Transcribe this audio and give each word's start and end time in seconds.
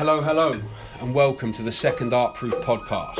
Hello, 0.00 0.22
hello, 0.22 0.58
and 1.02 1.14
welcome 1.14 1.52
to 1.52 1.60
the 1.60 1.70
second 1.70 2.14
Art 2.14 2.34
Proof 2.34 2.54
podcast. 2.62 3.18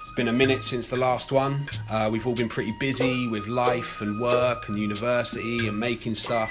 It's 0.00 0.10
been 0.16 0.28
a 0.28 0.32
minute 0.32 0.64
since 0.64 0.88
the 0.88 0.96
last 0.96 1.30
one. 1.30 1.66
Uh, 1.90 2.08
we've 2.10 2.26
all 2.26 2.34
been 2.34 2.48
pretty 2.48 2.74
busy 2.80 3.28
with 3.28 3.46
life 3.46 4.00
and 4.00 4.18
work 4.18 4.70
and 4.70 4.78
university 4.78 5.68
and 5.68 5.78
making 5.78 6.14
stuff. 6.14 6.50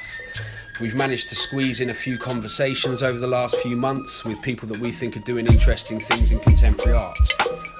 We've 0.79 0.93
managed 0.93 1.29
to 1.29 1.35
squeeze 1.35 1.79
in 1.79 1.89
a 1.89 1.95
few 1.95 2.19
conversations 2.19 3.01
over 3.01 3.17
the 3.17 3.25
last 3.25 3.55
few 3.55 3.75
months 3.75 4.23
with 4.23 4.39
people 4.43 4.67
that 4.67 4.79
we 4.79 4.91
think 4.91 5.17
are 5.17 5.21
doing 5.21 5.47
interesting 5.47 5.99
things 5.99 6.31
in 6.31 6.39
contemporary 6.41 6.95
art. 6.95 7.17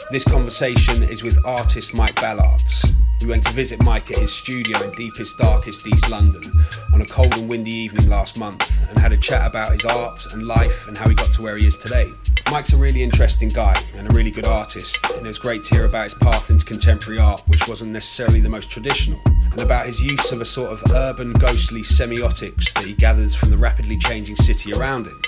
This 0.09 0.23
conversation 0.23 1.03
is 1.03 1.21
with 1.21 1.37
artist 1.45 1.93
Mike 1.93 2.15
Ballards. 2.15 2.83
We 3.21 3.27
went 3.27 3.43
to 3.43 3.51
visit 3.51 3.83
Mike 3.83 4.11
at 4.11 4.17
his 4.17 4.31
studio 4.31 4.81
in 4.81 4.91
deepest, 4.91 5.37
darkest 5.37 5.85
East 5.85 6.09
London 6.09 6.51
on 6.93 7.01
a 7.01 7.05
cold 7.05 7.33
and 7.33 7.49
windy 7.49 7.71
evening 7.71 8.07
last 8.07 8.37
month 8.37 8.89
and 8.89 8.97
had 8.97 9.11
a 9.11 9.17
chat 9.17 9.45
about 9.45 9.73
his 9.73 9.83
art 9.83 10.25
and 10.33 10.47
life 10.47 10.87
and 10.87 10.97
how 10.97 11.07
he 11.09 11.15
got 11.15 11.33
to 11.33 11.41
where 11.41 11.57
he 11.57 11.67
is 11.67 11.77
today. 11.77 12.13
Mike's 12.49 12.71
a 12.71 12.77
really 12.77 13.03
interesting 13.03 13.49
guy 13.49 13.83
and 13.95 14.09
a 14.09 14.13
really 14.13 14.31
good 14.31 14.45
artist, 14.45 14.97
and 15.15 15.25
it 15.25 15.27
was 15.27 15.37
great 15.37 15.63
to 15.65 15.75
hear 15.75 15.85
about 15.85 16.05
his 16.05 16.13
path 16.13 16.49
into 16.49 16.65
contemporary 16.65 17.19
art, 17.19 17.41
which 17.47 17.67
wasn't 17.67 17.91
necessarily 17.91 18.39
the 18.39 18.49
most 18.49 18.71
traditional, 18.71 19.19
and 19.25 19.59
about 19.59 19.85
his 19.85 20.01
use 20.01 20.31
of 20.31 20.39
a 20.39 20.45
sort 20.45 20.71
of 20.71 20.91
urban, 20.91 21.33
ghostly 21.33 21.81
semiotics 21.81 22.73
that 22.73 22.85
he 22.85 22.93
gathers 22.93 23.35
from 23.35 23.51
the 23.51 23.57
rapidly 23.57 23.97
changing 23.97 24.37
city 24.37 24.73
around 24.73 25.05
him. 25.05 25.21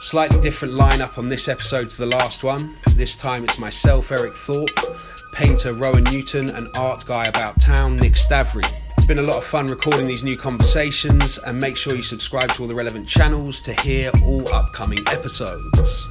Slightly 0.00 0.40
different 0.40 0.74
lineup 0.74 1.18
on 1.18 1.28
this 1.28 1.48
episode 1.48 1.90
to 1.90 1.96
the 1.96 2.06
last 2.06 2.44
one. 2.44 2.76
This 2.90 3.16
time 3.16 3.42
it's 3.42 3.58
myself, 3.58 4.12
Eric 4.12 4.34
Thorpe, 4.34 4.70
painter 5.38 5.72
Rowan 5.72 6.02
Newton, 6.02 6.50
and 6.50 6.68
art 6.76 7.06
guy 7.06 7.26
about 7.26 7.60
town, 7.60 7.96
Nick 7.96 8.14
Stavry. 8.14 8.68
It's 8.96 9.06
been 9.06 9.20
a 9.20 9.22
lot 9.22 9.36
of 9.36 9.44
fun 9.44 9.68
recording 9.68 10.04
these 10.08 10.24
new 10.24 10.36
conversations, 10.36 11.38
and 11.38 11.60
make 11.60 11.76
sure 11.76 11.94
you 11.94 12.02
subscribe 12.02 12.52
to 12.54 12.62
all 12.62 12.68
the 12.68 12.74
relevant 12.74 13.08
channels 13.08 13.60
to 13.62 13.72
hear 13.82 14.10
all 14.24 14.52
upcoming 14.52 14.98
episodes. 15.06 16.08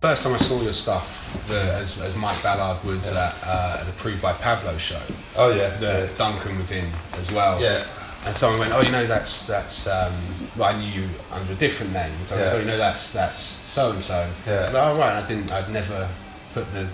First 0.00 0.22
time 0.22 0.32
I 0.32 0.38
saw 0.38 0.62
your 0.62 0.72
stuff, 0.72 1.44
the, 1.46 1.60
as, 1.74 1.98
as 2.00 2.16
Mike 2.16 2.42
Ballard 2.42 2.82
was 2.84 3.12
at 3.12 3.34
uh, 3.44 3.80
an 3.82 3.88
Approved 3.90 4.22
by 4.22 4.32
Pablo 4.32 4.78
show, 4.78 5.02
Oh 5.36 5.54
yeah. 5.54 5.76
the 5.76 6.08
Duncan 6.16 6.56
was 6.56 6.72
in 6.72 6.90
as 7.18 7.30
well. 7.30 7.60
Yeah. 7.60 7.86
And 8.24 8.34
someone 8.34 8.60
went, 8.60 8.72
"Oh, 8.72 8.80
you 8.80 8.90
know 8.90 9.06
that's 9.06 9.46
that's." 9.46 9.86
Um, 9.86 10.12
well, 10.56 10.74
I 10.74 10.80
knew 10.80 11.02
you 11.02 11.08
under 11.30 11.52
a 11.52 11.54
different 11.54 11.92
name. 11.92 12.12
So 12.24 12.34
I 12.34 12.38
Yeah. 12.38 12.44
went, 12.46 12.54
"Oh, 12.56 12.60
you 12.60 12.64
know 12.66 12.76
that's 12.78 13.12
that's 13.12 13.38
so 13.38 13.90
and 13.92 14.02
so." 14.02 14.28
Yeah. 14.46 14.70
Oh 14.72 14.96
right. 14.96 15.22
I 15.22 15.28
didn't. 15.28 15.52
I'd 15.52 15.68
never 15.70 16.08
put 16.56 16.72
the, 16.72 16.80
the, 16.84 16.88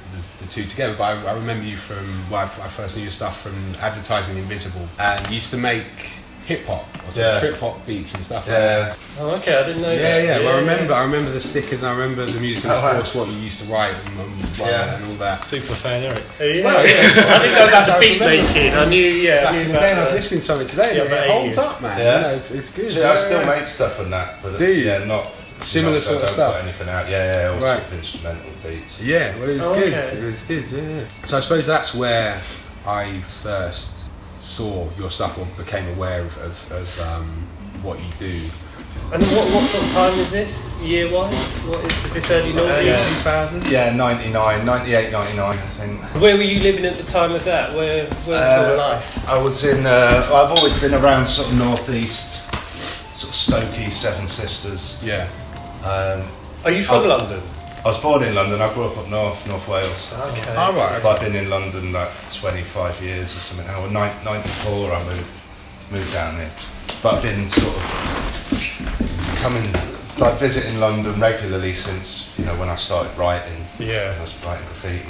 the 0.45 0.47
two 0.51 0.65
together. 0.65 0.95
But 0.99 1.05
I, 1.27 1.31
I 1.31 1.35
remember 1.35 1.65
you 1.65 1.77
from. 1.77 2.05
Well, 2.31 2.41
I, 2.41 2.45
I 2.65 2.69
first 2.69 2.97
knew 2.97 3.03
your 3.03 3.11
stuff 3.13 3.41
from 3.43 3.75
advertising 3.81 4.37
Invisible, 4.37 4.89
and 4.99 5.27
you 5.29 5.37
used 5.37 5.51
to 5.53 5.57
make 5.57 5.85
hip 6.45 6.67
hop 6.67 6.85
or 7.07 7.13
some 7.13 7.23
Yeah. 7.23 7.39
trip 7.39 7.61
hop 7.61 7.87
beats 7.87 8.15
and 8.15 8.25
stuff. 8.25 8.49
like 8.49 8.57
Yeah. 8.57 8.97
Oh, 9.21 9.31
okay, 9.37 9.57
I 9.61 9.65
didn't 9.65 9.83
know 9.83 9.93
yeah, 9.93 9.99
that. 10.19 10.25
yeah. 10.25 10.39
Well, 10.45 10.57
I 10.57 10.59
remember. 10.59 10.93
I 10.93 11.03
remember 11.05 11.31
the 11.31 11.41
stickers. 11.41 11.83
and 11.85 11.91
I 11.91 11.95
remember 11.95 12.27
the 12.27 12.41
music, 12.41 12.65
and 12.65 12.73
Oh, 12.73 12.79
of 12.79 12.83
wow. 12.83 12.93
course, 12.95 13.15
what 13.15 13.29
you 13.29 13.35
used 13.39 13.61
to 13.61 13.67
write 13.67 13.95
and, 13.95 14.21
and, 14.21 14.59
Yeah. 14.59 14.97
and 14.97 15.05
all 15.05 15.13
that. 15.23 15.45
Super 15.45 15.75
fan, 15.75 16.03
Eric. 16.03 16.25
Yeah. 16.41 16.65
Well, 16.65 16.85
yeah. 16.85 17.35
I 17.35 17.39
didn't 17.43 17.55
know 17.55 17.69
about 17.69 17.87
So 17.87 17.93
the 17.95 18.01
beat 18.01 18.21
remember- 18.21 18.43
making. 18.53 18.73
I 18.75 18.85
knew, 18.87 19.07
yeah, 19.07 19.33
I 19.33 19.43
Back 19.45 19.53
knew 19.55 19.61
in 19.61 19.69
the 19.69 19.75
day, 19.75 19.93
I 19.93 20.01
was 20.01 20.13
listening 20.13 20.41
to 20.41 20.47
something 20.47 20.67
today. 20.67 20.97
Yeah, 20.97 21.03
and 21.03 21.11
but 21.11 21.23
it 21.23 21.31
holds 21.31 21.47
ages. 21.47 21.59
up, 21.59 21.81
man. 21.83 21.99
Yeah. 21.99 22.17
You 22.17 22.23
know, 22.23 22.35
it's, 22.35 22.51
it's 22.51 22.71
good. 22.75 22.91
See, 22.91 23.03
I 23.05 23.17
still 23.17 23.41
yeah. 23.43 23.47
make 23.61 23.69
stuff 23.69 24.01
on 24.01 24.11
that, 24.11 24.43
but 24.43 24.59
Do 24.59 24.67
you? 24.67 24.83
yeah, 24.91 25.05
not 25.05 25.33
Similar 25.63 26.01
sort 26.01 26.23
of 26.23 26.31
stuff? 26.31 26.57
Anything 26.63 26.89
out? 26.89 27.09
Yeah, 27.09 27.43
yeah, 27.43 27.49
all 27.49 27.55
Right. 27.57 27.79
sort 27.79 27.83
of 27.85 27.93
instrumental 27.95 28.51
beats. 28.63 29.01
Yeah, 29.01 29.37
well, 29.39 29.49
it 29.49 29.57
was 29.59 29.67
Oh, 29.67 29.75
good. 29.75 29.93
okay. 29.95 30.17
It 30.19 30.25
was 30.25 30.43
good, 30.43 30.71
yeah. 30.71 31.05
So 31.27 31.37
I 31.37 31.41
suppose 31.41 31.67
that's 31.67 31.95
where 31.95 32.41
I 32.87 33.21
first 33.43 34.11
saw 34.41 34.89
your 34.99 35.11
stuff 35.11 35.39
or 35.39 35.47
became 35.57 35.89
aware 35.89 36.23
of, 36.23 36.37
of, 36.39 36.73
of 36.73 37.01
um, 37.01 37.47
what 37.83 37.99
you 38.01 38.07
do. 38.19 38.41
And 39.13 39.23
what, 39.25 39.47
what 39.55 39.67
sort 39.67 39.85
of 39.85 39.93
time 39.93 40.19
is 40.19 40.31
this, 40.31 40.75
year 40.81 41.11
wise? 41.13 41.61
What 41.61 41.85
is, 41.85 42.05
is 42.07 42.15
this 42.15 42.31
early 42.31 42.51
Uh, 42.51 42.55
noughties? 42.55 42.85
yeah. 42.87 42.97
2000? 42.97 43.67
Yeah, 43.69 43.93
99, 43.95 44.65
98, 44.65 45.13
99, 45.13 45.39
I 45.41 45.57
think. 45.57 46.01
Where 46.21 46.37
were 46.37 46.43
you 46.43 46.61
living 46.61 46.85
at 46.87 46.97
the 46.97 47.03
time 47.05 47.33
of 47.33 47.45
that? 47.45 47.75
Where, 47.75 48.07
where 48.07 48.41
was 48.41 48.67
your 48.67 48.75
Uh, 48.75 48.77
life? 48.79 49.29
I 49.29 49.37
was 49.39 49.65
in. 49.65 49.85
Uh, 49.87 50.23
I've 50.33 50.59
always 50.59 50.79
been 50.81 50.95
around 50.95 51.27
sort 51.27 51.49
of 51.49 51.55
northeast, 51.59 52.41
sort 53.15 53.31
of 53.31 53.35
Stokey, 53.35 53.91
Seven 53.93 54.27
Sisters. 54.29 54.97
Yeah. 55.03 55.29
Um, 55.85 56.23
Are 56.65 56.71
you 56.71 56.83
from 56.83 57.05
I- 57.05 57.07
London? 57.07 57.43
I 57.85 57.89
was 57.89 57.99
born 57.99 58.23
in 58.23 58.33
London. 58.37 58.63
I 58.63 58.73
grew 58.73 58.85
up 58.85 58.97
up 58.97 59.09
north, 59.09 59.45
North 59.49 59.67
Wales. 59.67 60.09
Okay. 60.13 60.55
All 60.55 60.73
right. 60.73 61.03
But 61.03 61.17
I've 61.19 61.21
been 61.27 61.35
in 61.35 61.51
London 61.51 61.93
like 61.93 62.11
25 62.33 63.03
years 63.03 63.35
or 63.35 63.41
something. 63.41 63.67
now. 63.67 63.81
Well, 63.81 63.91
94 63.91 64.93
I 64.93 65.05
moved 65.05 65.33
moved 65.91 66.13
down 66.13 66.37
here. 66.37 66.51
But 67.03 67.15
I've 67.17 67.23
been 67.23 67.49
sort 67.49 67.75
of 67.77 69.37
coming, 69.43 69.73
like 70.19 70.39
visiting 70.39 70.79
London 70.79 71.19
regularly 71.21 71.73
since, 71.73 72.31
you 72.39 72.45
know, 72.45 72.55
when 72.55 72.69
I 72.69 72.77
started 72.77 73.19
writing. 73.19 73.67
Yeah. 73.81 74.15
I 74.17 74.21
was 74.21 74.33
writing 74.45 74.65
graffiti. 74.67 75.03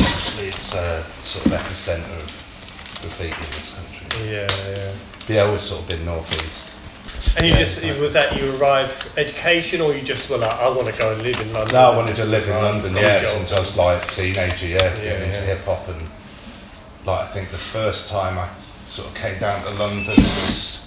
Obviously 0.00 0.46
it's 0.48 0.74
uh, 0.74 1.04
sort 1.20 1.44
of 1.44 1.52
epicentre 1.52 2.16
of 2.24 2.98
graffiti 3.02 3.34
in 3.34 3.50
this 3.52 3.74
country. 3.76 4.32
Yeah, 4.32 4.48
yeah. 4.70 4.92
Yeah, 5.28 5.40
I've 5.42 5.46
always 5.48 5.62
sort 5.62 5.82
of 5.82 5.88
been 5.88 6.04
northeast. 6.06 6.70
And 7.36 7.46
you 7.46 7.52
Yeah. 7.52 7.58
just, 7.58 7.82
was 7.98 8.12
that 8.12 8.36
you 8.36 8.54
arrived 8.56 9.08
education 9.18 9.80
or 9.80 9.92
you 9.94 10.02
just 10.02 10.30
were 10.30 10.38
like, 10.38 10.52
I 10.54 10.68
want 10.68 10.88
to 10.88 10.96
go 10.96 11.12
and 11.12 11.22
live 11.22 11.40
in 11.40 11.52
London? 11.52 11.74
No, 11.74 11.92
I 11.92 11.96
wanted 11.96 12.16
to 12.16 12.26
live 12.26 12.48
in 12.48 12.54
London, 12.54 12.94
yeah, 12.94 13.20
since 13.22 13.52
I 13.52 13.58
was 13.58 13.76
like 13.76 14.02
a 14.04 14.06
teenager, 14.06 14.66
yeah, 14.68 14.82
Yeah, 14.96 15.02
getting 15.02 15.24
into 15.26 15.38
yeah. 15.40 15.44
hip 15.46 15.64
hop 15.64 15.88
and 15.88 16.08
like 17.04 17.20
I 17.20 17.26
think 17.26 17.50
the 17.50 17.58
first 17.58 18.08
time 18.10 18.38
I 18.38 18.48
sort 18.78 19.08
of 19.08 19.14
came 19.14 19.38
down 19.38 19.62
to 19.64 19.70
London 19.70 20.06
was 20.16 20.80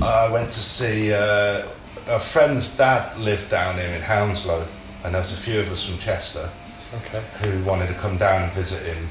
I 0.00 0.28
went 0.30 0.50
to 0.52 0.60
see 0.60 1.12
uh, 1.12 1.66
a 2.06 2.18
friend's 2.20 2.76
dad 2.76 3.18
lived 3.18 3.50
down 3.50 3.74
here 3.76 3.88
in 3.90 4.00
Hounslow, 4.02 4.66
and 5.04 5.12
there 5.14 5.20
was 5.20 5.32
a 5.32 5.36
few 5.36 5.58
of 5.60 5.70
us 5.72 5.84
from 5.84 5.98
Chester 5.98 6.48
Okay. 6.94 7.22
who 7.40 7.62
wanted 7.64 7.88
to 7.88 7.94
come 7.94 8.16
down 8.16 8.42
and 8.42 8.52
visit 8.52 8.86
him. 8.86 9.10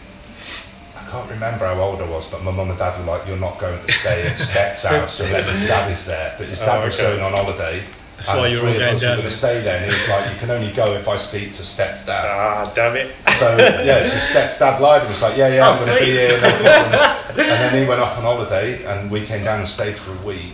I 1.15 1.19
can't 1.19 1.31
remember 1.31 1.65
how 1.65 1.79
old 1.81 2.01
I 2.01 2.05
was, 2.07 2.25
but 2.27 2.43
my 2.43 2.51
mum 2.51 2.69
and 2.69 2.77
dad 2.79 2.97
were 2.99 3.05
like, 3.05 3.27
"You're 3.27 3.37
not 3.37 3.57
going 3.57 3.81
to 3.81 3.91
stay 3.91 4.23
at 4.27 4.37
Stet's 4.37 4.83
house 4.91 5.19
unless 5.21 5.49
his 5.49 5.67
dad 5.67 5.89
is 5.91 6.05
there." 6.05 6.35
But 6.37 6.47
his 6.49 6.59
dad 6.59 6.81
Oh, 6.81 6.85
was 6.85 6.95
okay. 6.95 7.03
going 7.03 7.21
on 7.21 7.31
holiday. 7.33 7.83
That's 8.17 8.29
and 8.29 8.39
why 8.39 8.47
you 8.47 8.55
were 8.57 8.61
three 8.61 8.69
all 8.69 8.75
of 8.75 8.79
going 8.81 8.95
us 8.95 9.01
were 9.01 9.07
down 9.07 9.17
going 9.17 9.29
to 9.29 9.35
stay 9.35 9.61
there, 9.61 9.75
and 9.77 9.85
he 9.85 9.91
was 9.91 10.09
like, 10.09 10.31
"You 10.33 10.39
can 10.39 10.51
only 10.51 10.71
go 10.73 10.93
if 10.93 11.07
I 11.07 11.15
speak 11.17 11.51
to 11.53 11.63
Stet's 11.63 12.05
dad." 12.05 12.25
Ah, 12.29 12.71
damn 12.75 12.95
it. 12.97 13.15
So 13.37 13.57
yeah, 13.57 14.01
so 14.01 14.17
Stet's 14.17 14.59
dad 14.59 14.79
lied 14.81 15.01
and 15.01 15.09
was 15.09 15.21
like, 15.21 15.37
"Yeah, 15.37 15.47
yeah, 15.49 15.67
Oh, 15.67 15.71
I'm 15.71 15.85
going 15.85 15.99
to 15.99 16.05
be 16.05 16.11
here." 16.11 16.39
No 16.41 16.47
and 17.29 17.37
then 17.37 17.81
he 17.81 17.87
went 17.87 18.01
off 18.01 18.17
on 18.17 18.23
holiday, 18.23 18.83
and 18.85 19.09
we 19.09 19.21
came 19.25 19.43
down 19.43 19.59
and 19.59 19.67
stayed 19.67 19.97
for 19.97 20.11
a 20.11 20.25
week. 20.25 20.53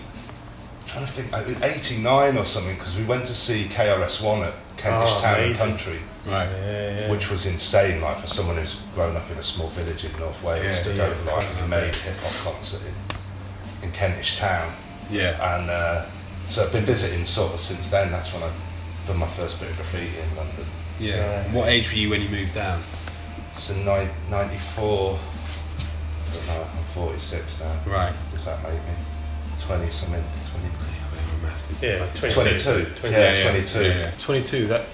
I'm 0.81 0.87
trying 0.87 1.05
to 1.05 1.11
think, 1.11 1.33
it 1.33 1.47
was 1.47 1.63
'89 1.63 2.37
or 2.37 2.45
something, 2.45 2.75
because 2.75 2.95
we 2.97 3.03
went 3.05 3.25
to 3.25 3.33
see 3.33 3.65
KRS 3.65 4.21
One 4.21 4.43
at 4.43 4.53
Kentish 4.77 5.09
Oh, 5.17 5.21
Town 5.21 5.39
and. 5.39 5.55
Country, 5.55 5.99
Right. 6.25 6.47
Yeah, 6.49 6.99
yeah. 7.01 7.09
which 7.11 7.29
was 7.31 7.45
insane. 7.45 8.01
Like 8.01 8.19
for 8.19 8.27
someone 8.27 8.57
who's 8.57 8.75
grown 8.95 9.15
up 9.15 9.29
in 9.31 9.37
a 9.37 9.43
small 9.43 9.69
village 9.69 10.03
in 10.03 10.11
North 10.19 10.41
Wales 10.43 10.63
Yeah, 10.63 10.83
to 10.83 10.89
yeah, 10.91 10.95
go 11.09 11.13
to 11.13 11.23
like 11.25 11.39
crazy. 11.45 11.65
a 11.65 11.67
made 11.67 11.95
hip 11.95 12.17
hop 12.19 12.53
concert 12.53 12.81
in, 12.87 13.85
in 13.87 13.91
Kentish 13.91 14.37
Town, 14.37 14.71
Yeah. 15.09 15.55
and 15.57 15.69
uh, 15.69 16.05
so 16.45 16.65
I've 16.65 16.71
been 16.71 16.85
visiting 16.85 17.25
sort 17.25 17.53
of 17.53 17.59
since 17.59 17.89
then. 17.89 18.11
That's 18.11 18.31
when 18.33 18.43
I 18.43 18.51
done 19.07 19.17
my 19.17 19.27
first 19.27 19.59
bit 19.59 19.69
of 19.71 19.75
graffiti 19.77 20.11
in 20.19 20.35
London. 20.35 20.65
Yeah. 20.99 21.41
Right. 21.45 21.51
What 21.51 21.67
age 21.69 21.89
were 21.89 21.97
you 21.97 22.09
when 22.11 22.21
you 22.21 22.29
moved 22.29 22.53
down? 22.53 22.79
It's 23.49 23.69
in 23.71 23.83
nine- 23.85 24.09
94. 24.29 25.17
I 25.19 26.33
don't 26.35 26.47
know, 26.47 26.67
I'm 26.77 26.83
46 26.85 27.59
now. 27.59 27.75
Right. 27.85 28.13
Does 28.31 28.45
that 28.45 28.61
make 28.63 28.73
me 28.73 28.93
20 29.59 29.89
something? 29.89 30.23
22? 30.23 30.85
Whatever 31.79 32.05
maths 32.05 32.21
is. 32.21 32.65
Yeah, 32.65 32.83
22. 32.85 32.95
22. 32.95 33.09
Yeah, 33.11 33.43
22. 33.51 33.81
Yeah, 33.83 33.87
yeah. 33.97 34.11
22, 34.19 34.67
that 34.67 34.85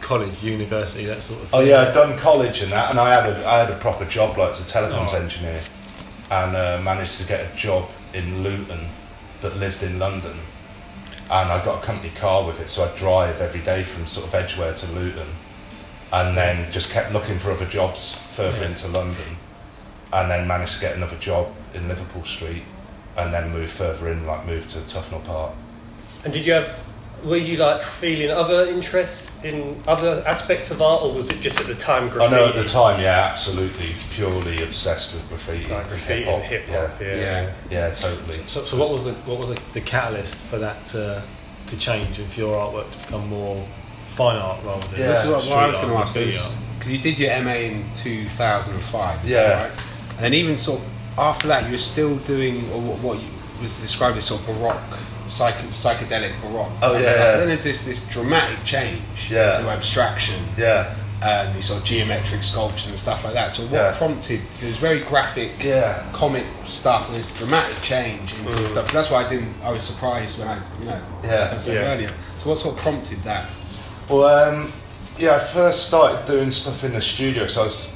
college, 0.00 0.42
university, 0.42 1.04
that 1.06 1.22
sort 1.22 1.42
of 1.42 1.48
thing. 1.48 1.60
Oh 1.60 1.64
yeah, 1.64 1.82
I'd 1.88 1.94
done 1.94 2.16
college 2.18 2.60
and 2.62 2.70
that, 2.72 2.90
and 2.90 3.00
I 3.00 3.10
had 3.10 3.26
a, 3.30 3.46
I 3.48 3.58
had 3.58 3.70
a 3.70 3.76
proper 3.78 4.04
job 4.04 4.36
like 4.38 4.50
as 4.50 4.60
a 4.60 4.72
telecoms 4.72 5.12
Oh. 5.14 5.20
engineer, 5.22 5.60
and 6.30 6.54
uh, 6.56 6.80
managed 6.82 7.18
to 7.20 7.26
get 7.26 7.52
a 7.52 7.56
job 7.56 7.90
in 8.14 8.42
Luton, 8.42 8.80
but 9.40 9.56
lived 9.56 9.82
in 9.82 9.98
London, 9.98 10.38
and 11.30 11.52
I 11.52 11.64
got 11.64 11.82
a 11.82 11.86
company 11.86 12.10
car 12.14 12.44
with 12.46 12.60
it, 12.60 12.68
so 12.68 12.84
I'd 12.84 12.94
drive 12.94 13.40
every 13.40 13.60
day 13.60 13.82
from 13.82 14.06
sort 14.06 14.26
of 14.26 14.34
Edgware 14.34 14.74
to 14.74 14.86
Luton, 14.92 15.28
and 16.12 16.36
then 16.36 16.70
just 16.70 16.90
kept 16.90 17.12
looking 17.12 17.38
for 17.38 17.50
other 17.50 17.66
jobs 17.66 18.12
further 18.14 18.64
into 18.64 18.86
London, 18.88 19.36
and 20.12 20.30
then 20.30 20.46
managed 20.46 20.74
to 20.74 20.80
get 20.80 20.94
another 20.96 21.16
job 21.16 21.52
in 21.74 21.88
Liverpool 21.88 22.24
Street, 22.24 22.62
and 23.16 23.32
then 23.34 23.50
move 23.50 23.70
further 23.72 24.08
in, 24.10 24.24
like 24.26 24.46
move 24.46 24.70
to 24.72 24.78
Tufnell 24.80 25.24
Park. 25.24 25.52
And 26.26 26.32
did 26.32 26.44
you 26.44 26.54
have, 26.54 26.84
were 27.24 27.36
you 27.36 27.56
like 27.56 27.80
feeling 27.80 28.32
other 28.32 28.66
interests 28.66 29.30
in 29.44 29.80
other 29.86 30.24
aspects 30.26 30.72
of 30.72 30.82
art 30.82 31.02
or 31.04 31.14
was 31.14 31.30
it 31.30 31.40
just 31.40 31.60
at 31.60 31.68
the 31.68 31.74
time 31.74 32.08
I 32.08 32.08
graffiti? 32.08 32.34
know 32.34 32.46
at 32.48 32.56
the 32.56 32.64
time, 32.64 33.00
yeah, 33.00 33.28
absolutely, 33.30 33.92
purely 34.10 34.64
obsessed 34.64 35.14
with 35.14 35.28
graffiti, 35.28 35.72
Like 35.72 35.86
graffiti 35.86 36.24
hip-hop, 36.24 36.34
and 36.34 36.44
hip 36.44 36.64
yeah. 36.68 36.86
hop, 36.88 37.00
yeah. 37.00 37.16
Yeah. 37.16 37.52
Yeah, 37.70 37.94
totally. 37.94 38.38
So, 38.48 38.64
so 38.64 38.76
what 38.76 38.90
was 38.90 39.04
the 39.04 39.12
what 39.12 39.38
was 39.38 39.50
the, 39.50 39.62
the 39.72 39.80
catalyst 39.80 40.46
for 40.46 40.58
that 40.58 40.84
to, 40.86 41.22
to 41.68 41.76
change 41.76 42.18
and 42.18 42.28
for 42.28 42.40
your 42.40 42.56
artwork 42.56 42.90
to 42.90 42.98
become 42.98 43.28
more 43.28 43.64
fine 44.08 44.36
art 44.36 44.64
rather 44.64 44.84
than 44.88 44.98
Yeah. 44.98 45.06
This 45.06 45.22
is 45.22 45.30
what, 45.30 45.44
what 45.44 45.58
I 45.60 45.66
was 45.68 45.76
going 45.76 45.88
to 45.90 45.94
ask. 45.98 46.12
graffiti? 46.12 46.38
Because 46.74 46.90
you 46.90 46.98
did 46.98 47.20
your 47.20 47.40
MA 47.44 47.52
in 47.52 47.84
2005. 47.94 49.24
Yeah. 49.24 49.62
Right? 49.62 49.70
And 50.10 50.24
then 50.24 50.34
even 50.34 50.56
sort 50.56 50.80
of 50.80 50.86
after 51.18 51.46
that, 51.46 51.66
you 51.66 51.70
were 51.70 51.78
still 51.78 52.16
doing, 52.16 52.68
or 52.72 52.80
what, 52.80 52.98
what 52.98 53.22
you, 53.22 53.28
was 53.62 53.80
described 53.80 54.18
as 54.18 54.24
sort 54.24 54.40
of 54.40 54.48
baroque, 54.48 54.98
psych- 55.30 55.56
psychedelic 55.72 56.40
baroque. 56.40 56.70
Oh, 56.82 56.94
And 56.94 57.04
yeah, 57.04 57.10
like- 57.10 57.18
yeah. 57.18 57.36
Then 57.36 57.46
there's 57.48 57.62
this 57.64 57.82
this 57.82 58.02
dramatic 58.02 58.64
change 58.64 59.02
Yeah. 59.30 59.58
to 59.58 59.68
abstraction 59.70 60.36
Yeah, 60.56 60.94
and 61.22 61.54
these 61.54 61.66
sort 61.66 61.80
of 61.80 61.84
geometric 61.84 62.42
sculptures 62.42 62.88
and 62.88 62.98
stuff 62.98 63.24
like 63.24 63.34
that. 63.34 63.52
So 63.52 63.62
what 63.64 63.72
Yeah. 63.72 63.92
prompted? 63.96 64.40
It 64.62 64.66
was 64.66 64.76
very 64.76 65.00
graphic. 65.00 65.52
yeah. 65.62 66.02
Comic 66.12 66.44
stuff, 66.66 67.06
and 67.08 67.16
there's 67.16 67.28
dramatic 67.38 67.80
change 67.82 68.32
into 68.34 68.56
the 68.56 68.68
stuff. 68.68 68.92
That's 68.92 69.10
why 69.10 69.24
I 69.24 69.28
didn't. 69.28 69.54
I 69.64 69.70
was 69.70 69.82
surprised 69.82 70.38
when 70.38 70.48
I, 70.48 70.56
you 70.80 70.86
know, 70.86 71.00
Yeah. 71.24 71.52
I 71.54 71.58
said 71.58 71.74
Yeah. 71.74 71.80
earlier. 71.92 72.10
So 72.42 72.50
what 72.50 72.58
sort 72.58 72.76
of 72.76 72.82
prompted 72.82 73.22
that? 73.24 73.46
Well, 74.08 74.26
um, 74.26 74.72
yeah, 75.18 75.34
I 75.36 75.38
first 75.38 75.86
started 75.88 76.24
doing 76.26 76.50
stuff 76.52 76.84
in 76.84 76.92
the 76.92 77.02
studio 77.02 77.42
because 77.44 77.58
I 77.58 77.62
was 77.64 77.88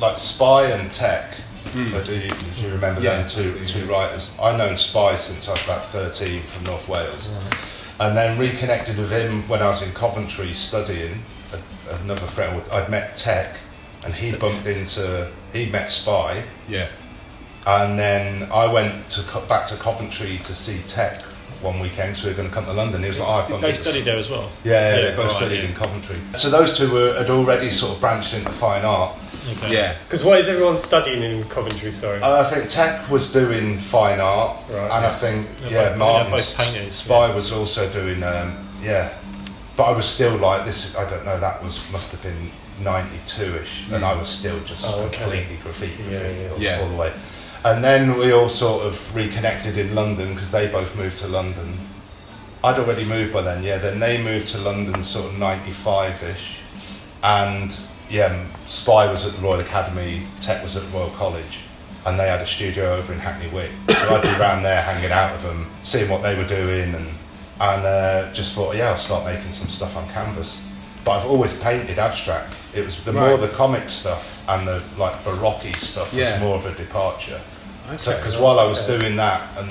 like 0.00 0.16
Spy 0.16 0.64
and 0.64 0.90
Tech. 0.90 1.34
Mm. 1.72 1.94
I 1.94 2.04
do, 2.04 2.14
you, 2.62 2.72
remember. 2.72 3.00
Yeah, 3.00 3.18
them 3.18 3.28
two 3.28 3.64
two 3.66 3.84
writers? 3.86 4.34
I've 4.40 4.56
known 4.58 4.74
Spy 4.76 5.16
since 5.16 5.48
I 5.48 5.52
was 5.52 5.64
about 5.64 5.84
thirteen 5.84 6.42
from 6.42 6.64
North 6.64 6.88
Wales, 6.88 7.30
and 8.00 8.16
then 8.16 8.38
reconnected 8.38 8.96
with 8.98 9.10
him 9.10 9.46
when 9.48 9.60
I 9.62 9.66
was 9.66 9.82
in 9.82 9.92
Coventry 9.92 10.52
studying. 10.54 11.22
A, 11.52 11.94
another 12.02 12.26
friend, 12.26 12.54
with, 12.56 12.70
I'd 12.72 12.90
met 12.90 13.14
Tech, 13.14 13.56
and 14.04 14.12
he 14.14 14.32
bumped 14.34 14.66
into 14.66 15.30
he 15.52 15.66
met 15.70 15.88
Spy, 15.88 16.42
Yeah. 16.68 16.88
and 17.66 17.98
then 17.98 18.50
I 18.52 18.66
went 18.66 19.08
to 19.10 19.22
back 19.48 19.66
to 19.66 19.76
Coventry 19.76 20.38
to 20.38 20.54
see 20.54 20.80
Tech 20.86 21.22
one 21.62 21.80
weekend. 21.80 22.16
So 22.16 22.24
we 22.24 22.30
were 22.30 22.36
going 22.36 22.48
to 22.48 22.54
come 22.54 22.64
to 22.66 22.72
London. 22.72 23.02
He 23.02 23.08
was 23.08 23.18
like, 23.18 23.28
oh, 23.28 23.32
I 23.32 23.48
bumped 23.48 23.62
They 23.62 23.70
into 23.70 23.82
studied 23.82 24.04
there 24.04 24.16
as 24.16 24.30
well. 24.30 24.50
yeah, 24.64 24.72
yeah, 24.72 24.96
Yeah, 24.96 25.10
they 25.10 25.16
both 25.16 25.26
right, 25.26 25.36
studied 25.36 25.62
yeah. 25.62 25.68
in 25.68 25.74
Coventry. 25.74 26.16
So 26.34 26.50
those 26.50 26.76
two 26.76 26.90
were, 26.92 27.14
had 27.16 27.30
already 27.30 27.70
sort 27.70 27.94
of 27.94 28.00
branched 28.00 28.34
into 28.34 28.50
fine 28.50 28.84
art. 28.84 29.16
Okay. 29.50 29.72
Yeah. 29.72 29.96
Because 30.04 30.24
what 30.24 30.38
is 30.38 30.48
everyone 30.48 30.76
studying 30.76 31.22
in 31.22 31.44
Coventry? 31.48 31.90
Sorry. 31.92 32.20
Uh, 32.20 32.40
I 32.40 32.44
think 32.44 32.68
Tech 32.68 33.08
was 33.10 33.30
doing 33.32 33.78
fine 33.78 34.20
art, 34.20 34.62
Right, 34.68 34.82
and 34.82 35.06
I 35.06 35.10
think 35.10 35.48
They're 35.60 35.70
yeah, 35.72 35.88
both- 35.90 35.98
Martin's 35.98 36.54
painters, 36.54 36.94
Spy 36.94 37.28
yeah. 37.28 37.34
was 37.34 37.52
also 37.52 37.90
doing 37.90 38.22
um, 38.22 38.68
yeah. 38.82 39.14
But 39.76 39.84
I 39.84 39.92
was 39.92 40.06
still 40.06 40.36
like 40.36 40.66
this. 40.66 40.94
I 40.96 41.08
don't 41.08 41.24
know. 41.24 41.38
That 41.38 41.62
was 41.62 41.80
must 41.92 42.10
have 42.10 42.20
been 42.22 42.50
ninety 42.80 43.16
two 43.24 43.54
ish, 43.54 43.86
and 43.92 44.04
I 44.04 44.12
was 44.14 44.28
still 44.28 44.58
just 44.64 44.84
Oh, 44.84 45.02
okay. 45.04 45.18
completely 45.18 45.56
graffiti, 45.62 46.02
Yeah, 46.02 46.08
graffiti 46.18 46.40
yeah. 46.42 46.50
all, 46.50 46.58
Yeah. 46.60 46.80
all 46.82 46.88
the 46.88 46.96
way. 46.96 47.12
And 47.68 47.84
then 47.84 48.16
we 48.16 48.32
all 48.32 48.48
sort 48.48 48.86
of 48.86 49.14
reconnected 49.14 49.76
in 49.76 49.94
London 49.94 50.32
because 50.32 50.50
they 50.50 50.68
both 50.68 50.96
moved 50.96 51.18
to 51.18 51.28
London. 51.28 51.78
I'd 52.64 52.78
already 52.78 53.04
moved 53.04 53.30
by 53.30 53.42
then, 53.42 53.62
yeah. 53.62 53.76
Then 53.76 54.00
they 54.00 54.22
moved 54.22 54.46
to 54.52 54.58
London 54.58 55.02
sort 55.02 55.26
of 55.26 55.38
95 55.38 56.22
ish. 56.22 56.60
And 57.22 57.78
yeah, 58.08 58.46
Spy 58.64 59.10
was 59.12 59.26
at 59.26 59.34
the 59.34 59.42
Royal 59.42 59.60
Academy, 59.60 60.26
Tech 60.40 60.62
was 60.62 60.76
at 60.76 60.92
Royal 60.94 61.10
College. 61.10 61.60
And 62.06 62.18
they 62.18 62.26
had 62.26 62.40
a 62.40 62.46
studio 62.46 62.94
over 62.94 63.12
in 63.12 63.18
Hackney 63.18 63.50
Wick. 63.50 63.70
So 63.90 64.16
I'd 64.16 64.22
be 64.22 64.40
around 64.40 64.62
there 64.62 64.80
hanging 64.80 65.12
out 65.12 65.34
with 65.34 65.42
them, 65.42 65.70
seeing 65.82 66.08
what 66.08 66.22
they 66.22 66.38
were 66.38 66.48
doing, 66.48 66.94
and, 66.94 67.08
and 67.60 67.84
uh, 67.84 68.32
just 68.32 68.54
thought, 68.54 68.76
yeah, 68.76 68.92
I'll 68.92 68.96
start 68.96 69.26
making 69.26 69.52
some 69.52 69.68
stuff 69.68 69.94
on 69.94 70.08
canvas. 70.08 70.62
But 71.04 71.18
I've 71.18 71.26
always 71.26 71.52
painted 71.52 71.98
abstract. 71.98 72.54
It 72.74 72.82
was 72.82 73.04
the 73.04 73.12
more 73.12 73.36
the 73.36 73.48
comic 73.48 73.90
stuff 73.90 74.42
and 74.48 74.66
the 74.66 74.82
like 74.96 75.22
baroque 75.22 75.76
stuff 75.76 76.14
was 76.14 76.40
more 76.40 76.56
of 76.56 76.64
a 76.64 76.74
departure. 76.74 77.42
Because 77.90 78.36
while 78.36 78.58
I 78.60 78.64
was 78.64 78.82
Okay. 78.82 78.98
doing 78.98 79.16
that 79.16 79.56
and 79.58 79.70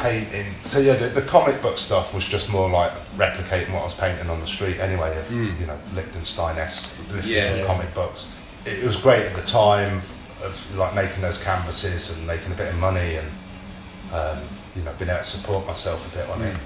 painting, 0.00 0.54
so 0.64 0.78
yeah, 0.78 0.94
the, 0.94 1.08
the 1.08 1.22
comic 1.22 1.60
book 1.62 1.78
stuff 1.78 2.14
was 2.14 2.24
just 2.24 2.48
more 2.48 2.68
like 2.68 2.92
replicating 3.16 3.72
what 3.72 3.80
I 3.80 3.84
was 3.84 3.94
painting 3.94 4.28
on 4.30 4.40
the 4.40 4.46
street 4.46 4.78
anyway, 4.80 5.16
of 5.18 5.26
Mm. 5.26 5.58
you 5.60 5.66
know 5.66 5.78
Lichtenstein 5.94 6.58
esque, 6.58 6.90
lifted 7.10 7.30
Yeah, 7.30 7.50
from 7.50 7.58
yeah. 7.60 7.66
comic 7.66 7.94
books. 7.94 8.28
It, 8.64 8.82
was 8.84 8.96
great 8.96 9.22
at 9.24 9.34
the 9.36 9.42
time 9.42 10.02
of 10.42 10.76
like 10.76 10.94
making 10.94 11.22
those 11.22 11.38
canvases 11.38 12.10
and 12.16 12.26
making 12.26 12.52
a 12.52 12.54
bit 12.56 12.68
of 12.68 12.78
money 12.78 13.16
and 13.16 13.28
um, 14.12 14.38
you 14.74 14.82
know 14.82 14.92
being 14.98 15.10
able 15.10 15.18
to 15.20 15.24
support 15.24 15.66
myself 15.66 16.12
a 16.12 16.18
bit 16.18 16.28
on 16.30 16.42
it. 16.42 16.56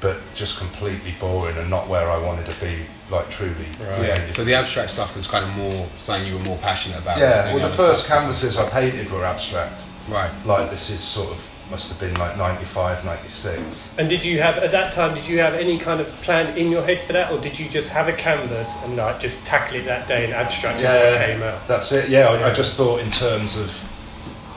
But 0.00 0.20
just 0.34 0.58
completely 0.58 1.14
boring 1.18 1.56
and 1.56 1.70
not 1.70 1.88
where 1.88 2.10
I 2.10 2.18
wanted 2.18 2.46
to 2.50 2.60
be, 2.60 2.86
like 3.10 3.30
truly. 3.30 3.54
Right. 3.80 4.08
Yeah. 4.08 4.28
So 4.28 4.44
the 4.44 4.54
abstract 4.54 4.90
stuff 4.90 5.16
was 5.16 5.26
kind 5.26 5.44
of 5.44 5.50
more 5.56 5.88
something 5.98 6.26
you 6.30 6.38
were 6.38 6.44
more 6.44 6.58
passionate 6.58 6.98
about. 6.98 7.18
yeah. 7.18 7.46
Well, 7.46 7.58
the 7.58 7.64
other 7.64 7.74
first 7.74 8.06
canvases 8.06 8.58
I 8.58 8.68
painted 8.68 9.10
were 9.10 9.24
abstract. 9.24 9.82
Right. 10.08 10.30
like 10.46 10.70
this 10.70 10.88
is 10.90 11.00
sort 11.00 11.30
of 11.30 11.50
must 11.68 11.88
have 11.88 11.98
been 11.98 12.14
like 12.14 12.36
95 12.38 13.04
96 13.04 13.88
And 13.98 14.08
did 14.08 14.24
you 14.24 14.40
have 14.40 14.58
at 14.58 14.70
that 14.70 14.92
time? 14.92 15.16
Did 15.16 15.26
you 15.26 15.40
have 15.40 15.54
any 15.54 15.78
kind 15.78 16.00
of 16.00 16.06
plan 16.22 16.56
in 16.56 16.70
your 16.70 16.82
head 16.82 17.00
for 17.00 17.12
that, 17.12 17.32
or 17.32 17.38
did 17.40 17.58
you 17.58 17.68
just 17.68 17.90
have 17.90 18.06
a 18.06 18.12
canvas 18.12 18.80
and 18.84 18.96
like 18.96 19.18
just 19.18 19.44
tackle 19.44 19.78
it 19.78 19.84
that 19.86 20.06
day 20.06 20.24
and 20.24 20.32
abstract 20.32 20.78
just 20.78 21.18
came 21.18 21.42
out? 21.42 21.66
that's 21.66 21.90
it 21.90 22.08
yeah 22.08 22.28
I, 22.28 22.50
I 22.50 22.54
just 22.54 22.74
thought 22.76 23.00
in 23.00 23.10
terms 23.10 23.56
of 23.56 23.82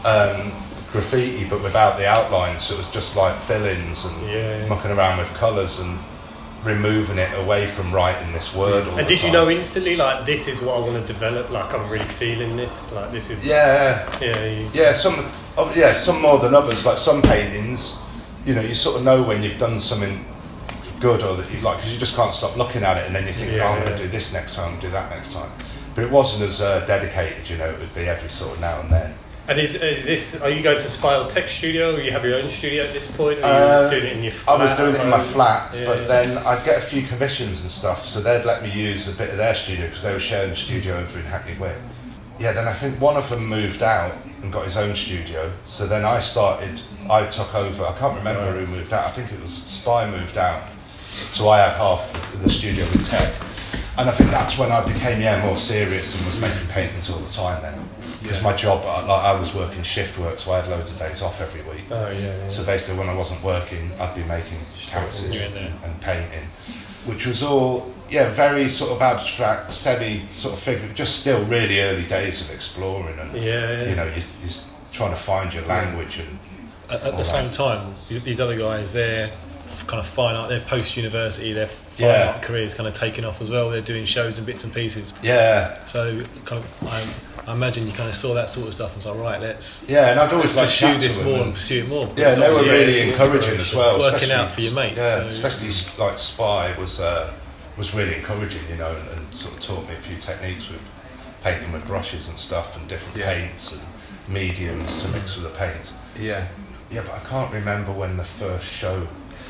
um, 0.05 0.51
graffiti 0.91 1.45
but 1.45 1.61
without 1.61 1.97
the 1.97 2.07
outlines 2.07 2.63
so 2.63 2.73
it 2.73 2.77
was 2.77 2.89
just 2.89 3.15
like 3.15 3.39
fill-ins 3.39 4.05
and 4.05 4.27
Yeah, 4.27 4.57
yeah. 4.59 4.67
mucking 4.67 4.91
around 4.91 5.19
with 5.19 5.31
colours 5.35 5.79
and 5.79 5.99
removing 6.63 7.17
it 7.17 7.31
away 7.39 7.67
from 7.67 7.93
writing 7.93 8.31
this 8.33 8.53
word 8.53 8.85
And 8.87 9.07
did 9.07 9.23
you 9.23 9.31
know 9.31 9.49
instantly 9.49 9.95
like 9.95 10.25
this 10.25 10.47
is 10.47 10.61
what 10.61 10.75
I 10.77 10.79
want 10.79 10.95
to 11.05 11.13
develop? 11.13 11.49
Like 11.51 11.73
I'm 11.73 11.89
really 11.89 12.05
feeling 12.05 12.57
this. 12.57 12.91
Like 12.91 13.11
this 13.11 13.29
is 13.29 13.47
yeah 13.47 14.19
yeah. 14.21 14.45
You, 14.45 14.69
yeah 14.73 14.91
some 14.91 15.15
of 15.57 15.75
yeah 15.77 15.93
some 15.93 16.21
more 16.21 16.37
than 16.39 16.53
others 16.53 16.85
like 16.85 16.97
some 16.97 17.21
paintings 17.21 17.97
you 18.45 18.55
know 18.55 18.61
you 18.61 18.73
sort 18.73 18.97
of 18.97 19.03
know 19.03 19.21
when 19.23 19.41
you've 19.43 19.57
done 19.59 19.79
something 19.79 20.25
good 20.99 21.23
or 21.23 21.37
that 21.37 21.49
you 21.51 21.59
like 21.61 21.77
because 21.77 21.93
you 21.93 21.99
just 21.99 22.15
can't 22.15 22.33
stop 22.33 22.57
looking 22.57 22.83
at 22.83 22.97
it 22.97 23.05
and 23.05 23.15
then 23.15 23.25
you 23.25 23.31
think 23.31 23.51
Yeah, 23.53 23.63
oh, 23.69 23.73
I'm 23.73 23.83
going 23.85 23.95
to 23.95 24.03
do 24.03 24.09
this 24.09 24.33
next 24.33 24.55
time 24.55 24.77
do 24.79 24.89
that 24.89 25.09
next 25.11 25.31
time 25.33 25.49
but 25.95 26.03
it 26.03 26.11
wasn't 26.11 26.43
as 26.43 26.59
uh, 26.61 26.85
dedicated 26.85 27.49
you 27.49 27.57
know 27.57 27.69
it 27.69 27.79
would 27.79 27.93
be 27.95 28.01
every 28.01 28.29
sort 28.29 28.53
of 28.55 28.59
now 28.59 28.81
and 28.81 28.89
then 28.91 29.13
And 29.49 29.59
is, 29.59 29.73
is 29.73 30.05
this? 30.05 30.39
Are 30.41 30.49
you 30.51 30.61
going 30.61 30.79
to 30.79 30.87
Spile 30.87 31.25
Tech 31.25 31.49
Studio? 31.49 31.95
Or 31.95 31.99
you 32.01 32.11
have 32.11 32.23
your 32.23 32.37
own 32.37 32.47
studio 32.47 32.83
at 32.83 32.93
this 32.93 33.07
point? 33.09 33.39
Or 33.39 33.45
are 33.45 33.85
Uh, 33.85 33.89
doing 33.89 34.05
it 34.05 34.13
in 34.17 34.23
your 34.23 34.33
I 34.47 34.55
was 34.55 34.77
doing 34.77 34.93
it 34.93 35.01
in 35.01 35.09
my 35.09 35.17
flat 35.17 35.73
Yeah, 35.73 35.85
but 35.85 36.01
yeah. 36.01 36.05
then 36.07 36.37
I'd 36.45 36.63
get 36.63 36.77
a 36.77 36.81
few 36.81 37.01
commissions 37.01 37.61
and 37.61 37.71
stuff 37.71 38.05
so 38.05 38.21
they'd 38.21 38.45
let 38.45 38.61
me 38.61 38.69
use 38.71 39.07
a 39.07 39.17
bit 39.17 39.31
of 39.31 39.37
their 39.37 39.55
studio 39.55 39.87
because 39.87 40.03
they 40.03 40.13
were 40.13 40.19
sharing 40.19 40.51
a 40.51 40.55
studio 40.55 40.99
over 40.99 41.17
in 41.17 41.25
Hackney 41.25 41.57
Wick 41.57 41.75
yeah 42.37 42.51
then 42.51 42.67
I 42.67 42.73
think 42.73 43.01
one 43.01 43.17
of 43.17 43.27
them 43.29 43.43
moved 43.47 43.81
out 43.81 44.13
and 44.43 44.53
got 44.53 44.65
his 44.65 44.77
own 44.77 44.95
studio 44.95 45.51
so 45.65 45.87
then 45.87 46.05
I 46.05 46.19
started 46.19 46.79
I 47.09 47.25
took 47.25 47.53
over 47.55 47.85
I 47.85 47.97
can't 47.97 48.15
remember 48.17 48.51
who 48.53 48.67
moved 48.67 48.93
out 48.93 49.05
I 49.07 49.09
think 49.09 49.31
it 49.33 49.41
was 49.41 49.51
Spy 49.51 50.09
moved 50.09 50.37
out 50.37 50.61
so 50.99 51.49
I 51.49 51.57
had 51.57 51.73
half 51.75 52.13
of 52.35 52.43
the 52.43 52.49
studio 52.51 52.85
with 52.91 53.07
Tech 53.09 53.33
and 53.97 54.07
I 54.07 54.11
think 54.11 54.29
that's 54.29 54.59
when 54.59 54.71
I 54.71 54.81
became 54.85 55.19
yeah 55.21 55.43
more 55.43 55.57
serious 55.57 56.15
and 56.15 56.23
was 56.27 56.39
making 56.39 56.67
paintings 56.67 57.09
all 57.09 57.19
the 57.19 57.33
time 57.33 57.61
then 57.63 57.89
because 58.21 58.37
Yeah. 58.37 58.43
my 58.43 58.53
job 58.53 58.83
I- 58.85 59.01
like 59.01 59.23
I 59.25 59.39
was 59.39 59.53
working 59.53 59.83
shift 59.83 60.17
work 60.19 60.39
so 60.39 60.51
I 60.51 60.57
had 60.57 60.67
loads 60.67 60.91
of 60.91 60.99
days 60.99 61.21
off 61.21 61.41
every 61.41 61.61
week 61.61 61.85
Oh 61.91 62.09
yeah. 62.11 62.19
yeah. 62.19 62.47
so 62.47 62.63
basically, 62.63 62.95
when 62.95 63.09
I 63.09 63.13
wasn't 63.13 63.43
working, 63.43 63.91
I'd 63.99 64.15
be 64.15 64.23
making 64.23 64.59
canvases 64.89 65.33
You're 65.35 65.45
in 65.45 65.53
there. 65.53 65.73
and 65.83 66.01
painting, 66.01 66.47
which 67.05 67.25
was 67.25 67.41
all 67.43 67.93
yeah, 68.09 68.29
very 68.31 68.67
sort 68.69 68.91
of 68.91 69.01
abstract, 69.03 69.71
semi 69.71 70.23
sort 70.31 70.55
of 70.55 70.59
figure. 70.59 70.87
Just 70.95 71.19
still 71.21 71.43
really 71.43 71.79
early 71.79 72.05
days 72.05 72.41
of 72.41 72.49
exploring, 72.49 73.19
and 73.19 73.33
yeah, 73.37 73.43
yeah. 73.83 73.83
you 73.89 73.95
know, 73.95 74.05
you're, 74.05 74.15
you're 74.41 74.59
trying 74.91 75.11
to 75.11 75.15
find 75.15 75.53
your 75.53 75.63
language 75.65 76.17
and 76.17 76.39
At, 76.89 77.03
at 77.03 77.17
the 77.17 77.23
same 77.23 77.51
time, 77.51 77.93
these 78.09 78.39
other 78.39 78.57
guys, 78.57 78.93
they're 78.93 79.29
kind 79.85 79.99
of 79.99 80.07
fine 80.07 80.35
art. 80.35 80.49
They're 80.49 80.59
post 80.61 80.97
university. 80.97 81.53
Their 81.53 81.67
fine 81.67 81.88
Yeah. 82.07 82.33
art 82.33 82.41
careers 82.43 82.73
kind 82.73 82.87
of 82.87 82.93
taking 82.93 83.25
off 83.25 83.41
as 83.41 83.49
well. 83.49 83.69
They're 83.69 83.81
doing 83.81 84.05
shows 84.05 84.37
and 84.37 84.45
bits 84.47 84.63
and 84.63 84.73
pieces. 84.73 85.13
yeah, 85.21 85.83
So 85.85 86.23
kind 86.45 86.63
of, 86.63 86.87
I, 86.87 87.51
I 87.51 87.53
imagine 87.53 87.85
you 87.87 87.93
kind 87.93 88.09
of 88.09 88.15
saw 88.15 88.33
that 88.35 88.49
sort 88.49 88.67
of 88.67 88.73
stuff 88.75 88.89
and 88.95 88.97
was 88.97 89.05
like, 89.07 89.17
right, 89.17 89.41
let's 89.41 89.85
yeah. 89.89 90.11
And 90.11 90.19
I'd 90.19 90.31
always 90.33 90.53
like 90.53 90.65
pursue 90.67 90.85
chat 90.87 91.01
this 91.01 91.17
more 91.17 91.33
and- 91.33 91.41
and 91.43 91.53
pursue 91.53 91.83
it 91.83 91.87
more. 91.89 92.11
Yeah, 92.15 92.33
and 92.33 92.41
they 92.43 92.49
were 92.51 92.61
really 92.63 93.09
encouraging 93.09 93.59
as 93.59 93.73
well. 93.73 93.95
It's 93.95 94.03
working 94.03 94.15
especially- 94.29 94.33
out 94.33 94.51
for 94.51 94.61
your 94.61 94.73
mates, 94.73 94.97
Yeah, 94.97 95.19
so- 95.21 95.27
especially 95.27 96.03
like 96.05 96.17
Spy 96.19 96.75
was 96.79 96.99
uh, 96.99 97.31
was 97.77 97.93
really 97.95 98.15
encouraging, 98.15 98.61
you 98.69 98.75
know, 98.75 98.93
and, 98.95 99.09
and 99.17 99.33
sort 99.33 99.55
of 99.55 99.61
taught 99.61 99.87
me 99.87 99.93
a 99.95 100.01
few 100.01 100.17
techniques 100.17 100.69
with 100.69 100.81
painting 101.43 101.71
with 101.71 101.85
brushes 101.87 102.27
and 102.27 102.37
stuff, 102.37 102.75
and 102.77 102.87
different 102.89 103.17
Yeah. 103.17 103.33
paints 103.33 103.71
and 103.71 103.81
mediums 104.27 105.01
to 105.01 105.07
mix 105.09 105.35
with 105.35 105.45
the 105.45 105.57
paint. 105.57 105.93
Yeah. 106.19 106.47
Yeah, 106.91 107.01
but 107.05 107.13
I 107.15 107.19
can't 107.29 107.53
remember 107.53 107.91
when 107.91 108.17
the 108.17 108.25
first 108.25 108.65
show. 108.65 109.07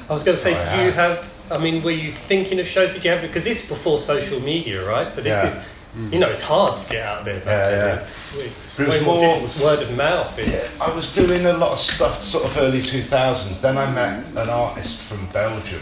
I 0.09 0.13
was 0.13 0.23
going 0.23 0.35
to 0.35 0.41
say, 0.41 0.55
Oh, 0.55 0.75
did 0.75 0.85
you 0.85 0.91
have? 0.91 1.29
I 1.51 1.57
mean, 1.59 1.81
were 1.83 1.91
you 1.91 2.11
thinking 2.11 2.59
of 2.59 2.67
shows? 2.67 2.93
Did 2.93 3.05
you 3.05 3.11
have? 3.11 3.21
Because 3.21 3.43
this 3.43 3.63
is 3.63 3.69
before 3.69 3.97
social 3.99 4.39
media, 4.39 4.87
right? 4.87 5.09
So 5.09 5.21
this 5.21 5.33
Yeah. 5.35 5.47
is, 5.47 6.11
you 6.13 6.19
know, 6.19 6.29
it's 6.29 6.41
hard 6.41 6.77
to 6.77 6.89
get 6.89 7.05
out 7.05 7.25
there. 7.25 7.41
Yeah, 7.45 7.69
yeah. 7.69 7.95
It's, 7.95 8.37
it's 8.37 8.79
it 8.79 8.87
was 8.87 8.95
way 8.97 9.01
more, 9.03 9.15
more- 9.15 9.21
difficult. 9.39 9.51
It's 9.55 9.63
word 9.63 9.81
of 9.83 9.95
mouth. 9.95 10.37
It's 10.39 10.75
Yeah, 10.77 10.85
I 10.85 10.95
was 10.95 11.13
doing 11.13 11.45
a 11.45 11.53
lot 11.53 11.71
of 11.71 11.79
stuff, 11.79 12.15
sort 12.23 12.45
of 12.45 12.57
early 12.57 12.81
two 12.81 13.01
thousands. 13.01 13.61
Then 13.61 13.77
I 13.77 13.89
met 13.91 14.25
an 14.35 14.49
artist 14.49 14.99
from 15.01 15.25
Belgium, 15.27 15.81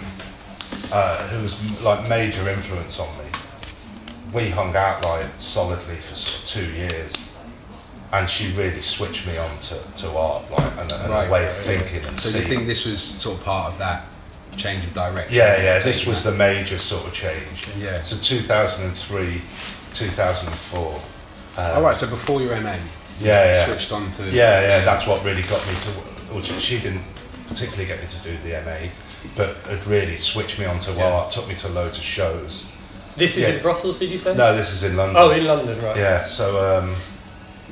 uh, 0.92 1.28
who 1.30 1.42
was 1.42 1.82
like 1.82 2.08
major 2.10 2.48
influence 2.50 3.00
on 3.00 3.08
me. 3.18 3.26
We 4.34 4.50
hung 4.50 4.76
out 4.76 5.02
like 5.04 5.26
solidly 5.38 5.96
for 5.96 6.16
sort 6.16 6.44
of 6.44 6.48
two 6.50 6.74
years, 6.76 7.14
and 8.14 8.30
she 8.30 8.52
really 8.54 8.82
switched 8.82 9.26
me 9.28 9.38
on 9.38 9.58
to, 9.60 9.80
to 10.04 10.12
art, 10.18 10.50
like 10.52 10.72
and, 10.80 10.92
a- 10.92 11.02
and 11.04 11.10
Right, 11.10 11.28
a 11.28 11.32
way 11.32 11.48
of 11.48 11.54
thinking 11.54 12.06
and 12.06 12.18
So 12.20 12.32
do 12.32 12.40
you 12.40 12.46
think 12.46 12.68
this 12.68 12.86
was 12.86 13.02
sort 13.02 13.38
of 13.40 13.44
part 13.44 13.74
of 13.74 13.80
that 13.80 14.06
change 14.56 14.86
of 14.86 14.94
direction? 14.94 15.36
Yeah, 15.36 15.62
yeah, 15.62 15.80
this 15.80 15.98
Taking 16.00 16.14
was 16.14 16.24
the 16.24 16.32
major 16.32 16.78
sort 16.78 17.06
of 17.08 17.14
change. 17.14 17.68
Yeah. 17.78 18.02
So 18.02 18.18
2003, 18.18 19.42
2004. 19.94 21.02
Uh, 21.58 21.74
All 21.76 21.82
right. 21.82 21.98
So 21.98 22.08
before 22.08 22.42
your 22.42 22.56
MA, 22.62 22.76
Yeah, 23.20 23.44
yeah. 23.46 23.66
switched 23.66 23.92
on 23.92 24.12
to 24.12 24.24
Yeah, 24.26 24.62
yeah, 24.62 24.86
that's 24.86 25.08
what 25.08 25.24
really 25.24 25.42
got 25.44 25.66
me 25.68 25.74
to 25.80 25.90
which 26.34 26.52
she 26.60 26.80
didn't 26.80 27.04
particularly 27.48 27.86
get 27.86 28.02
me 28.02 28.08
to 28.08 28.18
do 28.20 28.38
the 28.44 28.62
MA, 28.64 28.90
but 29.36 29.56
had 29.68 29.86
really 29.88 30.18
switched 30.18 30.60
me 30.60 30.66
onto 30.66 30.92
well 30.92 31.10
Yeah. 31.10 31.16
art, 31.18 31.32
took 31.32 31.48
me 31.48 31.56
to 31.56 31.70
loads 31.70 31.98
of 31.98 32.04
shows. 32.04 32.66
This 33.16 33.38
is 33.38 33.44
Yeah. 33.44 33.56
in 33.56 33.62
Brussels, 33.62 33.98
did 34.00 34.12
you 34.12 34.18
say? 34.18 34.36
No, 34.36 34.56
this 34.56 34.72
is 34.72 34.84
in 34.84 34.96
London. 34.98 35.16
Oh, 35.18 35.32
in 35.32 35.46
London, 35.46 35.80
right. 35.82 35.96
Yeah, 35.96 36.22
so 36.22 36.78
um, 36.78 36.96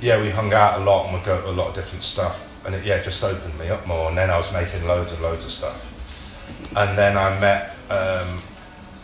yeah, 0.01 0.19
we 0.19 0.29
hung 0.29 0.53
out 0.53 0.79
a 0.79 0.83
lot 0.83 1.05
and 1.05 1.13
we'd 1.15 1.25
go 1.25 1.39
to 1.41 1.49
a 1.49 1.51
lot 1.51 1.67
of 1.67 1.75
different 1.75 2.03
stuff, 2.03 2.53
and 2.65 2.73
it 2.73 2.83
yeah 2.85 2.99
just 2.99 3.23
opened 3.23 3.59
me 3.59 3.69
up 3.69 3.85
more. 3.85 4.07
And 4.09 4.17
then 4.17 4.29
I 4.31 4.37
was 4.37 4.51
making 4.51 4.87
loads 4.87 5.11
and 5.11 5.21
loads 5.21 5.45
of 5.45 5.51
stuff, 5.51 5.91
and 6.75 6.97
then 6.97 7.17
I 7.17 7.39
met 7.39 7.75
um, 7.89 8.41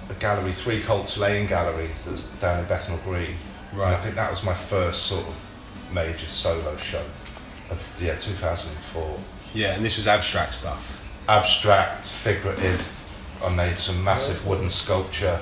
a 0.09 0.13
gallery, 0.19 0.51
Three 0.51 0.81
Colts 0.81 1.17
Lane 1.17 1.47
Gallery, 1.47 1.89
that 2.03 2.11
was 2.11 2.23
down 2.39 2.59
in 2.59 2.65
Bethnal 2.65 2.99
Green. 2.99 3.35
And 3.71 3.81
I 3.81 3.95
think 3.95 4.15
that 4.15 4.29
was 4.29 4.43
my 4.43 4.53
first 4.53 5.03
sort 5.03 5.25
of 5.25 5.39
major 5.93 6.27
solo 6.27 6.75
show 6.77 7.03
of 7.69 8.01
yeah 8.01 8.15
2004. 8.15 9.19
Yeah, 9.53 9.73
and 9.73 9.85
this 9.85 9.97
was 9.97 10.07
abstract 10.07 10.55
stuff. 10.55 11.01
Abstract, 11.27 12.05
figurative. 12.05 12.97
I 13.43 13.53
made 13.53 13.75
some 13.75 14.03
massive 14.03 14.45
wooden 14.45 14.69
sculpture 14.69 15.41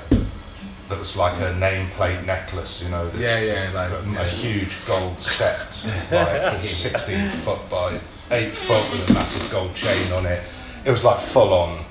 that 0.89 0.97
was 0.97 1.15
like 1.15 1.39
a 1.41 1.53
nameplate 1.53 2.25
necklace, 2.25 2.81
you 2.81 2.89
know. 2.89 3.11
Yeah, 3.17 3.39
yeah, 3.39 3.71
like 3.73 3.91
a, 3.91 4.21
a 4.21 4.25
huge 4.25 4.75
gold 4.87 5.19
set, 5.19 5.83
like 6.11 6.59
16 6.59 7.29
foot 7.29 7.69
by 7.69 7.99
8 8.31 8.55
foot 8.55 8.91
with 8.91 9.09
a 9.09 9.13
massive 9.13 9.51
gold 9.51 9.75
chain 9.75 10.11
on 10.13 10.25
it. 10.25 10.43
It 10.85 10.91
was 10.91 11.03
like 11.03 11.19
full 11.19 11.53
on, 11.53 11.85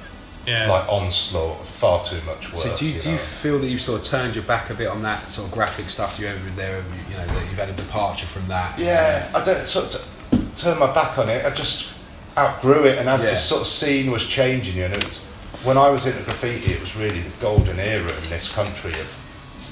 Yeah. 0.49 0.71
like 0.71 0.88
onslaught, 0.88 1.67
far 1.67 2.02
too 2.02 2.21
much 2.23 2.52
work. 2.52 2.62
So 2.62 2.76
do 2.76 2.87
you, 2.87 3.00
do 3.00 3.09
know. 3.09 3.12
you 3.14 3.19
feel 3.21 3.59
that 3.59 3.69
you've 3.69 3.81
sort 3.81 4.00
of 4.00 4.07
turned 4.07 4.35
your 4.35 4.45
back 4.45 4.71
a 4.71 4.75
bit 4.75 4.88
on 4.88 5.02
that 5.02 5.31
sort 5.31 5.47
of 5.49 5.52
graphic 5.52 5.90
stuff? 5.90 6.19
You 6.19 6.28
ever 6.28 6.50
there? 6.57 6.83
You 7.11 7.17
know 7.17 7.26
that 7.26 7.45
you've 7.49 7.59
had 7.59 7.69
a 7.69 7.75
departure 7.75 8.26
from 8.26 8.47
that. 8.49 8.78
Yeah, 8.78 9.31
I 9.35 9.45
don't 9.45 9.67
sort 9.67 9.95
of 9.95 10.09
t- 10.31 10.38
turn 10.57 10.78
my 10.78 10.93
back 10.93 11.19
on 11.19 11.28
it. 11.28 11.45
I 11.45 11.50
just 11.50 11.88
outgrew 12.37 12.85
it, 12.85 12.99
and 12.99 13.09
as 13.09 13.25
Yeah. 13.25 13.31
the 13.31 13.37
sort 13.37 13.61
of 13.62 13.67
scene 13.67 14.11
was 14.11 14.25
changing, 14.25 14.76
you 14.76 14.88
know, 14.88 14.97
it 14.97 15.21
when 15.64 15.76
I 15.76 15.90
was 15.90 16.07
into 16.07 16.23
graffiti, 16.23 16.73
it 16.73 16.81
was 16.81 16.97
really 16.97 17.21
the 17.21 17.31
golden 17.40 17.78
era 17.81 18.12
in 18.23 18.31
this 18.31 18.49
country 18.49 18.93
of, 18.93 19.19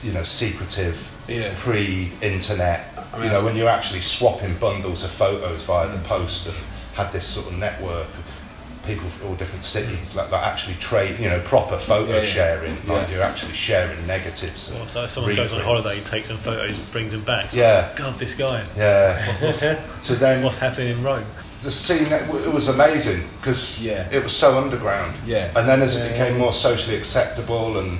you 0.03 0.13
know, 0.13 0.25
secretive, 0.25 1.11
Yeah. 1.29 1.55
pre-internet. 1.57 2.93
I 3.13 3.17
mean, 3.17 3.27
you 3.27 3.33
know, 3.33 3.45
when 3.45 3.57
you're 3.57 3.69
actually 3.69 4.01
swapping 4.01 4.55
bundles 4.55 5.05
of 5.05 5.11
photos 5.11 5.65
via 5.65 5.89
the 5.89 5.99
post, 5.99 6.47
and 6.47 6.55
had 6.95 7.13
this 7.13 7.25
sort 7.27 7.47
of 7.47 7.53
network 7.55 8.09
of 8.19 8.43
people 8.87 9.09
from 9.09 9.29
all 9.29 9.35
different 9.35 9.65
cities, 9.65 10.15
like, 10.15 10.31
like 10.31 10.43
actually 10.47 10.77
trade, 10.77 11.19
you 11.19 11.29
know, 11.29 11.41
proper 11.41 11.77
photo 11.77 12.13
Yeah, 12.13 12.19
yeah. 12.23 12.25
sharing. 12.25 12.75
Like 12.87 13.09
Yeah. 13.09 13.15
you're 13.15 13.23
actually 13.23 13.53
sharing 13.55 14.07
negatives. 14.07 14.73
Well, 14.73 14.87
so 14.87 15.05
if 15.05 15.11
someone 15.11 15.35
goes 15.35 15.53
on 15.53 15.61
holiday, 15.61 16.01
takes 16.01 16.29
some 16.29 16.39
photos, 16.39 16.79
brings 16.79 17.13
them 17.13 17.23
back. 17.23 17.47
It's 17.47 17.55
Yeah. 17.55 17.89
like, 17.89 17.97
God, 17.97 18.19
this 18.19 18.35
guy. 18.35 18.65
Yeah. 18.77 19.79
so 20.01 20.15
then 20.15 20.43
What's 20.43 20.59
happening 20.59 20.91
in 20.99 21.03
Rome? 21.03 21.25
the 21.63 21.71
scene 21.71 22.07
it 22.13 22.53
was 22.53 22.69
amazing 22.69 23.25
because 23.41 23.79
Yeah. 23.81 24.07
it 24.13 24.23
was 24.23 24.33
so 24.37 24.57
underground 24.57 25.17
Yeah. 25.27 25.51
and 25.57 25.69
then 25.69 25.83
as 25.83 25.97
it 25.97 26.01
Yeah. 26.05 26.09
became 26.13 26.39
more 26.39 26.53
socially 26.53 26.97
acceptable 26.97 27.79
and 27.79 27.99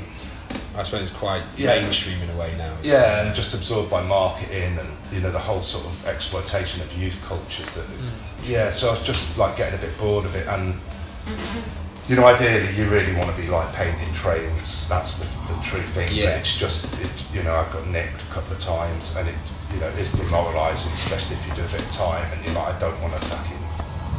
I 0.77 0.83
suppose 0.83 1.03
it's 1.03 1.19
quite 1.19 1.43
Yeah. 1.57 1.81
mainstream 1.81 2.21
in 2.23 2.31
a 2.31 2.37
way 2.37 2.55
now. 2.59 2.73
yeah 2.83 3.23
and 3.25 3.35
just 3.35 3.55
absorbed 3.55 3.91
by 3.91 4.03
marketing 4.03 4.79
and 4.79 4.89
you 5.13 5.21
know 5.21 5.31
the 5.33 5.39
whole 5.39 5.61
sort 5.61 5.87
of 5.87 6.07
exploitation 6.07 6.81
of 6.83 6.93
youth 6.99 7.19
cultures 7.27 7.69
that 7.71 7.87
mm. 7.87 8.11
yeah 8.45 8.71
so 8.71 8.89
I 8.89 8.91
was 8.93 9.03
just 9.03 9.39
like 9.39 9.57
getting 9.57 9.79
a 9.79 9.83
bit 9.83 9.97
bored 9.99 10.25
of 10.25 10.35
it 10.37 10.47
and 10.49 10.79
you 12.09 12.15
know 12.17 12.25
ideally 12.27 12.71
you 12.77 12.85
really 12.89 13.13
want 13.15 13.35
to 13.35 13.41
be 13.43 13.49
like 13.49 13.73
painting 13.75 14.13
trains 14.13 14.89
that's 14.89 15.17
the, 15.17 15.27
the 15.53 15.59
true 15.61 15.83
thing 15.83 16.09
Yeah. 16.13 16.27
but 16.31 16.39
it's 16.41 16.55
just 16.57 16.93
it, 17.01 17.11
you 17.33 17.43
know 17.43 17.55
I 17.55 17.65
got 17.73 17.87
nicked 17.89 18.23
a 18.23 18.27
couple 18.27 18.53
of 18.53 18.59
times 18.59 19.15
and 19.17 19.29
it 19.29 19.35
you 19.73 19.81
know 19.81 19.89
it's 19.97 20.13
demoralising 20.13 20.93
especially 20.93 21.37
if 21.37 21.47
you 21.47 21.55
do 21.55 21.65
a 21.65 21.69
bit 21.69 21.81
of 21.81 21.91
time 21.91 22.27
and 22.33 22.45
you're 22.45 22.55
like 22.55 22.75
I 22.75 22.79
don't 22.79 23.01
want 23.03 23.15
to 23.15 23.21
fucking 23.21 23.59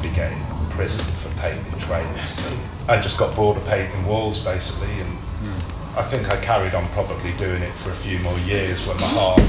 be 0.02 0.10
getting 0.10 0.44
prison 0.70 1.06
for 1.16 1.30
painting 1.40 1.80
trains 1.80 2.20
mm. 2.38 2.60
I 2.90 3.00
just 3.02 3.18
got 3.18 3.36
bored 3.36 3.58
of 3.58 3.66
painting 3.66 4.06
walls 4.06 4.40
basically 4.40 4.92
and 5.00 5.18
mm. 5.18 5.77
I 5.98 6.04
think 6.04 6.30
I 6.30 6.38
carried 6.42 6.76
on 6.76 6.88
probably 6.90 7.34
doing 7.34 7.62
it 7.64 7.74
for 7.74 7.90
a 7.90 7.94
few 7.94 8.20
more 8.20 8.38
years 8.40 8.86
when 8.88 8.98
my 8.98 9.08
heart 9.08 9.42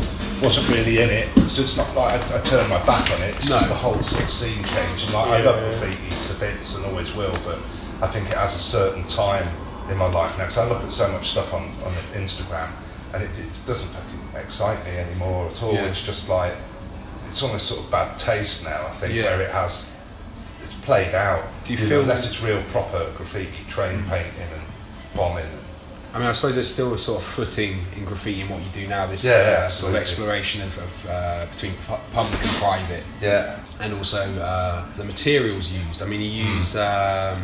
wasn't 0.43 0.69
really 0.71 1.03
in 1.03 1.11
it 1.11 1.29
so 1.49 1.63
it's 1.63 1.77
not 1.77 1.93
like 1.95 2.21
I, 2.31 2.39
I 2.39 2.41
turned 2.41 2.69
my 2.71 2.83
back 2.87 3.11
on 3.11 3.21
it 3.23 3.35
it's 3.37 3.49
No. 3.49 3.57
just 3.57 3.69
the 3.69 3.75
whole 3.75 3.97
sort 3.97 4.23
of 4.25 4.31
scene 4.31 4.63
changed 4.65 5.05
and 5.07 5.15
like 5.15 5.29
I 5.29 5.39
Yeah, 5.39 5.45
love 5.51 5.57
yeah. 5.61 5.65
graffiti 5.69 6.29
to 6.33 6.35
bits 6.41 6.77
and 6.77 6.87
always 6.87 7.15
will 7.15 7.37
but 7.45 7.59
I 8.01 8.07
think 8.07 8.31
it 8.31 8.37
has 8.37 8.55
a 8.55 8.59
certain 8.59 9.05
time 9.05 9.47
in 9.91 9.97
my 9.99 10.07
life 10.07 10.39
now 10.39 10.45
because 10.45 10.59
I 10.59 10.69
look 10.69 10.83
at 10.83 10.91
so 10.93 11.11
much 11.11 11.29
stuff 11.31 11.53
on, 11.53 11.65
on 11.85 11.93
Instagram 12.15 12.71
and 13.15 13.23
it, 13.25 13.31
it 13.39 13.59
doesn't 13.67 13.89
fucking 13.89 14.41
excite 14.41 14.83
me 14.85 14.93
anymore 14.93 15.49
at 15.49 15.63
all 15.63 15.75
Yeah. 15.75 15.87
it's 15.87 16.01
just 16.01 16.29
like 16.29 16.55
it's 17.27 17.43
almost 17.43 17.67
sort 17.67 17.81
of 17.85 17.91
bad 17.91 18.17
taste 18.17 18.65
now 18.65 18.87
I 18.87 18.91
think 18.91 19.13
Yeah. 19.13 19.25
where 19.25 19.43
it 19.43 19.51
has 19.51 19.93
it's 20.63 20.73
played 20.75 21.15
out 21.15 21.43
Do 21.65 21.75
you 21.75 21.81
know, 21.81 21.89
feel- 21.89 22.01
unless 22.03 22.27
it's 22.27 22.41
real 22.43 22.63
proper 22.71 23.11
graffiti 23.17 23.51
train 23.69 23.99
mm. 24.03 24.09
painting 24.09 24.49
and 24.55 24.63
bombing 25.17 25.45
and 25.45 25.59
I 26.15 26.19
mean, 26.19 26.27
I 26.27 26.33
suppose 26.33 26.55
there's 26.55 26.73
still 26.73 26.95
a 26.95 26.99
sort 26.99 27.21
of 27.21 27.25
footing 27.27 27.85
in 27.97 28.05
graffiti 28.05 28.41
in 28.41 28.49
what 28.49 28.61
you 28.63 28.69
do 28.73 28.87
now. 28.89 29.07
This 29.07 29.23
Yeah, 29.25 29.33
yeah, 29.61 29.67
uh, 29.67 29.69
sort 29.69 29.91
of 29.95 29.97
exploration 30.01 30.63
of, 30.63 30.79
of 30.79 31.07
uh, 31.07 31.47
between 31.47 31.75
pu- 31.87 31.97
public 32.13 32.41
and 32.41 32.51
private, 32.53 33.05
yeah 33.21 33.61
and 33.81 33.93
also 33.95 34.19
uh, 34.41 34.85
the 34.97 35.05
materials 35.05 35.71
used. 35.71 36.01
I 36.03 36.07
mean, 36.07 36.21
you 36.21 36.31
use 36.31 36.75
um, 36.77 37.39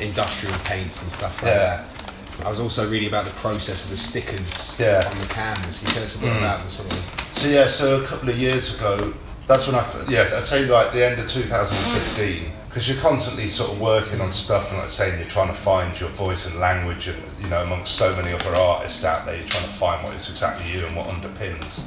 industrial 0.00 0.56
paints 0.64 1.02
and 1.02 1.10
stuff 1.12 1.34
like 1.42 1.52
Yeah. 1.52 1.84
that. 1.84 2.46
I 2.46 2.48
was 2.48 2.58
also 2.58 2.88
reading 2.90 3.08
about 3.08 3.26
the 3.26 3.32
process 3.32 3.84
of 3.84 3.90
the 3.90 3.96
stickers 3.98 4.74
Yeah. 4.80 5.06
on 5.10 5.18
the 5.18 5.26
canvas. 5.26 5.78
Can 5.78 5.88
you 5.88 5.94
tell 5.94 6.04
us 6.04 6.16
a 6.16 6.18
bit 6.20 6.32
Mm. 6.32 6.38
about 6.38 6.64
the 6.64 6.70
sort 6.70 6.90
of 6.92 7.04
So 7.32 7.48
yeah, 7.48 7.66
so 7.66 8.02
a 8.02 8.06
couple 8.06 8.30
of 8.30 8.38
years 8.38 8.74
ago, 8.74 9.12
that's 9.46 9.66
when 9.66 9.74
I 9.76 9.84
yeah 10.08 10.22
I'd 10.34 10.42
say 10.42 10.64
like 10.64 10.92
the 10.92 11.04
end 11.06 11.20
of 11.20 11.28
2015 11.28 12.50
because 12.70 12.88
you're 12.88 12.98
constantly 12.98 13.48
sort 13.48 13.72
of 13.72 13.80
working 13.80 14.20
on 14.20 14.30
stuff 14.30 14.70
and 14.70 14.78
like 14.78 14.88
saying 14.88 15.18
you're 15.18 15.28
trying 15.28 15.48
to 15.48 15.54
find 15.54 15.98
your 15.98 16.08
voice 16.10 16.46
and 16.46 16.60
language 16.60 17.08
and 17.08 17.20
you 17.42 17.48
know 17.48 17.62
amongst 17.64 17.96
so 17.96 18.14
many 18.14 18.32
other 18.32 18.54
artists 18.54 19.04
out 19.04 19.26
there 19.26 19.36
you're 19.36 19.46
trying 19.48 19.64
to 19.64 19.70
find 19.72 20.04
what 20.04 20.14
is 20.14 20.30
exactly 20.30 20.70
you 20.70 20.86
and 20.86 20.94
what 20.94 21.06
underpins 21.08 21.82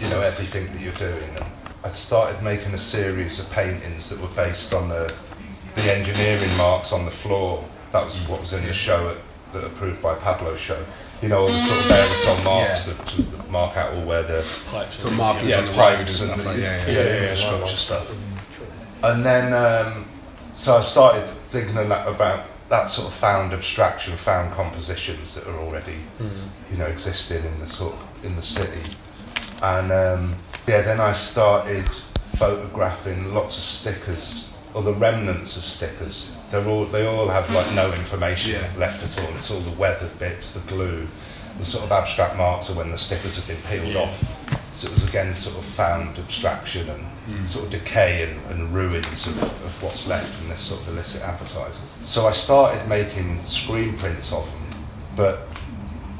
you 0.00 0.08
know 0.10 0.20
everything 0.20 0.66
that 0.72 0.80
you're 0.80 0.92
doing 0.94 1.28
and 1.36 1.44
I 1.84 1.88
started 1.88 2.42
making 2.42 2.72
a 2.74 2.78
series 2.78 3.40
of 3.40 3.50
paintings 3.50 4.08
that 4.08 4.20
were 4.20 4.34
based 4.36 4.72
on 4.72 4.88
the 4.88 5.12
the 5.74 5.92
engineering 5.92 6.56
marks 6.56 6.92
on 6.92 7.04
the 7.04 7.10
floor 7.10 7.64
that 7.90 8.04
was 8.04 8.16
what 8.28 8.40
was 8.40 8.52
in 8.52 8.64
the 8.64 8.72
show 8.72 9.08
at, 9.10 9.16
the 9.52 9.66
approved 9.66 10.00
by 10.00 10.14
Pablo 10.14 10.54
show 10.54 10.80
you 11.22 11.28
know 11.28 11.40
all 11.40 11.46
the 11.48 11.52
sort 11.58 11.80
of 11.80 11.86
aerosol 11.90 12.44
marks 12.44 12.86
Yeah. 12.86 12.94
that, 12.94 13.06
to 13.08 13.50
mark 13.50 13.76
out 13.76 13.94
all 13.94 14.02
where 14.04 14.22
the 14.22 14.44
Pipes. 14.70 15.00
Sort 15.00 15.12
of 15.12 15.18
markings 15.18 15.48
yeah, 15.48 15.58
on 15.58 15.64
the 15.66 15.70
road 15.72 15.96
pipes 15.96 16.20
and 16.22 16.30
and, 16.30 16.30
stuff 16.30 16.36
the, 16.38 16.44
like 16.44 16.56
yeah, 16.58 16.84
that, 16.84 16.92
yeah, 16.92 17.02
yeah. 17.02 17.22
infrastructure 17.22 17.66
Yeah, 17.66 17.74
stuff. 17.76 18.16
And 19.04 19.24
then, 19.24 19.52
um, 19.52 20.06
so 20.54 20.76
I 20.76 20.80
started 20.80 21.26
thinking 21.26 21.76
about 21.76 22.46
that 22.70 22.86
sort 22.86 23.06
of 23.08 23.14
found 23.14 23.52
abstraction, 23.52 24.16
found 24.16 24.52
compositions 24.54 25.34
that 25.34 25.46
are 25.46 25.58
already, 25.58 25.98
you 26.70 26.76
know, 26.78 26.86
existing 26.86 27.44
in 27.44 27.60
the 27.60 27.66
sort 27.68 27.92
of 27.94 28.24
in 28.24 28.34
the 28.34 28.42
city. 28.42 28.82
And 29.62 29.92
um, 29.92 30.34
yeah, 30.66 30.80
then 30.80 31.00
I 31.00 31.12
started 31.12 31.86
photographing 32.36 33.34
lots 33.34 33.58
of 33.58 33.62
stickers 33.62 34.50
or 34.72 34.82
the 34.82 34.94
remnants 34.94 35.56
of 35.58 35.62
stickers. 35.64 36.34
They're 36.50 36.66
all 36.66 36.86
they 36.86 37.06
all 37.06 37.28
have 37.28 37.50
like 37.52 37.70
no 37.74 37.92
information 37.92 38.52
Yeah. 38.52 38.70
left 38.78 39.04
at 39.04 39.22
all. 39.22 39.34
It's 39.36 39.50
all 39.50 39.60
the 39.60 39.78
weathered 39.78 40.18
bits, 40.18 40.52
the 40.54 40.60
glue, 40.60 41.06
the 41.58 41.64
sort 41.64 41.84
of 41.84 41.92
abstract 41.92 42.36
marks 42.36 42.70
are 42.70 42.74
when 42.74 42.90
the 42.90 42.98
stickers 42.98 43.36
have 43.36 43.46
been 43.46 43.62
peeled 43.68 43.92
Yeah. 43.94 44.00
off. 44.00 44.43
So 44.74 44.88
it 44.88 44.90
was 44.90 45.04
again 45.08 45.32
sort 45.34 45.56
of 45.56 45.64
found 45.64 46.18
abstraction 46.18 46.90
and 46.90 47.46
sort 47.46 47.66
of 47.66 47.70
decay 47.70 48.28
and, 48.28 48.52
and 48.52 48.74
ruins 48.74 49.26
of, 49.26 49.40
of 49.42 49.82
what's 49.82 50.06
left 50.06 50.34
from 50.34 50.48
this 50.48 50.60
sort 50.60 50.80
of 50.82 50.88
illicit 50.88 51.22
advertising. 51.22 51.86
So 52.02 52.26
I 52.26 52.32
started 52.32 52.86
making 52.88 53.40
screen 53.40 53.96
prints 53.96 54.32
of 54.32 54.50
them, 54.52 54.84
but 55.16 55.46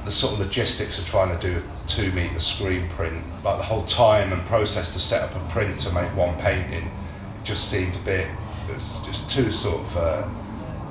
the 0.04 0.10
sort 0.10 0.34
of 0.34 0.40
logistics 0.40 0.98
of 0.98 1.06
trying 1.06 1.36
to 1.36 1.46
do 1.46 1.58
a 1.58 1.86
two 1.88 2.12
metre 2.12 2.38
screen 2.38 2.88
print, 2.90 3.22
like 3.42 3.58
the 3.58 3.64
whole 3.64 3.82
time 3.82 4.32
and 4.32 4.44
process 4.46 4.92
to 4.92 5.00
set 5.00 5.22
up 5.22 5.34
a 5.34 5.50
print 5.50 5.78
to 5.80 5.92
make 5.92 6.14
one 6.16 6.38
painting, 6.38 6.84
it 6.84 7.44
just 7.44 7.68
seemed 7.70 7.94
a 7.96 8.00
bit, 8.00 8.28
it 8.68 8.74
was 8.74 9.00
just 9.04 9.28
too 9.28 9.50
sort 9.50 9.80
of 9.80 9.96
uh, 9.96 10.28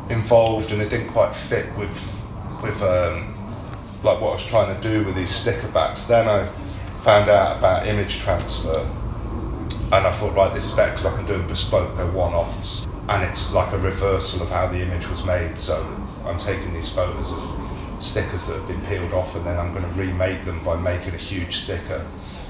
involved 0.09 0.71
and 0.71 0.81
it 0.81 0.89
didn't 0.89 1.09
quite 1.09 1.33
fit 1.33 1.65
with, 1.77 2.19
with 2.61 2.81
um, 2.81 3.33
like 4.03 4.19
what 4.19 4.29
I 4.29 4.33
was 4.33 4.45
trying 4.45 4.75
to 4.75 4.81
do 4.81 5.05
with 5.05 5.15
these 5.15 5.33
sticker 5.33 5.67
backs. 5.69 6.05
Then 6.05 6.27
I 6.27 6.49
found 7.03 7.29
out 7.29 7.57
about 7.57 7.85
image 7.85 8.19
transfer 8.19 8.79
and 9.91 10.07
I 10.07 10.11
thought, 10.11 10.33
right, 10.35 10.51
this 10.53 10.65
is 10.65 10.71
better 10.71 10.91
because 10.91 11.05
I 11.05 11.15
can 11.15 11.25
do 11.27 11.33
them 11.37 11.47
bespoke, 11.47 11.95
they're 11.95 12.09
one 12.09 12.33
offs. 12.33 12.87
And 13.09 13.21
it's 13.23 13.53
like 13.53 13.71
a 13.73 13.77
reversal 13.77 14.41
of 14.41 14.49
how 14.49 14.65
the 14.65 14.81
image 14.81 15.07
was 15.07 15.23
made. 15.23 15.55
So 15.55 15.75
I'm 16.25 16.37
taking 16.37 16.73
these 16.73 16.89
photos 16.89 17.31
of 17.31 18.01
stickers 18.01 18.47
that 18.47 18.57
have 18.57 18.67
been 18.67 18.81
peeled 18.81 19.13
off 19.13 19.35
and 19.35 19.45
then 19.45 19.59
I'm 19.59 19.71
going 19.71 19.83
to 19.83 19.91
remake 19.91 20.45
them 20.45 20.63
by 20.63 20.77
making 20.79 21.13
a 21.13 21.17
huge 21.17 21.57
sticker, 21.57 22.03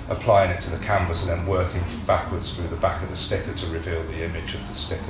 applying 0.07 0.51
it 0.51 0.61
to 0.61 0.69
the 0.69 0.77
canvas 0.85 1.21
and 1.23 1.31
then 1.31 1.45
working 1.45 1.83
backwards 2.07 2.55
through 2.55 2.67
the 2.69 2.77
back 2.77 3.03
of 3.03 3.09
the 3.09 3.15
sticker 3.15 3.53
to 3.53 3.67
reveal 3.67 4.01
the 4.03 4.23
image 4.23 4.53
of 4.55 4.65
the 4.69 4.73
sticker 4.75 5.03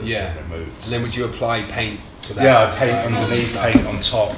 Yeah. 0.00 0.32
been 0.34 0.50
removed. 0.50 0.84
And 0.84 0.92
then 0.92 1.02
would 1.02 1.16
you 1.16 1.24
apply 1.24 1.62
paint 1.62 1.98
to 2.22 2.34
that? 2.34 2.44
yeah, 2.44 2.58
I'd 2.70 2.78
paint 2.78 3.16
underneath, 3.16 3.56
paint 3.56 3.84
on 3.86 3.98
top. 4.00 4.30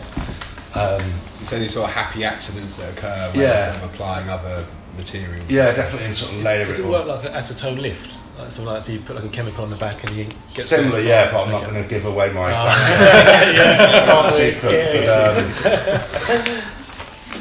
Um, 0.75 1.03
It's 1.47 1.53
only 1.53 1.69
sort 1.69 1.88
of 1.88 1.95
happy 1.95 2.25
accidents 2.25 2.75
that 2.75 2.99
occur 2.99 3.31
when 3.33 3.41
Yeah. 3.41 3.71
sort 3.71 3.85
of 3.85 3.95
applying 3.95 4.29
other 4.29 4.67
materials. 4.97 5.49
yeah, 5.49 5.73
definitely, 5.73 6.07
and 6.07 6.15
sort 6.17 6.33
of 6.33 6.43
layer 6.43 6.65
Does 6.65 6.81
it 6.81 6.85
it 6.85 6.88
work 6.88 7.07
like 7.07 7.25
an 7.25 7.35
acetone 7.35 7.81
lift? 7.81 8.11
Like 8.37 8.50
something 8.50 8.65
like 8.75 8.83
so 8.83 8.91
you 8.91 8.99
put 8.99 9.15
like 9.15 9.25
a 9.26 9.29
chemical 9.29 9.62
on 9.62 9.71
the 9.71 9.76
back 9.76 10.03
and 10.03 10.17
you 10.17 10.26
get 10.55 10.65
Similar, 10.67 10.99
yeah, 10.99 11.31
but 11.31 11.45
I'm 11.45 11.53
not 11.53 11.62
Okay. 11.62 11.71
going 11.71 11.83
to 11.85 11.88
give 11.88 12.05
away 12.05 12.31
my 12.33 12.50
exact 12.53 14.25
with- 14.25 14.35
secret. 14.35 14.73
yeah, 15.05 15.50
but, 15.62 16.41
um, 16.41 16.62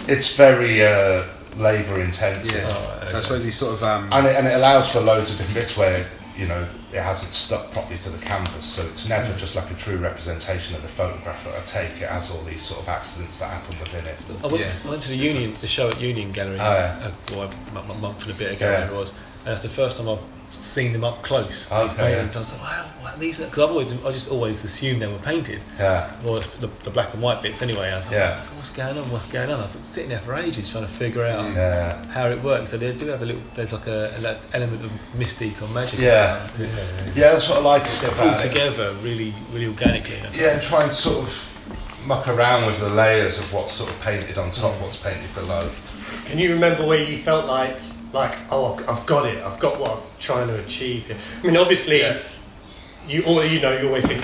it's 0.08 0.36
very 0.38 0.86
uh, 0.86 1.24
labour 1.58 2.00
intensive. 2.00 2.54
Yeah. 2.56 2.68
Oh, 2.70 3.08
So 3.10 3.18
I 3.18 3.22
suppose 3.22 3.44
these 3.44 3.56
sort 3.58 3.74
of 3.74 3.84
um, 3.84 4.08
And 4.12 4.28
it, 4.28 4.36
and 4.36 4.46
it 4.46 4.54
allows 4.54 4.88
for 4.88 5.00
loads 5.00 5.32
of 5.32 5.38
different 5.40 5.56
bits 5.66 5.76
where 5.76 6.06
you 6.38 6.48
know 6.48 6.68
it 6.92 7.02
hasn't 7.02 7.32
stuck 7.32 7.72
properly 7.72 7.98
to 8.00 8.10
the 8.10 8.24
canvas, 8.26 8.66
so 8.66 8.82
it's 8.88 9.08
never 9.08 9.34
just 9.38 9.56
like 9.56 9.70
a 9.72 9.74
true 9.76 9.98
representation 9.98 10.76
of 10.76 10.82
the 10.82 10.88
photograph 10.88 11.44
that 11.46 11.56
I 11.58 11.62
take. 11.62 12.02
It 12.02 12.10
has 12.10 12.30
all 12.32 12.42
these 12.44 12.62
sort 12.62 12.82
of 12.82 12.90
accidents 12.90 13.40
that 13.40 13.50
happen 13.52 13.78
within 13.80 14.06
it. 14.06 14.18
I 14.44 14.48
went, 14.48 14.60
Yeah. 14.60 14.74
I 14.86 14.90
went 14.90 15.02
to 15.04 15.10
the 15.10 15.16
Union, 15.16 15.56
the 15.62 15.68
show 15.68 15.90
at 15.90 16.00
Union 16.02 16.32
Gallery, 16.32 16.58
Oh, 16.60 16.74
yeah. 16.74 17.00
uh, 17.04 17.12
well, 17.36 17.42
a 17.44 17.80
m- 17.80 17.90
a 17.92 17.94
month 17.96 18.24
and 18.24 18.32
a 18.32 18.34
bit 18.34 18.52
ago, 18.54 18.70
Yeah. 18.70 18.88
it 18.88 18.94
was, 18.94 19.12
and 19.12 19.48
that's 19.54 19.62
the 19.64 19.70
first 19.70 19.98
time 19.98 20.10
I've 20.10 20.20
seen 20.50 20.94
them 20.94 21.04
up 21.04 21.22
close. 21.24 21.70
these 21.70 21.72
Okay, 21.72 21.96
paintings. 21.98 22.36
I 22.36 22.40
was 22.40 22.52
like, 22.54 22.62
wow, 22.62 22.86
what 23.02 23.16
are 23.16 23.20
these? 23.20 23.38
Because 23.40 23.60
I've 23.64 23.70
always, 23.72 24.06
I 24.06 24.12
just 24.12 24.30
always 24.32 24.64
assumed 24.64 25.02
they 25.02 25.08
were 25.12 25.18
painted, 25.20 25.60
Yeah, 25.78 26.12
or 26.26 26.40
the, 26.40 26.70
the 26.84 26.90
black 26.90 27.14
and 27.14 27.22
white 27.22 27.42
bits. 27.42 27.62
Anyway, 27.62 27.90
I 27.90 27.96
was 27.98 28.06
like, 28.08 28.16
Yeah. 28.16 28.46
Oh 28.46 28.56
what's 28.58 28.72
going 28.72 28.98
on? 28.98 29.10
What's 29.12 29.28
going 29.32 29.50
on? 29.52 29.60
I 29.60 29.64
was 29.64 29.72
sitting 29.72 30.10
there 30.10 30.20
for 30.20 30.36
ages 30.36 30.70
trying 30.72 30.86
to 30.86 30.92
figure 30.92 31.24
out 31.26 31.54
yeah, 31.54 32.04
how 32.08 32.28
it 32.30 32.42
works. 32.44 32.72
So 32.72 32.78
they 32.78 32.94
do 32.94 33.08
have 33.08 33.22
a 33.22 33.26
little. 33.26 33.42
There's 33.54 33.74
like 33.74 33.88
a, 33.88 34.14
an 34.18 34.38
element 34.54 34.84
of 34.86 34.92
mystique 35.18 35.62
or 35.62 35.74
magic. 35.74 36.00
Yeah. 36.00 36.46
about 36.46 36.60
it. 36.60 36.70
yeah. 37.16 37.32
That's 37.34 37.50
what 37.50 37.60
I 37.60 37.62
like 37.62 37.84
They're 38.02 38.12
about 38.12 38.40
pulled 38.40 38.46
it. 38.46 38.50
together 38.50 38.94
really, 39.02 39.34
really 39.52 39.68
organically. 39.68 40.18
Yeah, 40.34 40.54
and 40.54 40.62
try 40.62 40.84
and 40.84 40.92
sort 40.92 41.24
of 41.24 41.52
muck 42.06 42.28
around 42.28 42.68
with 42.68 42.80
the 42.80 42.90
layers 42.90 43.40
of 43.40 43.52
what's 43.52 43.72
sort 43.72 43.90
of 43.90 44.00
painted 44.02 44.38
on 44.38 44.52
top, 44.52 44.80
what's 44.82 44.98
painted 44.98 45.34
below. 45.34 45.70
Can 46.26 46.38
you 46.38 46.54
remember 46.54 46.86
where 46.86 47.02
you 47.04 47.18
felt 47.18 47.46
like, 47.46 47.78
like, 48.16 48.36
oh, 48.50 48.74
I've, 48.74 48.90
I've 48.90 49.06
got 49.06 49.26
it. 49.28 49.44
I've 49.44 49.60
got 49.60 49.80
what 49.80 49.92
I'm 49.92 50.04
trying 50.20 50.48
to 50.48 50.58
achieve 50.64 51.08
here. 51.08 51.18
I 51.44 51.46
mean, 51.46 51.58
obviously, 51.58 52.00
Yeah. 52.02 52.18
you 53.08 53.22
all, 53.26 53.44
you 53.46 53.60
know, 53.62 53.78
you 53.78 53.88
always 53.88 54.06
think 54.08 54.24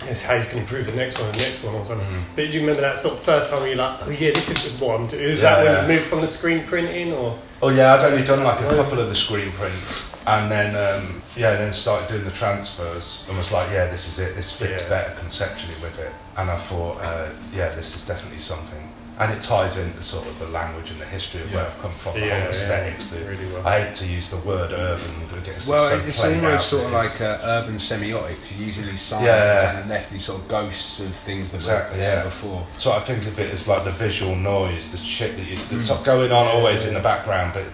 this 0.00 0.18
is 0.18 0.24
how 0.24 0.34
you 0.34 0.44
can 0.44 0.58
improve 0.58 0.86
the 0.86 0.92
next 0.96 1.18
one, 1.18 1.26
and 1.26 1.34
the 1.34 1.40
next 1.42 1.64
one, 1.64 1.74
or 1.74 1.84
something. 1.84 2.06
Mhm. 2.06 2.22
But 2.36 2.42
do 2.46 2.52
you 2.52 2.60
remember 2.60 2.82
that 2.82 2.98
sort 2.98 3.14
of 3.14 3.20
first 3.20 3.50
time 3.50 3.60
where 3.60 3.68
you're 3.68 3.78
like, 3.78 3.98
oh 4.06 4.10
yeah, 4.10 4.30
this 4.32 4.50
is 4.50 4.80
what 4.80 5.00
I'm 5.00 5.06
doing? 5.06 5.22
Is 5.22 5.38
Yeah, 5.40 5.42
that 5.56 5.64
when 5.64 5.72
yeah. 5.72 5.82
you 5.82 5.88
moved 5.88 6.04
from 6.06 6.20
the 6.20 6.26
screen 6.26 6.64
printing, 6.64 7.12
or? 7.12 7.38
Oh 7.62 7.70
yeah, 7.70 7.94
I'd 7.94 8.04
only 8.12 8.24
done 8.24 8.44
like 8.44 8.60
a 8.60 8.68
couple 8.76 9.00
of 9.00 9.08
the 9.08 9.14
screen 9.14 9.50
prints, 9.52 10.10
and 10.26 10.50
then 10.50 10.74
um, 10.76 11.22
yeah, 11.36 11.54
then 11.54 11.72
started 11.72 12.08
doing 12.08 12.24
the 12.24 12.32
transfers, 12.32 13.24
and 13.28 13.38
was 13.38 13.50
like, 13.52 13.68
yeah, 13.70 13.86
this 13.86 14.06
is 14.08 14.18
it. 14.18 14.34
This 14.34 14.52
fits 14.52 14.82
Yeah. 14.82 14.88
better 14.88 15.14
conceptually 15.20 15.76
with 15.80 15.98
it, 15.98 16.12
and 16.36 16.50
I 16.50 16.56
thought, 16.56 17.00
uh, 17.00 17.26
yeah, 17.54 17.68
this 17.70 17.94
is 17.96 18.02
definitely 18.04 18.38
something, 18.40 18.91
and 19.18 19.30
it 19.32 19.42
ties 19.42 19.76
into 19.76 20.02
sort 20.02 20.26
of 20.26 20.38
the 20.38 20.46
language 20.46 20.90
and 20.90 21.00
the 21.00 21.04
history 21.04 21.42
of 21.42 21.52
where 21.54 21.66
I've 21.66 21.78
come 21.80 21.92
from, 21.94 22.14
the 22.18 22.26
Yeah, 22.26 22.40
whole 22.40 22.48
aesthetics. 22.50 23.08
The, 23.08 23.20
Really 23.24 23.46
well. 23.52 23.66
I 23.66 23.80
hate 23.84 23.94
to 23.96 24.06
use 24.06 24.30
the 24.30 24.38
word 24.38 24.72
urban. 24.72 25.10
It 25.36 25.44
gets 25.44 25.68
well, 25.68 25.90
so 25.90 26.06
it's 26.06 26.24
almost 26.24 26.68
sort 26.70 26.86
of 26.86 26.92
like 26.92 27.20
uh, 27.20 27.38
urban 27.42 27.74
semiotics. 27.76 28.58
Using 28.58 28.86
these 28.86 29.02
signs 29.02 29.24
Yeah. 29.26 29.36
that 29.36 29.66
kind 29.66 29.78
of 29.84 29.86
left 29.88 30.10
these 30.10 30.24
sort 30.24 30.40
of 30.40 30.48
ghosts 30.48 31.00
of 31.00 31.14
things 31.14 31.50
that 31.52 31.58
Exactly, 31.58 31.98
were 31.98 32.04
there 32.04 32.16
yeah. 32.18 32.24
before. 32.24 32.66
So 32.78 32.92
I 32.92 33.00
think 33.00 33.26
of 33.26 33.38
it 33.38 33.52
as 33.52 33.68
like 33.68 33.84
the 33.84 33.90
visual 33.90 34.34
noise, 34.34 34.92
the 34.92 34.98
shit 34.98 35.36
that 35.36 35.46
you, 35.46 35.56
that's 35.70 35.88
Mm. 35.90 36.04
going 36.04 36.32
on 36.32 36.46
always 36.46 36.82
Yeah, 36.82 36.88
in 36.88 36.94
the 36.94 37.00
background, 37.00 37.52
but 37.54 37.64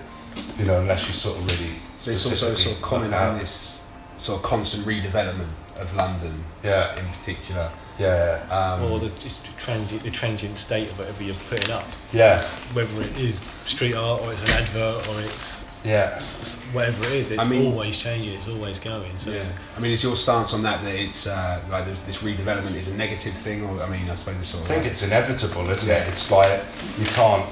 you 0.58 0.64
know, 0.64 0.80
unless 0.80 1.06
you 1.06 1.14
sort 1.14 1.38
of 1.38 1.46
really. 1.46 1.74
So 1.98 2.10
it's 2.10 2.26
also 2.26 2.54
sort 2.56 2.76
of 2.76 2.82
comment 2.82 3.12
look 3.12 3.20
on 3.20 3.38
this 3.38 3.76
sort 4.18 4.38
of 4.38 4.44
constant 4.44 4.84
redevelopment 4.86 5.50
of 5.76 5.94
London 5.94 6.44
Yeah, 6.64 6.96
in 6.98 7.06
particular. 7.10 7.70
Yeah, 7.98 8.40
Um, 8.50 8.90
or 8.92 8.98
the 9.00 9.08
just 9.20 9.44
transient, 9.56 10.02
the 10.04 10.10
transient 10.10 10.56
state 10.58 10.88
of 10.90 10.98
whatever 10.98 11.22
you're 11.22 11.34
putting 11.48 11.70
up, 11.70 11.84
yeah, 12.12 12.42
whether 12.72 13.00
it 13.00 13.16
is 13.18 13.40
street 13.64 13.94
art 13.94 14.20
or 14.22 14.32
it's 14.32 14.42
an 14.42 14.50
advert 14.50 15.06
or 15.08 15.20
it's, 15.22 15.68
yeah. 15.84 16.08
it's- 16.08 16.34
it's 16.40 16.56
whatever 16.72 17.04
it 17.06 17.12
is. 17.12 17.30
It's 17.32 17.42
I 17.42 17.48
mean- 17.48 17.66
always 17.72 17.96
changing. 17.96 18.34
It's 18.34 18.48
always 18.48 18.78
going. 18.78 19.18
So 19.18 19.30
yeah. 19.30 19.46
I 19.76 19.80
mean, 19.80 19.92
is 19.92 20.02
your 20.02 20.16
stance 20.16 20.52
on 20.54 20.62
that 20.62 20.82
that 20.84 20.94
it's 20.94 21.26
uh, 21.26 21.60
like 21.70 21.86
this- 22.06 22.18
redevelopment 22.18 22.74
is 22.76 22.88
a 22.88 22.94
negative 22.96 23.34
thing, 23.34 23.64
or 23.64 23.82
I 23.82 23.88
mean, 23.88 24.08
I 24.10 24.14
suppose 24.14 24.36
it's 24.40 24.50
sort 24.50 24.62
I 24.62 24.64
of 24.64 24.68
think 24.68 24.82
like- 24.84 24.92
it's 24.92 25.02
inevitable, 25.02 25.68
isn't 25.70 25.88
Yeah. 25.88 26.04
it? 26.04 26.08
It's 26.08 26.30
like 26.30 26.60
you 26.98 27.06
can't, 27.06 27.46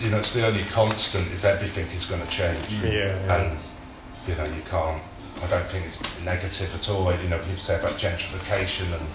you 0.00 0.10
know, 0.10 0.18
it's 0.18 0.32
the 0.32 0.46
only 0.46 0.64
constant 0.64 1.32
is 1.32 1.44
everything 1.44 1.86
is 1.96 2.04
going 2.06 2.20
to 2.20 2.28
change, 2.28 2.66
Mm. 2.68 2.82
Yeah, 2.84 2.90
yeah. 3.26 3.34
and 3.36 3.58
you 4.26 4.34
know 4.34 4.44
you 4.44 4.62
can't. 4.70 5.02
I 5.42 5.46
don't 5.46 5.66
think 5.70 5.84
it's 5.86 5.98
negative 6.24 6.74
at 6.74 6.88
all. 6.90 7.12
You 7.22 7.28
know, 7.28 7.38
people 7.38 7.58
say 7.58 7.76
about 7.78 7.96
gentrification 7.96 8.92
and 8.92 9.06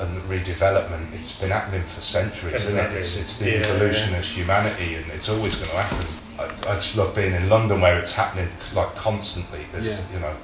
and 0.00 0.22
redevelopment. 0.28 1.12
It's 1.14 1.32
been 1.38 1.50
happening 1.50 1.82
for 1.82 2.00
centuries, 2.00 2.64
isn't 2.64 2.78
it? 2.78 2.92
It's 2.92 3.16
it's 3.16 3.38
the 3.38 3.50
Yeah, 3.50 3.56
evolution 3.58 4.10
yeah. 4.12 4.18
of 4.18 4.24
humanity, 4.24 4.94
and 4.96 5.06
it's 5.10 5.28
always 5.28 5.54
going 5.56 5.70
to 5.70 5.76
happen. 5.76 6.06
I, 6.38 6.44
I 6.70 6.74
just 6.76 6.96
love 6.96 7.14
being 7.14 7.34
in 7.34 7.48
London 7.48 7.80
where 7.80 7.98
it's 7.98 8.12
happening 8.12 8.48
like 8.74 8.94
constantly. 8.94 9.60
There's, 9.72 9.88
Yeah. 9.88 10.12
you 10.14 10.20
know, 10.20 10.34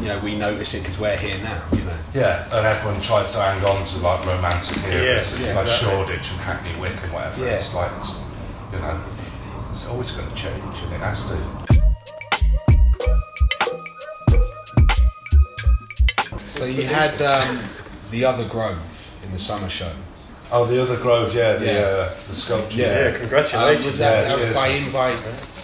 you 0.00 0.04
know 0.08 0.18
we 0.20 0.34
notice 0.36 0.74
it 0.74 0.80
because 0.82 0.98
we're 0.98 1.16
here 1.16 1.38
now. 1.38 1.62
You 1.72 1.82
know. 1.84 1.98
yeah, 2.14 2.44
and 2.56 2.66
everyone 2.66 3.00
tries 3.00 3.32
to 3.32 3.38
hang 3.40 3.64
on 3.64 3.84
to 3.84 3.98
like 3.98 4.24
romantic 4.26 4.76
eras, 4.84 5.02
Yes, 5.02 5.46
yeah, 5.46 5.54
like 5.54 5.66
exactly. 5.66 5.88
Shoreditch 5.88 6.30
and 6.30 6.40
Hackney 6.40 6.80
Wick 6.80 6.94
and 7.02 7.12
whatever. 7.12 7.44
Yeah. 7.44 7.52
It's 7.52 7.74
like 7.74 7.92
it's, 7.96 8.18
you 8.72 8.78
know, 8.78 9.00
it's 9.70 9.86
always 9.86 10.10
going 10.10 10.28
to 10.28 10.34
change, 10.34 10.76
and 10.82 10.92
it 10.94 11.00
has 11.00 11.26
to. 11.28 11.36
So 16.38 16.64
you 16.64 16.84
had 16.84 17.20
um, 17.20 17.60
the 18.10 18.24
other 18.24 18.44
Grove 18.48 18.78
in 19.26 19.32
the 19.32 19.38
summer 19.38 19.68
show. 19.68 19.90
Oh, 20.52 20.64
the 20.64 20.80
other 20.80 20.96
Grove, 20.96 21.34
yeah, 21.34 21.54
the 21.54 21.66
Yeah. 21.66 21.72
uh, 21.80 22.10
the 22.28 22.34
sculpture. 22.34 22.76
Yeah. 22.76 23.00
Yeah, 23.02 23.08
Um, 23.10 23.14
congratulations. 23.16 23.86
was 23.86 23.98
that, 23.98 24.22
Yeah, 24.28 24.36
that 24.36 24.46
was 24.46 24.54
by 24.54 24.66
invite 24.68 25.16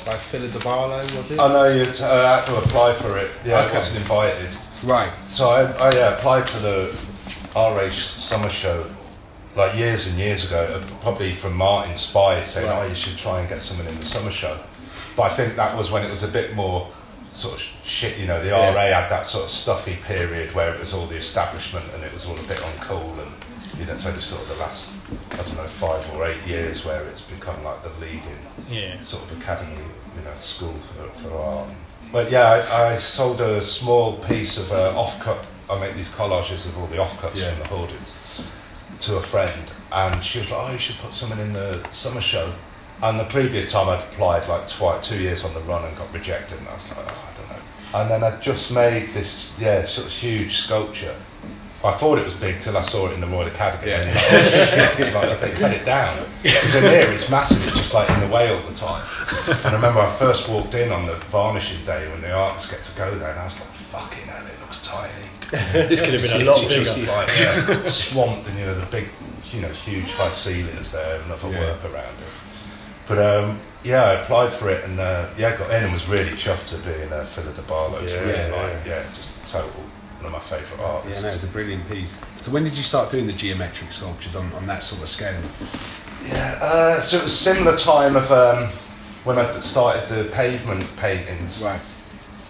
by 0.05 0.15
Philip 0.17 0.53
de 0.53 0.59
Barlow, 0.59 0.99
was 1.17 1.31
it? 1.31 1.39
I 1.39 1.49
know 1.49 1.69
you 1.69 1.87
t- 1.87 2.03
uh, 2.03 2.37
had 2.39 2.47
to 2.47 2.57
apply 2.57 2.93
for 2.95 3.17
it. 3.19 3.31
Yeah, 3.45 3.59
I 3.61 3.65
Okay. 3.67 3.75
wasn't 3.75 3.97
invited. 3.99 4.49
right. 4.85 5.11
So 5.29 5.51
I, 5.51 5.63
I 5.89 5.93
yeah, 5.95 6.09
applied 6.15 6.49
for 6.49 6.59
the 6.59 6.91
RA 7.55 7.89
summer 7.93 8.51
show 8.51 8.85
like 9.55 9.77
years 9.77 10.09
and 10.09 10.19
years 10.19 10.45
ago, 10.45 10.67
uh, 10.75 10.81
probably 11.03 11.33
from 11.33 11.55
Martin 11.55 11.95
Spy 11.95 12.41
saying, 12.43 12.67
Right. 12.69 12.83
"Oh, 12.85 12.89
you 12.89 12.95
should 12.97 13.17
try 13.17 13.39
and 13.39 13.49
get 13.49 13.63
someone 13.63 13.87
in 13.87 13.97
the 13.99 14.05
summer 14.05 14.33
show." 14.33 14.57
But 15.15 15.25
I 15.25 15.29
think 15.29 15.55
that 15.57 15.77
was 15.77 15.91
when 15.93 16.03
it 16.03 16.11
was 16.11 16.23
a 16.25 16.29
bit 16.29 16.57
more 16.57 16.89
sort 17.31 17.55
of 17.55 17.63
shit. 17.85 18.17
You 18.19 18.27
know, 18.27 18.41
the 18.41 18.49
Yeah. 18.49 18.73
RA 18.75 18.87
had 19.01 19.09
that 19.11 19.25
sort 19.27 19.45
of 19.45 19.51
stuffy 19.51 19.97
period 20.09 20.53
where 20.55 20.73
it 20.75 20.81
was 20.81 20.93
all 20.93 21.07
the 21.07 21.17
establishment 21.17 21.85
and 21.95 22.03
it 22.03 22.13
was 22.13 22.27
all 22.27 22.35
a 22.37 22.43
bit 22.43 22.59
uncool, 22.61 23.13
and 23.21 23.31
you 23.79 23.87
know, 23.87 23.93
it's 23.93 24.07
only 24.07 24.21
sort 24.21 24.43
of 24.43 24.49
the 24.49 24.55
last 24.57 24.95
I 25.33 25.37
don't 25.37 25.57
know 25.57 25.65
five 25.67 26.13
or 26.15 26.27
eight 26.27 26.47
years 26.47 26.85
where 26.85 27.03
it's 27.05 27.23
become 27.23 27.63
like 27.65 27.83
the 27.83 27.91
leading 28.01 28.39
yeah. 28.69 29.01
sort 29.01 29.23
of 29.25 29.41
academy, 29.41 29.83
you 30.17 30.23
know, 30.25 30.35
school 30.35 30.73
for, 30.75 31.09
for 31.21 31.35
art. 31.37 31.69
But 32.13 32.31
yeah, 32.31 32.65
I, 32.71 32.93
I 32.93 32.97
sold 32.97 33.41
a 33.41 33.63
small 33.63 34.19
piece 34.19 34.59
of 34.59 34.71
uh, 34.73 34.93
offcut. 34.95 35.45
I 35.71 35.81
make 35.81 35.95
these 35.95 36.11
collages 36.11 36.67
of 36.67 36.77
all 36.79 36.87
the 36.89 36.97
offcuts 36.97 37.37
Yeah. 37.37 37.51
from 37.53 37.59
the 37.61 37.69
hoardings 37.69 38.13
to 39.01 39.17
a 39.17 39.23
friend, 39.23 39.73
and 39.91 40.23
she 40.23 40.39
was 40.41 40.51
like, 40.51 40.69
"Oh, 40.69 40.73
you 40.73 40.79
should 40.79 40.97
put 40.99 41.15
something 41.15 41.39
in 41.41 41.53
the 41.55 41.83
summer 41.91 42.21
show." 42.21 42.53
And 43.03 43.19
the 43.19 43.25
previous 43.25 43.73
time 43.73 43.89
I'd 43.89 44.01
applied 44.01 44.47
like 44.49 44.67
twice, 44.69 45.09
two 45.09 45.17
years 45.19 45.45
on 45.45 45.55
the 45.55 45.61
run 45.61 45.85
and 45.85 45.97
got 45.97 46.13
rejected, 46.13 46.59
and 46.59 46.69
I 46.69 46.75
was 46.75 46.89
like, 46.91 46.99
"Oh, 47.09 47.29
I 47.33 47.39
don't 47.39 47.49
know." 47.49 47.99
And 48.01 48.11
then 48.11 48.23
I 48.23 48.39
just 48.41 48.71
made 48.71 49.09
this, 49.15 49.53
yeah, 49.59 49.83
sort 49.85 50.07
of 50.07 50.13
huge 50.13 50.57
sculpture. 50.59 51.15
I 51.85 51.91
thought 51.93 52.19
it 52.19 52.25
was 52.25 52.35
big 52.35 52.61
till 52.61 52.77
I 52.77 52.81
saw 52.81 53.09
it 53.09 53.15
in 53.15 53.21
the 53.21 53.27
Royal 53.27 53.49
Academy. 53.49 53.89
Yeah. 53.91 54.03
And 54.03 54.15
like, 54.15 54.25
oh, 54.31 54.95
shit. 54.97 55.15
Like 55.15 55.41
they 55.41 55.51
cut 55.51 55.73
it 55.73 55.85
down. 55.85 56.25
Because 56.43 56.75
in 56.77 56.83
here 56.83 57.11
it's 57.13 57.29
massive. 57.29 57.65
It's 57.67 57.77
just 57.77 57.93
like 57.95 58.09
in 58.11 58.21
the 58.21 58.29
way 58.29 58.55
all 58.55 58.61
the 58.63 58.75
time. 58.75 59.05
And 59.49 59.67
I 59.67 59.73
remember 59.75 60.01
I 60.01 60.09
first 60.09 60.49
walked 60.49 60.75
in 60.75 60.93
on 60.93 61.07
the 61.07 61.15
varnishing 61.35 61.85
day 61.85 62.09
when 62.11 62.21
the 62.21 62.33
artists 62.33 62.71
get 62.71 62.83
to 62.85 62.93
go 62.97 63.13
there, 63.19 63.31
and 63.31 63.41
I 63.41 63.45
was 63.45 63.59
like, 63.59 63.69
"Fucking 63.71 64.29
hell, 64.29 64.47
it 64.47 64.61
looks 64.61 64.87
tiny." 64.87 65.11
This 65.89 66.01
could 66.01 66.15
have 66.15 66.23
been 66.23 66.47
a 66.47 66.51
lot 66.51 66.61
bigger. 66.67 66.85
just 66.85 66.99
like, 67.07 67.29
yeah, 67.39 67.89
swamped, 67.91 68.49
and 68.49 68.59
you 68.59 68.65
know 68.65 68.79
the 68.79 68.87
big, 68.87 69.09
you 69.53 69.61
know, 69.61 69.69
huge 69.69 70.11
high 70.13 70.31
ceilings 70.31 70.93
there, 70.93 71.21
and 71.21 71.31
other 71.33 71.51
Yeah. 71.51 71.61
work 71.61 71.85
around 71.85 72.15
it. 72.21 72.33
But 73.07 73.19
um, 73.19 73.61
yeah, 73.83 74.03
I 74.05 74.13
applied 74.23 74.53
for 74.53 74.71
it, 74.71 74.85
and 74.85 74.99
uh, 75.01 75.27
yeah, 75.37 75.57
got 75.59 75.69
in 75.71 75.85
and 75.85 75.93
was 75.93 76.09
really 76.09 76.31
chuffed 76.33 76.69
to 76.71 76.77
be 76.89 77.03
in 77.03 77.13
uh, 77.13 77.25
Phyllida 77.25 77.67
Barlow's 77.67 78.13
Yeah, 78.13 78.21
really 78.21 78.39
yeah, 78.51 78.63
like, 78.63 78.87
yeah, 78.87 79.03
just 79.13 79.33
total 79.47 79.71
one 80.23 80.27
of 80.27 80.33
my 80.33 80.41
favourite 80.41 80.81
Yeah, 80.81 80.87
artists. 80.89 81.23
no, 81.23 81.29
it's 81.31 81.43
a 81.45 81.47
brilliant 81.49 81.89
piece. 81.89 82.19
So 82.41 82.51
when 82.51 82.65
did 82.65 82.77
you 82.77 82.83
start 82.83 83.11
doing 83.11 83.27
the 83.27 83.33
geometric 83.33 83.91
sculptures 83.93 84.37
on, 84.37 84.53
on 84.53 84.67
that 84.67 84.85
sort 84.85 85.03
of 85.03 85.09
scale? 85.09 85.41
Yeah, 86.25 86.59
uh, 86.63 87.01
so 87.01 87.19
it 87.19 87.25
was 87.25 87.37
similar 87.39 87.77
time 87.77 88.15
of 88.17 88.31
um, 88.31 88.69
when 89.25 89.39
I 89.39 89.51
started 89.61 90.09
the 90.09 90.31
pavement 90.31 90.87
paintings. 90.97 91.61
Right. 91.61 91.81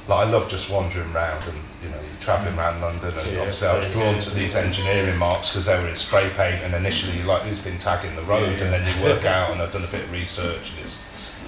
Like 0.08 0.26
I 0.26 0.30
love 0.30 0.50
just 0.50 0.68
wandering 0.68 1.10
around 1.14 1.44
and 1.44 1.56
you 1.82 1.88
know 1.88 1.96
you're 1.96 2.20
travelling 2.20 2.58
around 2.58 2.80
London 2.80 3.08
and 3.16 3.26
Yeah, 3.32 3.38
obviously 3.38 3.68
I 3.68 3.76
was 3.76 3.84
same. 3.86 3.92
drawn 3.92 4.18
to 4.18 4.30
these 4.30 4.56
engineering 4.56 5.16
marks 5.16 5.48
because 5.48 5.64
they 5.64 5.78
were 5.80 5.88
in 5.88 5.94
spray 5.94 6.28
paint 6.36 6.62
and 6.64 6.74
initially 6.74 7.16
you're 7.16 7.26
like 7.26 7.42
who's 7.42 7.60
been 7.60 7.78
tagging 7.78 8.14
the 8.16 8.22
road 8.22 8.42
Yeah, 8.42 8.56
yeah. 8.56 8.64
and 8.64 8.72
then 8.86 8.98
you 8.98 9.04
work 9.04 9.24
out 9.24 9.50
and 9.52 9.62
I've 9.62 9.72
done 9.72 9.84
a 9.84 9.86
bit 9.86 10.02
of 10.04 10.12
research 10.12 10.70
and 10.70 10.80
it's 10.80 11.00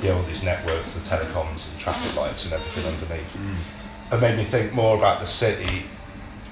yeah 0.03 0.13
all 0.13 0.23
these 0.23 0.45
networks, 0.45 0.95
the 0.95 1.01
telecoms 1.01 1.69
and 1.69 1.79
traffic 1.81 2.15
lights 2.17 2.45
and 2.45 2.53
everything 2.55 2.87
underneath. 2.91 3.37
It 4.13 4.21
made 4.21 4.37
me 4.37 4.45
think 4.45 4.73
more 4.73 4.97
about 4.97 5.19
the 5.21 5.27
city 5.27 5.85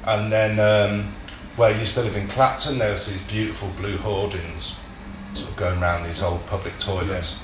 and 0.04 0.32
then 0.32 0.58
um, 0.58 1.12
where 1.56 1.74
I 1.74 1.78
used 1.78 1.94
to 1.94 2.02
live 2.02 2.16
in 2.16 2.28
Clapton 2.28 2.78
there 2.78 2.92
was 2.92 3.06
these 3.06 3.22
beautiful 3.22 3.70
blue 3.78 3.96
hoardings 3.96 4.76
sort 5.34 5.50
of 5.50 5.56
going 5.56 5.82
around 5.82 6.04
these 6.04 6.22
old 6.22 6.44
public 6.46 6.76
toilets 6.76 7.42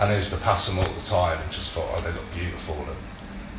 and 0.00 0.10
I 0.10 0.16
used 0.16 0.30
to 0.30 0.38
pass 0.38 0.66
them 0.66 0.78
all 0.78 0.92
the 0.92 1.00
time 1.00 1.40
and 1.40 1.50
just 1.52 1.70
thought 1.72 1.88
oh 1.94 2.00
they 2.00 2.12
look 2.12 2.30
beautiful 2.34 2.76
and 2.76 2.96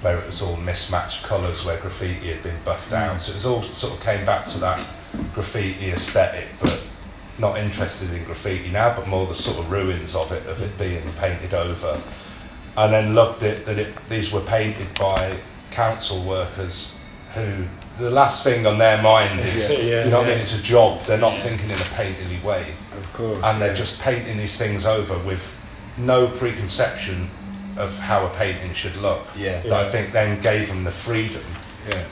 where 0.02 0.18
it 0.18 0.26
was 0.26 0.42
all 0.42 0.58
mismatched 0.58 1.24
colours, 1.24 1.64
where 1.64 1.80
graffiti 1.80 2.34
had 2.34 2.42
been 2.42 2.58
buffed 2.66 2.92
out. 2.92 3.22
So 3.22 3.32
it 3.32 3.36
was 3.36 3.46
all 3.46 3.62
sort 3.62 3.94
of 3.94 4.02
came 4.02 4.26
back 4.26 4.46
to 4.48 4.58
that 4.60 4.86
graffiti 5.34 5.92
aesthetic, 5.92 6.48
but 6.60 6.82
not 7.38 7.58
interested 7.58 8.12
in 8.14 8.24
graffiti 8.26 8.70
now, 8.72 8.96
but 8.96 9.08
more 9.08 9.28
the 9.28 9.36
sort 9.36 9.60
of 9.60 9.72
ruins 9.72 10.16
of 10.16 10.32
it, 10.32 10.46
of 10.48 10.62
it 10.62 10.78
being 10.78 11.04
painted 11.14 11.54
over. 11.54 12.02
And 12.78 12.92
then 12.92 13.14
loved 13.14 13.44
it 13.44 13.66
that 13.66 13.78
it, 13.78 13.94
these 14.10 14.32
were 14.32 14.42
painted 14.42 14.88
by 14.98 15.38
council 15.70 16.24
workers 16.24 16.98
who 17.34 17.66
the 17.98 18.10
last 18.10 18.44
thing 18.44 18.66
on 18.66 18.78
their 18.78 19.02
mind 19.02 19.40
is, 19.42 19.72
Yeah, 19.72 19.80
yeah, 19.80 20.04
you 20.06 20.12
know 20.12 20.20
what 20.20 20.28
I 20.28 20.32
mean, 20.32 20.40
it's 20.40 20.58
a 20.58 20.64
job. 20.64 21.02
They're 21.04 21.18
not 21.18 21.40
thinking 21.40 21.70
in 21.70 21.76
a 21.76 21.90
painterly 21.96 22.42
way 22.44 22.66
Of 22.98 23.14
course. 23.14 23.44
and 23.44 23.62
they're 23.62 23.74
just 23.74 24.00
painting 24.00 24.38
these 24.38 24.58
things 24.58 24.86
over 24.86 25.18
with 25.20 25.56
no 25.98 26.28
preconception 26.28 27.30
of 27.78 27.98
how 28.00 28.26
a 28.26 28.30
painting 28.32 28.74
should 28.74 28.96
look. 28.98 29.22
Yeah. 29.38 29.62
That 29.62 29.74
I 29.74 29.90
think 29.90 30.12
then 30.12 30.42
gave 30.42 30.68
them 30.68 30.84
the 30.84 30.92
freedom. 30.92 31.44
Yeah. 31.90 32.04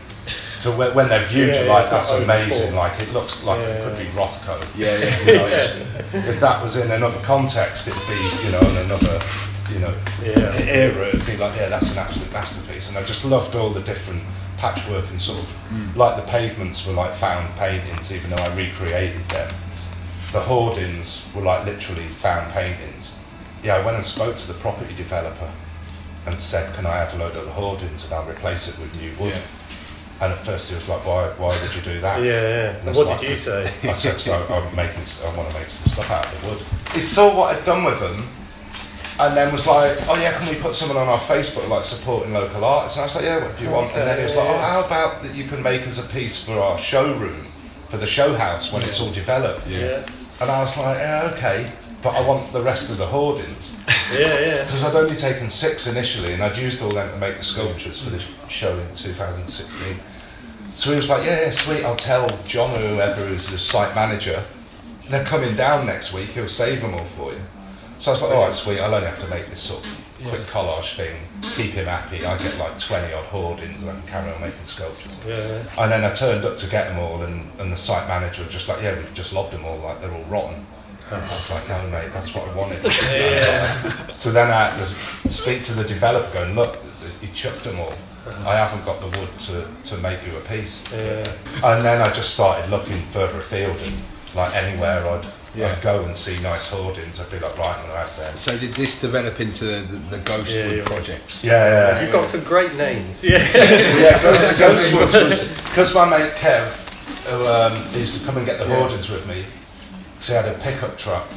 So 0.57 0.75
when, 0.75 0.93
when 0.93 1.09
they're 1.09 1.23
viewed, 1.23 1.55
you're 1.55 1.65
like, 1.65 1.89
that's 1.89 2.11
amazing. 2.11 2.75
Like 2.75 2.99
it 3.01 3.11
looks 3.13 3.43
like 3.43 3.59
it 3.61 3.83
could 3.83 3.97
be 3.97 4.05
Rothko. 4.11 4.61
Yeah, 4.77 4.97
yeah. 4.97 5.19
You 5.25 6.19
know, 6.19 6.27
if 6.29 6.39
that 6.39 6.61
was 6.61 6.75
in 6.75 6.91
another 6.91 7.19
context, 7.21 7.87
it'd 7.87 8.01
be, 8.07 8.45
you 8.45 8.51
know, 8.51 8.59
in 8.59 8.77
another, 8.77 9.19
you 9.71 9.79
know, 9.79 9.93
era, 10.23 11.07
it'd 11.07 11.25
be 11.25 11.37
like, 11.37 11.55
yeah, 11.55 11.69
that's 11.69 11.91
an 11.91 11.97
absolute 11.99 12.31
masterpiece. 12.31 12.89
And 12.89 12.97
I 12.97 13.03
just 13.03 13.25
loved 13.25 13.55
all 13.55 13.69
the 13.69 13.81
different 13.81 14.21
patchwork 14.59 15.09
and 15.09 15.19
sort 15.19 15.39
of, 15.39 15.51
hmm. 15.51 15.97
like 15.97 16.15
the 16.17 16.29
pavements 16.29 16.85
were 16.85 16.93
like 16.93 17.13
found 17.13 17.53
paintings, 17.55 18.13
even 18.13 18.29
though 18.29 18.37
I 18.37 18.53
recreated 18.55 19.23
them. 19.29 19.53
The 20.31 20.41
hoardings 20.41 21.27
were 21.33 21.41
like 21.41 21.65
literally 21.65 22.07
found 22.07 22.51
paintings. 22.51 23.15
Yeah, 23.63 23.77
I 23.77 23.85
went 23.85 23.95
and 23.95 24.05
spoke 24.05 24.35
to 24.35 24.47
the 24.47 24.53
property 24.53 24.93
developer 24.95 25.51
and 26.25 26.39
said, 26.39 26.73
can 26.75 26.85
I 26.85 26.97
have 26.97 27.13
a 27.15 27.17
load 27.17 27.35
of 27.35 27.45
the 27.45 27.51
hoardings 27.51 28.03
and 28.03 28.13
I'll 28.13 28.29
replace 28.29 28.67
it 28.67 28.77
with 28.79 28.95
new 29.01 29.11
wood. 29.19 29.33
Yeah. 29.33 29.41
And 30.21 30.33
at 30.33 30.39
first 30.39 30.69
he 30.69 30.75
was 30.75 30.87
like, 30.89 31.05
why, 31.05 31.29
why 31.37 31.57
would 31.61 31.75
you 31.75 31.81
do 31.81 32.01
that? 32.01 32.21
Yeah, 32.21 32.75
yeah. 32.83 32.91
What 32.91 33.07
like 33.07 33.19
did 33.21 33.29
you 33.29 33.35
say? 33.35 33.63
I 33.83 33.93
said, 33.93 34.19
so 34.19 34.33
I'm 34.49 34.75
making, 34.75 35.03
I 35.25 35.35
want 35.35 35.49
to 35.49 35.59
make 35.59 35.69
some 35.69 35.87
stuff 35.87 36.11
out 36.11 36.25
of 36.25 36.41
the 36.41 36.47
wood. 36.47 36.59
He 36.93 37.01
saw 37.01 37.35
what 37.37 37.55
I'd 37.55 37.63
done 37.65 37.83
with 37.83 37.99
them, 37.99 38.27
and 39.19 39.35
then 39.35 39.51
was 39.51 39.67
like, 39.67 39.97
oh 40.07 40.17
yeah, 40.21 40.31
can 40.39 40.47
we 40.47 40.61
put 40.61 40.73
someone 40.73 40.97
on 40.97 41.09
our 41.09 41.19
Facebook 41.19 41.67
like 41.67 41.83
supporting 41.83 42.33
local 42.33 42.63
artists? 42.63 42.97
And 42.97 43.03
I 43.03 43.05
was 43.07 43.15
like, 43.15 43.25
yeah, 43.25 43.43
what 43.43 43.57
do 43.57 43.63
you 43.65 43.69
want? 43.69 43.91
And 43.93 44.07
then 44.07 44.17
he 44.17 44.23
was 44.23 44.35
like, 44.35 44.47
oh, 44.47 44.57
how 44.59 44.85
about 44.85 45.21
that 45.23 45.35
you 45.35 45.43
can 45.43 45.61
make 45.61 45.85
us 45.85 46.03
a 46.03 46.07
piece 46.07 46.41
for 46.41 46.53
our 46.53 46.79
showroom, 46.79 47.45
for 47.89 47.97
the 47.97 48.07
show 48.07 48.33
house 48.33 48.71
when 48.71 48.81
it's 48.83 49.01
all 49.01 49.11
developed? 49.11 49.67
Yeah. 49.67 50.07
And 50.39 50.49
I 50.49 50.61
was 50.61 50.77
like, 50.77 50.97
yeah, 50.97 51.31
okay, 51.33 51.69
but 52.01 52.15
I 52.15 52.25
want 52.25 52.53
the 52.53 52.61
rest 52.61 52.89
of 52.89 52.97
the 52.97 53.05
hoardings. 53.05 53.75
Yeah, 54.13 54.39
yeah. 54.39 54.63
Because 54.65 54.85
I'd 54.85 54.95
only 54.95 55.17
taken 55.17 55.49
six 55.49 55.85
initially, 55.85 56.31
and 56.31 56.41
I'd 56.41 56.57
used 56.57 56.81
all 56.81 56.91
them 56.91 57.11
to 57.11 57.17
make 57.17 57.37
the 57.37 57.43
sculptures 57.43 58.01
for 58.01 58.11
the 58.11 58.23
show 58.47 58.77
in 58.79 58.93
2016. 58.93 59.99
So 60.75 60.91
he 60.91 60.95
was 60.95 61.09
like, 61.09 61.25
yeah, 61.25 61.41
yeah, 61.41 61.51
sweet, 61.51 61.83
I'll 61.83 61.97
tell 61.97 62.29
John 62.45 62.71
or 62.73 62.87
whoever 62.87 63.25
is 63.25 63.49
the 63.49 63.57
site 63.57 63.93
manager. 63.95 64.41
They're 65.09 65.25
coming 65.25 65.57
down 65.57 65.87
next 65.87 66.13
week, 66.13 66.29
he'll 66.29 66.47
save 66.47 66.81
them 66.81 66.93
all 66.93 67.03
for 67.03 67.33
you. 67.33 67.41
So 67.99 68.11
I 68.11 68.13
was 68.13 68.21
like, 68.21 68.31
all 68.31 68.41
right, 68.43 68.53
sweet, 68.53 68.79
I'll 68.79 68.95
only 68.95 69.07
have 69.07 69.19
to 69.19 69.27
make 69.27 69.47
this 69.47 69.59
sort 69.59 69.85
of 69.85 70.05
quick 70.29 70.41
collage 70.47 70.95
thing, 70.95 71.21
keep 71.55 71.71
him 71.71 71.85
happy. 71.85 72.25
I 72.25 72.37
get 72.37 72.57
like 72.57 72.77
20 72.79 73.13
odd 73.13 73.25
hoardings 73.25 73.81
and 73.81 73.89
I 73.89 73.93
can 73.93 74.07
carry 74.07 74.31
on 74.31 74.41
making 74.41 74.65
sculptures. 74.65 75.17
Yeah. 75.27 75.63
And 75.77 75.91
then 75.91 76.05
I 76.05 76.13
turned 76.13 76.45
up 76.45 76.55
to 76.57 76.67
get 76.69 76.87
them 76.87 76.99
all, 76.99 77.21
and, 77.23 77.51
and 77.59 77.71
the 77.71 77.75
site 77.75 78.07
manager 78.07 78.43
was 78.43 78.51
just 78.53 78.67
like, 78.69 78.81
yeah, 78.81 78.95
we've 78.97 79.13
just 79.13 79.33
lobbed 79.33 79.51
them 79.51 79.65
all, 79.65 79.77
like 79.79 79.99
they're 80.01 80.13
all 80.13 80.23
rotten. 80.25 80.65
I 81.11 81.19
was 81.33 81.49
like, 81.49 81.67
no, 81.67 81.87
mate, 81.89 82.11
that's 82.13 82.33
what 82.33 82.47
I 82.47 82.55
wanted. 82.55 82.83
Yeah. 83.11 84.07
So 84.15 84.31
then 84.31 84.49
I 84.49 84.69
had 84.69 84.77
to 84.77 84.85
speak 84.85 85.63
to 85.63 85.73
the 85.73 85.83
developer, 85.83 86.31
going, 86.31 86.55
look, 86.55 86.77
he 87.19 87.27
chucked 87.33 87.63
them 87.63 87.79
all. 87.79 87.93
I 88.45 88.55
haven't 88.55 88.85
got 88.85 88.99
the 88.99 89.19
wood 89.19 89.29
to, 89.39 89.67
to 89.89 89.97
make 89.97 90.19
you 90.25 90.37
a 90.37 90.41
piece. 90.41 90.83
Yeah. 90.91 91.33
And 91.63 91.83
then 91.83 92.01
I 92.01 92.13
just 92.13 92.33
started 92.33 92.69
looking 92.69 93.01
further 93.03 93.39
afield, 93.39 93.77
and 93.77 93.97
like 94.35 94.55
anywhere 94.55 95.05
I'd, 95.07 95.25
Yeah. 95.55 95.71
I'd 95.71 95.81
go 95.81 96.05
and 96.05 96.15
see 96.15 96.39
nice 96.41 96.67
hoardings, 96.69 97.19
I'd 97.19 97.29
be 97.31 97.39
like, 97.39 97.57
right, 97.57 97.75
I'm 97.75 97.81
going 97.81 97.91
to 97.91 97.97
have 97.97 98.17
them. 98.17 98.37
So 98.37 98.57
did 98.57 98.73
this 98.75 99.01
develop 99.01 99.39
into 99.39 99.65
the, 99.65 99.97
the 100.09 100.17
Ghostwood 100.19 100.69
Yeah, 100.69 100.75
yeah. 100.75 100.83
project? 100.85 101.43
Yeah, 101.43 101.51
yeah. 101.51 102.01
You've 102.01 102.11
got 102.11 102.25
some 102.25 102.43
great 102.43 102.75
names. 102.75 103.23
Yeah. 103.23 103.37
yeah, 103.39 104.21
Ghost, 104.21 104.61
Ghostwoods 104.61 105.23
was 105.23 105.61
because 105.63 105.93
my 105.93 106.07
mate 106.07 106.33
Kev, 106.33 106.85
who 107.29 107.47
um, 107.47 107.83
he 107.89 107.99
used 107.99 108.19
to 108.19 108.25
come 108.25 108.37
and 108.37 108.45
get 108.45 108.59
the 108.59 108.65
hoardings 108.65 109.09
with 109.09 109.27
me, 109.27 109.43
because 110.13 110.27
he 110.27 110.33
had 110.35 110.45
a 110.45 110.57
pickup 110.59 110.97
truck, 110.97 111.27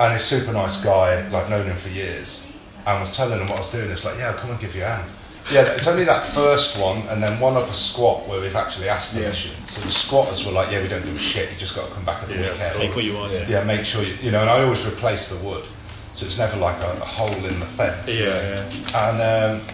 and 0.00 0.12
he's 0.14 0.22
a 0.22 0.24
super 0.24 0.52
nice 0.52 0.76
guy, 0.82 1.28
like 1.28 1.50
known 1.50 1.66
him 1.66 1.76
for 1.76 1.90
years, 1.90 2.50
and 2.86 2.98
was 3.00 3.14
telling 3.14 3.38
him 3.40 3.48
what 3.48 3.56
I 3.56 3.60
was 3.60 3.70
doing. 3.70 3.90
It's 3.90 4.04
like, 4.04 4.16
yeah, 4.18 4.30
I'll 4.30 4.38
come 4.38 4.50
and 4.50 4.60
give 4.60 4.74
you 4.74 4.84
a 4.84 4.86
hand. 4.86 5.10
Yeah, 5.50 5.62
it's 5.72 5.86
only 5.88 6.04
that 6.04 6.22
first 6.22 6.78
one, 6.78 6.98
and 7.08 7.22
then 7.22 7.38
one 7.40 7.56
other 7.56 7.72
squat 7.72 8.28
where 8.28 8.40
we've 8.40 8.54
actually 8.54 8.88
asked 8.88 9.12
Yeah. 9.12 9.22
permission. 9.24 9.50
So 9.66 9.80
the 9.80 9.90
squatters 9.90 10.44
were 10.44 10.52
like, 10.52 10.70
yeah, 10.70 10.80
we 10.80 10.88
don't 10.88 11.04
give 11.04 11.16
a 11.16 11.18
shit. 11.18 11.50
You 11.50 11.56
just 11.58 11.74
got 11.74 11.88
to 11.88 11.94
come 11.94 12.04
back 12.04 12.22
at 12.22 12.28
the 12.28 12.34
Yeah, 12.38 12.52
weekend. 12.52 12.74
Take 12.74 12.94
what 12.94 13.04
you 13.04 13.16
want. 13.16 13.32
Yeah. 13.32 13.46
Yeah, 13.48 13.64
make 13.64 13.84
sure 13.84 14.02
you, 14.04 14.14
you 14.22 14.30
know. 14.30 14.40
And 14.40 14.48
I 14.50 14.62
always 14.62 14.86
replace 14.86 15.28
the 15.28 15.36
wood, 15.44 15.64
so 16.12 16.26
it's 16.26 16.38
never 16.38 16.56
like 16.58 16.76
a, 16.80 16.92
a 16.92 17.04
hole 17.04 17.44
in 17.44 17.58
the 17.60 17.66
fence. 17.66 18.08
Yeah. 18.08 18.64
And 18.94 19.60
um, 19.60 19.66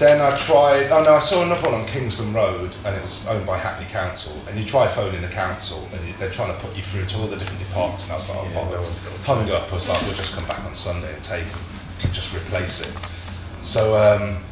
then 0.00 0.20
I 0.20 0.36
tried. 0.36 0.90
Oh 0.90 1.02
no, 1.04 1.14
I 1.14 1.20
saw 1.20 1.42
another 1.44 1.70
one 1.70 1.80
on 1.80 1.86
Kingsland 1.86 2.34
Road, 2.34 2.74
and 2.84 2.96
it 2.96 3.00
was 3.00 3.26
owned 3.28 3.46
by 3.46 3.56
Hackney 3.58 3.86
Council. 3.86 4.32
And 4.48 4.58
you 4.58 4.64
try 4.64 4.88
phoning 4.88 5.22
the 5.22 5.28
council, 5.28 5.86
and 5.94 6.06
you, 6.08 6.14
they're 6.18 6.30
trying 6.30 6.52
to 6.52 6.58
put 6.60 6.76
you 6.76 6.82
through 6.82 7.06
to 7.06 7.18
all 7.18 7.26
the 7.28 7.36
different 7.36 7.60
departments. 7.60 8.02
And 8.02 8.12
I 8.12 8.16
was 8.16 8.28
like, 8.28 8.38
oh, 8.38 8.44
Yeah, 8.48 8.54
no 8.54 8.60
bollocks. 8.76 8.82
one's 8.82 9.24
Hung 9.26 9.50
up. 9.50 9.70
I 9.70 9.74
was 9.74 9.88
like, 9.88 10.02
we'll 10.02 10.14
just 10.14 10.32
come 10.34 10.44
back 10.46 10.64
on 10.64 10.74
Sunday 10.74 11.14
and 11.14 11.22
take 11.22 11.46
them 11.48 11.60
and 12.02 12.12
just 12.12 12.34
replace 12.34 12.80
it. 12.80 12.90
So 13.60 13.96
um, 13.96 14.42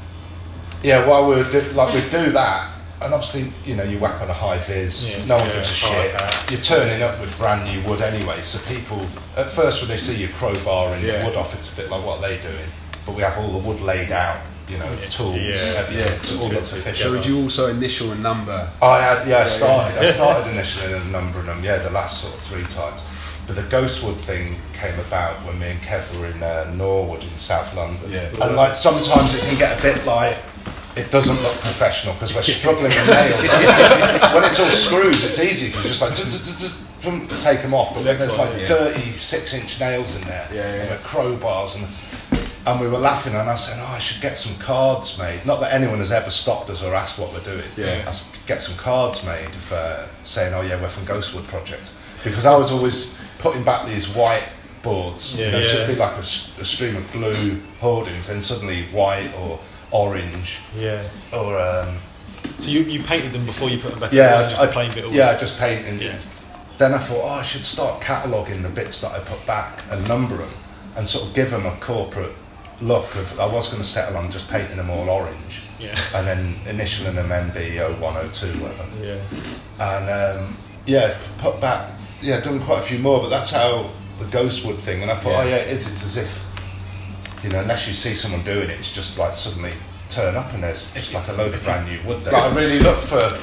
yeah, 0.84 1.04
while 1.06 1.28
we 1.28 1.34
would 1.36 1.50
do, 1.50 1.60
like 1.72 1.92
we'd 1.94 2.10
do 2.10 2.30
that. 2.32 2.70
And 3.02 3.12
obviously, 3.12 3.52
you 3.66 3.74
know, 3.76 3.82
you 3.82 3.98
whack 3.98 4.20
on 4.22 4.30
a 4.30 4.32
high 4.32 4.58
vis, 4.58 5.10
Yeah. 5.10 5.24
no 5.26 5.36
one 5.36 5.46
Yeah, 5.48 5.54
gives 5.54 5.70
a 5.70 5.74
shit. 5.74 6.20
hat. 6.20 6.50
You're 6.50 6.60
turning 6.60 7.02
up 7.02 7.20
with 7.20 7.36
brand 7.36 7.64
new 7.64 7.80
wood 7.88 8.00
anyway, 8.00 8.40
so 8.40 8.58
people, 8.60 9.00
at 9.36 9.50
first 9.50 9.80
when 9.80 9.88
they 9.88 9.96
see 9.96 10.14
you 10.14 10.28
crowbar 10.28 10.94
and 10.94 11.02
Yeah. 11.02 11.14
your 11.16 11.24
wood 11.26 11.36
off, 11.36 11.52
it's 11.54 11.72
a 11.72 11.76
bit 11.76 11.90
like, 11.90 12.04
what 12.04 12.18
are 12.20 12.28
they 12.28 12.38
doing? 12.38 12.70
But 13.04 13.14
we 13.16 13.22
have 13.22 13.36
all 13.36 13.48
the 13.50 13.58
wood 13.58 13.80
laid 13.80 14.10
out, 14.12 14.38
you 14.68 14.78
know, 14.78 14.86
tools, 15.10 15.36
Yeah. 15.36 15.80
everything, 15.80 15.98
Yeah, 15.98 16.22
so 16.22 16.34
it 16.34 16.42
all 16.42 16.48
to- 16.48 16.54
looks 16.54 16.70
to- 16.70 16.96
So 16.96 17.10
would 17.10 17.26
you 17.26 17.42
also 17.42 17.66
initial 17.66 18.12
a 18.12 18.14
number? 18.14 18.68
I 18.80 19.00
had, 19.02 19.26
yeah, 19.26 19.40
I 19.40 19.44
started. 19.46 19.98
I 19.98 20.10
started 20.18 20.54
initialing 20.54 20.96
in 20.96 21.02
a 21.02 21.10
number 21.10 21.40
of 21.40 21.46
them. 21.46 21.62
Yeah, 21.62 21.78
the 21.78 21.90
last 21.90 22.20
sort 22.22 22.32
of 22.34 22.40
three 22.40 22.62
times. 22.64 23.00
But 23.46 23.56
the 23.56 23.62
Ghostwood 23.76 24.16
thing 24.18 24.58
came 24.80 24.98
about 24.98 25.44
when 25.44 25.58
me 25.58 25.72
and 25.72 25.82
Kev 25.82 26.18
were 26.18 26.26
in 26.26 26.42
uh, 26.42 26.64
Norwood 26.72 27.22
in 27.22 27.36
South 27.36 27.74
London. 27.74 28.00
Yeah. 28.10 28.28
And 28.42 28.56
like 28.56 28.72
sometimes 28.72 29.34
it 29.34 29.42
can 29.42 29.58
get 29.58 29.78
a 29.78 29.82
bit 29.82 30.06
like 30.06 30.38
it 30.96 31.10
doesn't 31.10 31.40
look 31.42 31.56
professional 31.56 32.14
because 32.14 32.34
we're 32.34 32.42
struggling 32.42 32.90
with 32.90 33.08
nails. 33.08 33.40
when 34.34 34.44
it's 34.44 34.60
all 34.60 34.70
screws, 34.70 35.24
it's 35.24 35.38
easy. 35.40 35.66
You 35.66 35.72
can 35.72 35.82
just 35.82 36.00
like 36.00 36.14
take 37.40 37.62
them 37.62 37.74
off. 37.74 37.94
But 37.94 38.04
when 38.04 38.18
there's 38.18 38.38
like 38.38 38.66
dirty 38.66 39.12
six-inch 39.18 39.80
nails 39.80 40.16
in 40.16 40.22
there, 40.22 40.48
Yeah, 40.52 40.56
yeah. 40.60 40.82
and 40.82 40.90
with 40.90 41.02
crowbars 41.02 41.76
and. 41.78 41.88
And 42.66 42.80
we 42.80 42.88
were 42.88 42.96
laughing, 42.96 43.34
and 43.34 43.50
I 43.50 43.56
said, 43.56 43.78
"Oh, 43.78 43.92
I 43.94 43.98
should 43.98 44.22
get 44.22 44.38
some 44.38 44.56
cards 44.56 45.18
made." 45.18 45.44
Not 45.44 45.60
that 45.60 45.74
anyone 45.74 45.98
has 45.98 46.10
ever 46.10 46.30
stopped 46.30 46.70
us 46.70 46.82
or 46.82 46.94
asked 46.94 47.18
what 47.18 47.30
we're 47.30 47.40
doing. 47.42 47.68
Yeah. 47.76 48.00
I 48.06 48.08
s- 48.08 48.32
get 48.46 48.58
some 48.58 48.74
cards 48.78 49.22
made 49.22 49.50
for 49.54 50.08
saying, 50.22 50.54
"Oh 50.54 50.62
yeah, 50.62 50.80
we're 50.80 50.88
from 50.88 51.04
Ghostwood 51.04 51.46
Project," 51.46 51.92
because 52.24 52.46
I 52.46 52.56
was 52.56 52.70
always 52.72 53.18
putting 53.38 53.64
back 53.64 53.84
these 53.86 54.08
white 54.08 54.48
boards. 54.82 55.36
you 55.38 55.44
Yeah, 55.44 55.50
know, 55.50 55.60
so 55.60 55.74
it'd 55.76 55.88
be 55.88 55.94
like 55.96 56.16
a 56.16 56.22
stream 56.22 56.96
of 56.96 57.12
blue 57.12 57.60
hoardings, 57.82 58.30
and 58.30 58.42
suddenly 58.42 58.84
white 58.92 59.30
or 59.34 59.58
orange 59.94 60.58
Yeah. 60.76 61.02
or 61.32 61.58
um, 61.58 61.96
So 62.58 62.68
you, 62.68 62.80
you 62.82 63.02
painted 63.02 63.32
them 63.32 63.46
before 63.46 63.70
you 63.70 63.78
put 63.78 63.92
them 63.92 64.00
back. 64.00 64.12
yeah, 64.12 64.26
in, 64.26 64.32
it 64.32 64.34
wasn't 64.34 64.50
just 64.50 64.62
I, 64.62 64.66
a 64.66 64.72
plain 64.72 64.92
bit 64.92 65.04
of 65.04 65.14
yeah, 65.14 65.30
wood? 65.30 65.40
just 65.40 65.58
painting. 65.58 66.00
Yeah. 66.00 66.18
Then 66.76 66.92
I 66.92 66.98
thought, 66.98 67.20
oh, 67.22 67.28
I 67.28 67.42
should 67.42 67.64
start 67.64 68.00
cataloguing 68.02 68.62
the 68.62 68.68
bits 68.68 69.00
that 69.00 69.12
I 69.12 69.20
put 69.20 69.46
back 69.46 69.80
and 69.90 70.06
number 70.08 70.36
them, 70.38 70.50
and 70.96 71.06
sort 71.08 71.28
of 71.28 71.34
give 71.34 71.50
them 71.52 71.64
a 71.66 71.76
corporate 71.76 72.32
look. 72.82 73.04
Of 73.14 73.38
I 73.38 73.46
was 73.46 73.68
going 73.68 73.80
to 73.80 73.86
settle 73.88 74.16
on 74.16 74.32
just 74.32 74.50
painting 74.50 74.76
them 74.76 74.90
all 74.90 75.08
orange, 75.08 75.62
Yeah. 75.78 75.96
and 76.16 76.26
then 76.26 76.56
initialing 76.66 77.14
them 77.14 77.28
MB 77.28 77.76
0102, 78.00 78.58
whatever. 78.60 78.86
Yeah. 79.00 79.20
and 79.78 80.40
um, 80.40 80.56
yeah, 80.86 81.16
put 81.38 81.60
back, 81.60 81.92
yeah, 82.20 82.40
done 82.40 82.58
quite 82.60 82.80
a 82.80 82.82
few 82.82 82.98
more, 82.98 83.20
but 83.20 83.28
that's 83.28 83.50
how 83.52 83.90
the 84.18 84.24
Ghostwood 84.26 84.78
thing. 84.78 85.02
And 85.02 85.10
I 85.12 85.14
thought, 85.14 85.30
Yeah. 85.30 85.42
oh 85.44 85.48
yeah, 85.48 85.56
it 85.56 85.68
is. 85.68 85.86
It's 85.88 86.04
as 86.04 86.16
if, 86.16 86.44
you 87.44 87.50
know, 87.50 87.60
unless 87.60 87.86
you 87.86 87.92
see 87.92 88.14
someone 88.14 88.42
doing 88.42 88.70
it, 88.70 88.78
it's 88.78 88.90
just 88.90 89.18
like 89.18 89.34
suddenly 89.34 89.72
turn 90.08 90.34
up 90.34 90.52
and 90.54 90.62
there's 90.62 90.90
it's 90.96 91.12
like 91.12 91.28
a 91.28 91.32
load 91.34 91.52
of 91.54 91.62
brand 91.62 91.86
new 91.86 92.00
wood 92.08 92.24
there. 92.24 92.32
But 92.32 92.42
I 92.52 92.56
really 92.56 92.78
look 92.80 92.98
for 92.98 93.38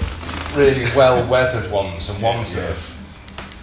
really 0.58 0.86
well 0.96 1.26
weathered 1.30 1.72
ones 1.72 2.10
and 2.10 2.22
ones 2.22 2.56
that 2.56 2.68
have 2.68 2.98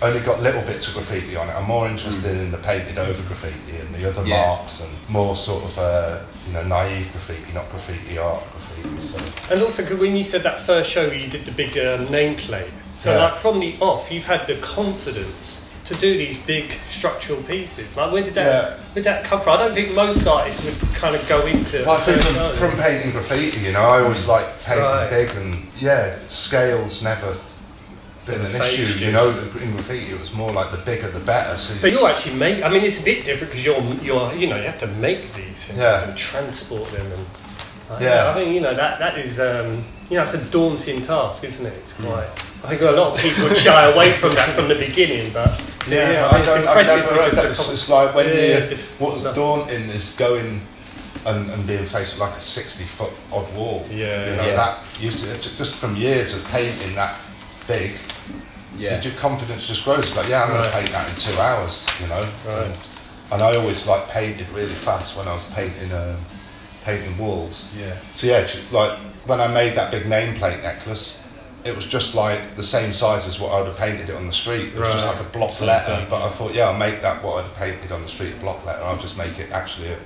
only 0.00 0.20
got 0.20 0.40
little 0.40 0.62
bits 0.62 0.86
of 0.86 0.94
graffiti 0.94 1.34
on 1.34 1.48
it. 1.48 1.52
I'm 1.52 1.64
more 1.66 1.88
interested 1.88 2.36
in 2.36 2.52
the 2.52 2.58
painted 2.58 2.98
over 3.00 3.20
graffiti 3.24 3.78
and 3.80 3.92
the 3.92 4.08
other 4.08 4.24
Yeah. 4.24 4.46
marks 4.46 4.80
and 4.80 4.90
more 5.08 5.34
sort 5.34 5.64
of 5.64 5.76
uh, 5.78 6.18
you 6.46 6.52
know 6.52 6.62
naive 6.62 7.10
graffiti, 7.10 7.52
not 7.52 7.68
graffiti 7.70 8.16
art 8.16 8.44
graffiti. 8.52 9.00
So 9.00 9.18
And 9.50 9.60
also, 9.62 9.82
'cause 9.84 9.98
when 9.98 10.14
you 10.16 10.22
said 10.22 10.44
that 10.44 10.60
first 10.60 10.88
show, 10.90 11.10
you 11.10 11.26
did 11.26 11.44
the 11.46 11.50
big 11.52 11.70
um, 11.78 12.06
nameplate. 12.06 12.70
So, 12.96 13.12
Yeah. 13.14 13.24
like 13.24 13.36
from 13.36 13.58
the 13.60 13.76
off, 13.80 14.10
you've 14.10 14.24
had 14.26 14.46
the 14.46 14.56
confidence 14.56 15.62
to 15.88 15.94
do 15.94 16.16
these 16.16 16.36
big 16.38 16.72
structural 16.88 17.42
pieces? 17.42 17.96
Like, 17.96 18.12
where 18.12 18.22
did 18.22 18.34
that 18.34 18.46
Yeah. 18.46 18.68
where 18.92 18.94
did 18.94 19.04
that 19.04 19.24
come 19.24 19.40
from? 19.40 19.54
I 19.56 19.62
don't 19.62 19.74
think 19.74 19.94
most 19.94 20.26
artists 20.26 20.62
would 20.64 20.78
kind 20.94 21.14
of 21.16 21.26
go 21.28 21.46
into. 21.46 21.84
Well, 21.84 21.96
I 21.96 22.00
think 22.00 22.22
from, 22.22 22.52
from 22.70 22.78
painting 22.82 23.10
graffiti, 23.12 23.58
you 23.60 23.72
know, 23.72 23.82
I 23.82 24.02
always 24.02 24.26
like 24.26 24.46
painting 24.64 24.84
Right. 24.84 25.10
big 25.10 25.30
and 25.36 25.66
yeah, 25.78 26.16
scale's 26.26 27.02
never 27.02 27.34
been 28.26 28.40
an 28.40 28.46
issue. 28.46 28.58
phased 28.58 29.00
You 29.00 29.12
know, 29.12 29.28
in 29.60 29.72
graffiti 29.72 30.12
it 30.12 30.18
was 30.20 30.32
more 30.34 30.52
like 30.52 30.70
the 30.70 30.78
bigger 30.78 31.08
the 31.10 31.20
better. 31.20 31.56
So 31.56 31.74
But 31.80 31.92
you're 31.92 32.08
actually 32.08 32.34
make. 32.36 32.62
I 32.62 32.68
mean, 32.68 32.84
it's 32.84 33.00
a 33.00 33.04
bit 33.04 33.24
different 33.24 33.50
because 33.52 33.64
you're 33.64 33.80
you're 34.02 34.34
you 34.34 34.46
know 34.48 34.56
you 34.56 34.64
have 34.64 34.78
to 34.78 34.86
make 34.86 35.32
these 35.34 35.64
things 35.66 35.78
Yeah. 35.78 36.04
and 36.04 36.16
transport 36.16 36.90
them 36.92 37.06
and. 37.12 37.26
uh, 37.90 37.98
Yeah. 38.00 38.30
I 38.30 38.34
think 38.34 38.52
you 38.54 38.60
know 38.60 38.74
that 38.74 38.98
that 38.98 39.16
is 39.16 39.40
um, 39.40 39.84
you 40.10 40.16
know 40.16 40.22
it's 40.24 40.34
a 40.34 40.44
daunting 40.50 41.00
task, 41.00 41.44
isn't 41.44 41.64
it? 41.64 41.72
It's 41.80 41.94
quite. 41.94 42.28
I 42.64 42.66
think 42.68 42.82
a 42.82 42.90
lot 42.90 43.14
of 43.14 43.20
people 43.20 43.48
shy 43.54 43.82
away 43.92 44.10
from 44.10 44.34
that 44.34 44.50
from 44.52 44.66
the 44.68 44.74
beginning, 44.74 45.30
but 45.32 45.58
yeah, 45.90 46.26
I 46.26 46.30
but 46.30 46.40
it's 46.40 46.48
don't, 46.48 46.58
I've 46.58 46.64
impressive 46.78 47.04
never 47.04 47.08
to 47.08 47.30
just 47.30 47.36
that. 47.36 47.50
It's, 47.50 47.72
it's 47.72 47.88
like 47.88 48.14
when 48.14 48.26
Yeah, 48.28 48.58
you, 48.60 48.66
just- 48.66 49.00
what's 49.00 49.24
no. 49.24 49.34
daunting 49.34 49.88
is 49.90 50.14
going 50.16 50.60
and, 51.26 51.50
and 51.50 51.66
being 51.66 51.84
faced 51.84 52.14
with 52.14 52.20
like 52.20 52.36
a 52.36 52.40
60 52.40 52.84
foot 52.84 53.12
odd 53.32 53.52
wall. 53.54 53.84
Yeah, 53.90 54.30
You 54.30 54.36
know, 54.36 54.46
yeah. 54.46 54.56
that 54.56 54.78
used 55.00 55.24
to, 55.24 55.56
just 55.56 55.74
from 55.76 55.96
years 55.96 56.34
of 56.34 56.44
painting 56.48 56.94
that 56.94 57.18
big, 57.66 57.92
Yeah. 58.78 59.02
your 59.02 59.12
confidence 59.14 59.66
just 59.66 59.84
grows. 59.84 60.00
It's 60.06 60.16
like, 60.16 60.28
yeah, 60.28 60.42
I'm 60.44 60.50
going 60.50 60.62
to 60.64 60.70
paint 60.70 60.90
that 60.92 61.08
in 61.10 61.16
two 61.16 61.38
hours, 61.40 61.86
you 62.00 62.06
know. 62.06 62.22
Right. 62.46 62.66
And, 62.66 62.74
and 63.32 63.42
I 63.42 63.56
always 63.56 63.86
like 63.86 64.08
painted 64.08 64.48
really 64.50 64.72
fast 64.72 65.16
when 65.16 65.28
I 65.28 65.34
was 65.34 65.46
painting 65.52 65.92
um, 65.92 66.24
painting 66.82 67.18
walls. 67.18 67.66
Yeah. 67.76 67.96
So 68.12 68.26
yeah, 68.26 68.46
like 68.72 68.98
when 69.26 69.40
I 69.40 69.48
made 69.48 69.74
that 69.76 69.90
big 69.90 70.04
nameplate 70.04 70.62
necklace, 70.62 71.22
it 71.64 71.74
was 71.74 71.84
just 71.86 72.14
like 72.14 72.56
the 72.56 72.62
same 72.62 72.92
size 72.92 73.26
as 73.26 73.38
what 73.40 73.52
I 73.52 73.58
would 73.58 73.66
have 73.68 73.76
painted 73.76 74.08
it 74.08 74.14
on 74.16 74.26
the 74.26 74.32
street. 74.32 74.68
It 74.68 74.78
was 74.78 74.92
just 74.92 75.04
like 75.06 75.20
a 75.20 75.24
block 75.24 75.50
Same 75.50 75.66
letter. 75.68 75.96
thing, 75.96 76.06
but 76.08 76.22
I 76.22 76.28
thought, 76.28 76.54
yeah, 76.54 76.68
I'll 76.70 76.76
make 76.78 77.02
that 77.02 77.22
what 77.22 77.38
I'd 77.44 77.48
have 77.48 77.56
painted 77.56 77.92
on 77.92 78.02
the 78.02 78.08
street, 78.08 78.34
a 78.34 78.36
block 78.40 78.64
letter. 78.64 78.82
I'll 78.82 78.98
just 78.98 79.18
make 79.18 79.38
it 79.38 79.50
actually 79.50 79.88
a 79.88 79.98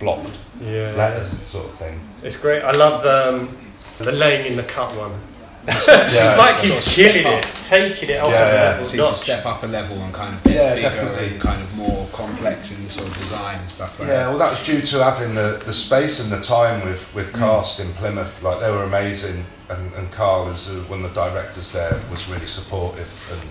blocked 0.00 0.30
yeah, 0.60 0.92
letters 0.96 1.28
sort 1.28 1.66
of 1.66 1.72
thing. 1.72 2.00
it's 2.22 2.36
great. 2.36 2.62
I 2.64 2.72
love 2.72 3.04
um, 3.06 3.56
the 3.98 4.12
laying 4.12 4.46
in 4.46 4.56
the 4.56 4.62
cut 4.64 4.94
one. 4.96 5.20
Yeah. 5.66 6.34
Mike 6.38 6.60
keeps 6.60 6.94
killing 6.94 7.26
it, 7.26 7.42
taking 7.62 8.10
it 8.10 8.20
off 8.20 8.28
Yeah, 8.28 8.44
the 8.50 8.54
yeah. 8.54 8.62
level 8.70 8.84
Seem 8.86 8.98
to 8.98 9.04
notch. 9.06 9.16
step 9.16 9.46
up 9.46 9.62
a 9.62 9.66
level 9.66 9.96
and 9.96 10.12
kind 10.12 10.34
of 10.34 10.44
get 10.44 10.54
Yeah, 10.54 10.74
bigger 10.74 10.88
definitely. 10.90 11.28
and 11.28 11.40
kind 11.40 11.62
of 11.62 11.74
more 11.76 12.06
complex 12.12 12.76
in 12.76 12.84
the 12.84 12.90
sort 12.90 13.08
of 13.08 13.16
design 13.16 13.60
and 13.60 13.70
stuff 13.70 13.98
like 13.98 14.08
Yeah, 14.08 14.14
that. 14.24 14.28
well, 14.28 14.38
that 14.40 14.50
was 14.50 14.66
due 14.66 14.82
to 14.82 15.02
having 15.02 15.34
the, 15.34 15.62
the 15.64 15.72
space 15.72 16.20
and 16.20 16.30
the 16.30 16.40
time 16.42 16.84
with, 16.86 17.14
with 17.14 17.32
KARST 17.32 17.80
in 17.80 17.94
Plymouth. 17.94 18.42
Like, 18.42 18.60
they 18.60 18.70
were 18.70 18.82
amazing. 18.84 19.46
And, 19.70 19.92
and 19.94 20.12
Carl, 20.12 20.48
as 20.48 20.68
uh, 20.68 20.84
one 20.88 21.04
of 21.04 21.14
the 21.14 21.28
directors 21.28 21.72
there, 21.72 22.00
was 22.10 22.28
really 22.28 22.46
supportive. 22.46 23.30
And, 23.32 23.50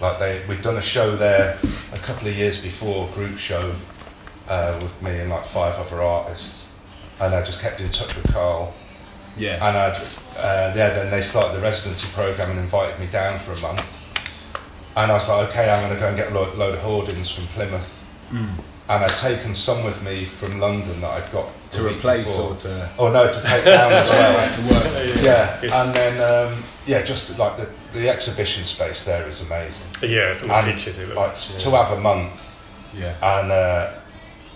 like, 0.00 0.18
they 0.18 0.44
we'd 0.46 0.62
done 0.62 0.76
a 0.76 0.82
show 0.82 1.16
there 1.16 1.58
a 1.92 1.98
couple 1.98 2.28
of 2.28 2.36
years 2.36 2.60
before, 2.60 3.08
group 3.14 3.38
show, 3.38 3.74
uh, 4.48 4.78
with 4.82 5.00
me 5.02 5.18
and, 5.18 5.30
like, 5.30 5.44
five 5.44 5.74
other 5.76 6.02
artists. 6.02 6.72
And 7.20 7.34
I 7.34 7.42
just 7.42 7.60
kept 7.60 7.80
in 7.80 7.88
touch 7.88 8.14
with 8.14 8.30
Carl. 8.32 8.74
Yeah. 9.38 9.66
And 9.66 9.76
I'd, 9.76 9.96
uh, 10.36 10.72
yeah, 10.76 10.90
then 10.90 11.10
they 11.10 11.22
started 11.22 11.56
the 11.56 11.62
residency 11.62 12.06
program 12.08 12.50
and 12.50 12.58
invited 12.58 12.98
me 13.00 13.06
down 13.06 13.38
for 13.38 13.52
a 13.52 13.60
month. 13.60 14.02
And 14.96 15.10
I 15.10 15.14
was 15.14 15.28
like, 15.28 15.48
okay, 15.48 15.70
I'm 15.70 15.82
going 15.82 15.94
to 15.94 16.00
go 16.00 16.08
and 16.08 16.16
get 16.16 16.32
a 16.32 16.34
load, 16.34 16.56
load 16.56 16.74
of 16.74 16.80
hoardings 16.80 17.30
from 17.30 17.46
Plymouth. 17.48 18.04
And 18.88 19.04
I'd 19.04 19.16
taken 19.18 19.52
some 19.52 19.82
with 19.84 20.04
me 20.04 20.24
from 20.24 20.60
London 20.60 21.00
that 21.00 21.10
I'd 21.24 21.32
got 21.32 21.48
to 21.72 21.86
replace 21.88 22.24
before. 22.24 22.52
or 22.52 22.56
to, 22.56 22.90
Oh 22.98 23.10
no, 23.10 23.26
to 23.26 23.42
take 23.42 23.64
down 23.64 23.92
as 23.92 24.08
well. 24.08 24.52
to 24.56 24.72
work. 24.74 25.22
Yeah, 25.24 25.58
Good. 25.60 25.72
and 25.72 25.92
then 25.94 26.52
um, 26.52 26.62
yeah, 26.86 27.02
just 27.02 27.36
like 27.38 27.56
the, 27.56 27.68
the 27.92 28.08
exhibition 28.08 28.64
space 28.64 29.02
there 29.04 29.26
is 29.26 29.42
amazing. 29.42 29.86
Yeah, 30.02 30.34
from 30.36 30.48
the 30.48 30.54
And 30.54 30.66
pictures 30.72 30.98
it 31.00 31.08
like 31.08 31.16
looks. 31.16 31.62
to 31.62 31.70
have 31.72 31.98
a 31.98 32.00
month, 32.00 32.56
Yeah. 32.94 33.14
and 33.40 33.50
uh, 33.50 33.92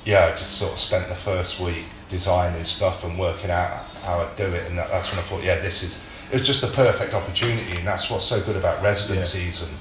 yeah, 0.05 0.27
I 0.27 0.31
just 0.39 0.59
sort 0.59 0.73
of 0.75 0.79
spent 0.79 1.09
the 1.09 1.17
first 1.17 1.59
week 1.59 1.85
designing 2.09 2.63
stuff 2.65 3.05
and 3.05 3.19
working 3.19 3.51
out 3.51 3.71
how 4.05 4.21
I'd 4.21 4.37
do 4.37 4.45
it, 4.45 4.67
and 4.67 4.79
that, 4.79 4.89
that's 4.91 5.11
when 5.11 5.19
I 5.19 5.23
thought, 5.23 5.43
yeah, 5.43 5.59
this 5.61 5.83
is 5.83 6.05
it 6.31 6.35
was 6.35 6.47
just 6.47 6.63
a 6.63 6.69
perfect 6.69 7.15
opportunity, 7.15 7.77
and 7.77 7.85
that's 7.87 8.09
what's 8.09 8.25
so 8.25 8.41
good 8.41 8.57
about 8.57 8.81
residencies 8.81 9.61
and 9.63 9.73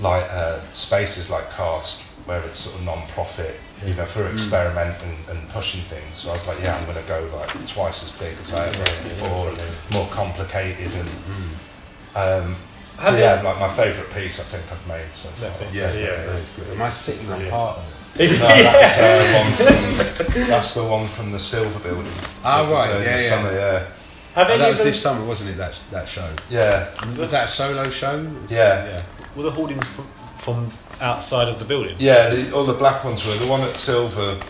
like 0.00 0.24
uh, 0.30 0.58
spaces 0.72 1.30
like 1.30 1.48
KARST, 1.50 2.02
where 2.26 2.40
it's 2.44 2.58
sort 2.58 2.76
of 2.76 2.84
non-profit, 2.84 3.54
you 3.84 3.94
know, 3.94 4.06
for 4.06 4.26
experiment 4.28 4.96
and, 5.02 5.36
and 5.38 5.48
pushing 5.50 5.82
things. 5.82 6.16
So 6.18 6.30
I 6.30 6.32
was 6.32 6.46
like, 6.46 6.58
yeah, 6.60 6.76
I'm 6.76 6.84
going 6.86 6.96
to 6.96 7.06
go 7.08 7.28
like 7.36 7.66
twice 7.66 8.02
as 8.02 8.10
big 8.18 8.34
as 8.40 8.52
I 8.52 8.68
ever 8.68 8.78
was 8.78 9.00
before, 9.04 9.48
and 9.50 9.60
more 9.92 10.06
complicated, 10.10 10.92
and 10.94 11.08
um, 12.16 12.56
so 12.98 13.10
Have 13.10 13.18
yeah, 13.18 13.38
you- 13.40 13.44
like 13.48 13.58
my 13.60 13.68
favourite 13.68 14.10
piece 14.12 14.38
I 14.40 14.44
think 14.44 14.64
I've 14.70 14.86
made 14.86 15.12
so 15.14 15.28
far. 15.30 15.40
That's 15.48 15.60
it. 15.62 15.72
Yeah. 15.74 15.92
Yeah, 15.92 16.26
that's 16.26 16.56
good. 16.56 16.68
Am 16.68 16.82
I 16.82 16.88
sitting 16.88 17.22
on 17.30 17.38
Brilliant. 17.38 17.50
part 17.52 17.78
of 17.78 17.84
it? 17.84 18.30
No, 18.30 18.38
that's, 18.48 19.60
uh, 19.60 20.24
from, 20.32 20.48
that's 20.48 20.74
the 20.74 20.84
one 20.84 21.06
from 21.08 21.32
the 21.32 21.38
Silver 21.38 21.80
Building. 21.80 22.12
Ah, 22.44 22.64
It 22.64 22.70
was, 22.70 22.78
right, 22.78 22.94
uh, 22.94 22.98
in 22.98 23.02
yeah, 23.04 23.16
the 23.16 23.22
yeah. 23.22 23.28
Summer, 23.28 23.52
yeah. 23.52 23.86
Have 24.34 24.50
Oh, 24.50 24.58
that 24.58 24.70
was 24.70 24.82
this 24.82 25.00
summer, 25.02 25.24
wasn't 25.26 25.50
it? 25.50 25.56
That 25.56 25.78
that 25.92 26.08
show. 26.08 26.28
Yeah, 26.50 26.90
Was 27.18 27.30
that 27.32 27.46
a 27.46 27.48
solo 27.48 27.82
show? 27.84 28.20
Yeah. 28.48 28.86
Yeah. 28.86 29.02
Were 29.36 29.42
the 29.44 29.50
hoardings 29.50 29.86
from, 29.88 30.06
from 30.38 30.70
outside 31.00 31.48
of 31.48 31.58
the 31.58 31.64
building? 31.64 31.96
yeah. 31.98 32.30
The, 32.30 32.52
all 32.54 32.64
the 32.64 32.72
black 32.74 33.04
ones 33.04 33.24
were 33.26 33.34
the 33.34 33.46
one 33.46 33.60
at 33.62 33.74
Silver, 33.76 34.40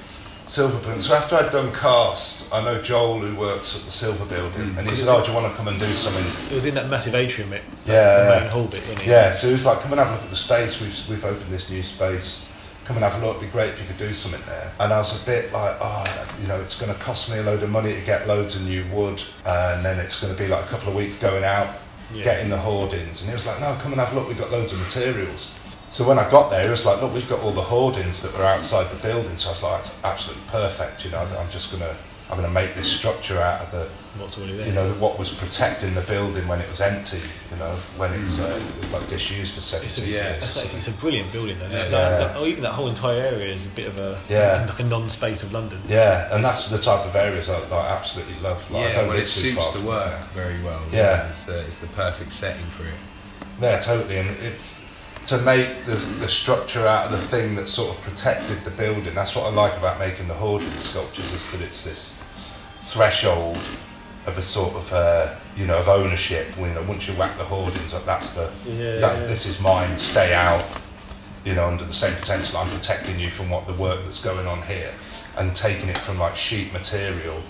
Silver. 0.46 1.00
So 1.00 1.14
after 1.14 1.36
I'd 1.36 1.50
done 1.50 1.72
KARST, 1.72 2.52
I 2.52 2.62
know 2.62 2.80
Joel 2.82 3.20
who 3.20 3.34
works 3.34 3.74
at 3.76 3.82
the 3.82 3.90
Silver 3.90 4.26
Building, 4.26 4.74
mm. 4.74 4.78
and 4.78 4.88
he 4.88 4.94
said, 4.94 5.08
"Oh, 5.08 5.22
do 5.24 5.30
you 5.30 5.36
want 5.36 5.50
to 5.50 5.56
come 5.56 5.68
and 5.68 5.80
do 5.80 5.92
something?" 5.94 6.24
It 6.50 6.54
was 6.54 6.64
in 6.66 6.74
that 6.74 6.88
massive 6.90 7.14
atrium 7.14 7.50
bit. 7.50 7.62
Yeah, 7.86 8.24
The 8.34 8.40
main 8.40 8.50
hall 8.50 8.66
bit, 8.66 8.82
wasn't 8.82 9.02
it? 9.02 9.06
Yeah, 9.06 9.32
so 9.32 9.46
he 9.46 9.52
was 9.54 9.64
like, 9.64 9.80
come 9.80 9.92
and 9.92 10.00
have 10.00 10.10
a 10.10 10.12
look 10.12 10.22
at 10.22 10.30
the 10.30 10.36
space. 10.36 10.80
We've, 10.80 11.08
we've 11.08 11.24
opened 11.24 11.50
this 11.50 11.70
new 11.70 11.82
space. 11.82 12.44
Come 12.84 12.96
and 12.96 13.04
have 13.04 13.20
a 13.22 13.26
look. 13.26 13.38
It'd 13.38 13.48
be 13.48 13.52
great 13.52 13.70
if 13.70 13.80
you 13.80 13.86
could 13.86 13.96
do 13.96 14.12
something 14.12 14.42
there. 14.44 14.70
And 14.80 14.92
I 14.92 14.98
was 14.98 15.22
a 15.22 15.24
bit 15.24 15.50
like, 15.54 15.74
oh, 15.80 16.04
you 16.38 16.46
know, 16.46 16.60
it's 16.60 16.78
going 16.78 16.92
to 16.92 17.00
cost 17.00 17.30
me 17.30 17.38
a 17.38 17.42
load 17.42 17.62
of 17.62 17.70
money 17.70 17.94
to 17.94 18.00
get 18.02 18.26
loads 18.28 18.56
of 18.56 18.62
new 18.66 18.84
wood. 18.92 19.22
and 19.46 19.82
then 19.82 19.98
it's 19.98 20.20
going 20.20 20.34
to 20.34 20.38
be 20.38 20.48
like 20.48 20.64
a 20.66 20.68
couple 20.68 20.90
of 20.90 20.94
weeks 20.94 21.16
going 21.16 21.44
out, 21.44 21.68
Yeah. 22.12 22.22
getting 22.24 22.50
the 22.50 22.58
hoardings. 22.58 23.22
And 23.22 23.30
he 23.30 23.34
was 23.34 23.46
like, 23.46 23.58
no, 23.60 23.74
come 23.80 23.92
and 23.92 24.00
have 24.02 24.12
a 24.12 24.16
look. 24.16 24.28
We've 24.28 24.36
got 24.36 24.50
loads 24.52 24.72
of 24.74 24.80
materials. 24.80 25.50
So 25.90 26.06
when 26.06 26.18
I 26.18 26.28
got 26.28 26.50
there, 26.50 26.66
it 26.66 26.70
was 26.70 26.84
like, 26.84 27.00
look, 27.00 27.12
we've 27.14 27.28
got 27.28 27.40
all 27.40 27.52
the 27.52 27.62
hoardings 27.62 28.22
that 28.22 28.36
were 28.36 28.44
outside 28.44 28.90
the 28.90 29.00
building. 29.00 29.36
So 29.36 29.50
I 29.50 29.52
was 29.52 29.62
like, 29.62 29.72
that's 29.82 30.04
absolutely 30.04 30.42
perfect. 30.48 31.04
You 31.04 31.12
know, 31.12 31.18
I'm 31.18 31.50
just 31.50 31.70
going 31.70 31.82
to, 31.82 31.96
I'm 32.30 32.36
going 32.38 32.48
to 32.48 32.52
make 32.52 32.74
this 32.74 32.90
structure 32.90 33.38
out 33.38 33.60
of 33.60 33.70
the, 33.70 33.88
What's 34.18 34.38
already 34.38 34.56
there? 34.56 34.66
you 34.66 34.72
know, 34.72 34.88
what 34.94 35.18
was 35.18 35.30
protecting 35.30 35.94
the 35.94 36.00
building 36.02 36.46
when 36.48 36.60
it 36.60 36.68
was 36.68 36.80
empty, 36.80 37.18
you 37.50 37.56
know, 37.58 37.74
when 37.96 38.12
it's 38.14 38.40
uh, 38.40 38.60
it 38.76 38.78
was 38.80 38.92
like 38.92 39.08
disused 39.08 39.54
for 39.54 39.60
70 39.60 39.86
It's 39.86 39.98
a, 39.98 40.00
Yeah. 40.02 40.30
years. 40.32 40.54
that's, 40.54 40.74
it's 40.74 40.88
a 40.88 40.92
brilliant 40.92 41.30
building. 41.32 41.58
Though. 41.58 41.66
Yeah, 41.68 41.88
That- 41.88 41.90
yeah. 41.90 42.26
that- 42.28 42.36
or 42.36 42.46
even 42.46 42.62
that 42.62 42.72
whole 42.72 42.88
entire 42.88 43.20
area 43.20 43.52
is 43.52 43.66
a 43.66 43.70
bit 43.70 43.86
of 43.86 43.98
a 43.98 44.18
Yeah. 44.28 44.64
like 44.68 44.80
a 44.80 44.84
non-space 44.84 45.42
of 45.44 45.52
London. 45.52 45.80
Yeah, 45.88 46.34
and 46.34 46.44
that's 46.44 46.68
the 46.68 46.78
type 46.78 47.04
of 47.06 47.14
areas 47.14 47.48
I, 47.50 47.58
I 47.70 47.88
absolutely 47.88 48.34
love. 48.40 48.68
Like, 48.70 48.84
I 48.84 48.88
yeah, 48.88 48.94
don't 48.94 49.06
well, 49.08 49.16
live 49.16 49.24
it 49.26 49.28
too 49.30 49.50
suits 49.50 49.72
the 49.72 49.78
from 49.78 49.86
work 49.86 50.10
there. 50.34 50.44
very 50.44 50.62
well. 50.62 50.80
Yeah. 50.92 51.28
It's, 51.30 51.48
uh, 51.48 51.64
it's 51.68 51.78
the 51.80 51.88
perfect 51.88 52.32
setting 52.32 52.66
for 52.70 52.84
it. 52.84 52.94
Yeah, 53.60 53.78
totally. 53.78 54.18
And 54.18 54.30
it's 54.38 54.80
to 55.26 55.38
make 55.38 55.84
the, 55.86 55.96
the 56.20 56.28
structure 56.28 56.86
out 56.86 57.06
of 57.06 57.12
the 57.12 57.26
thing 57.26 57.54
that 57.54 57.66
sort 57.66 57.96
of 57.96 58.02
protected 58.02 58.62
the 58.64 58.70
building. 58.70 59.14
That's 59.14 59.34
what 59.34 59.46
I 59.46 59.50
like 59.50 59.76
about 59.78 59.98
making 59.98 60.28
the 60.28 60.34
hoarding 60.34 60.70
sculptures 60.72 61.32
is 61.32 61.50
that 61.52 61.60
it's 61.62 61.84
this 61.84 62.16
threshold 62.82 63.58
of 64.26 64.38
a 64.38 64.42
sort 64.42 64.74
of 64.74 64.92
uh, 64.92 65.34
you 65.56 65.66
know 65.66 65.78
of 65.78 65.88
ownership. 65.88 66.56
You 66.58 66.66
know, 66.66 66.82
once 66.82 67.08
you 67.08 67.14
whack 67.14 67.38
the 67.38 67.44
hoardings 67.44 67.94
up, 67.94 68.04
that's 68.04 68.34
the 68.34 68.52
Yeah, 68.66 68.96
that, 68.96 69.20
yeah. 69.20 69.26
this 69.26 69.46
is 69.46 69.60
mine. 69.60 69.96
Stay 69.98 70.34
out. 70.34 70.64
You 71.44 71.54
know, 71.54 71.66
under 71.66 71.84
the 71.84 71.92
same 71.92 72.14
potential, 72.14 72.56
I'm 72.58 72.70
protecting 72.70 73.20
you 73.20 73.30
from 73.30 73.50
what 73.50 73.66
the 73.66 73.74
work 73.74 74.02
that's 74.04 74.22
going 74.22 74.46
on 74.46 74.62
here, 74.62 74.92
and 75.36 75.54
taking 75.54 75.88
it 75.90 75.98
from 75.98 76.18
like 76.18 76.36
sheet 76.36 76.72
material 76.72 77.42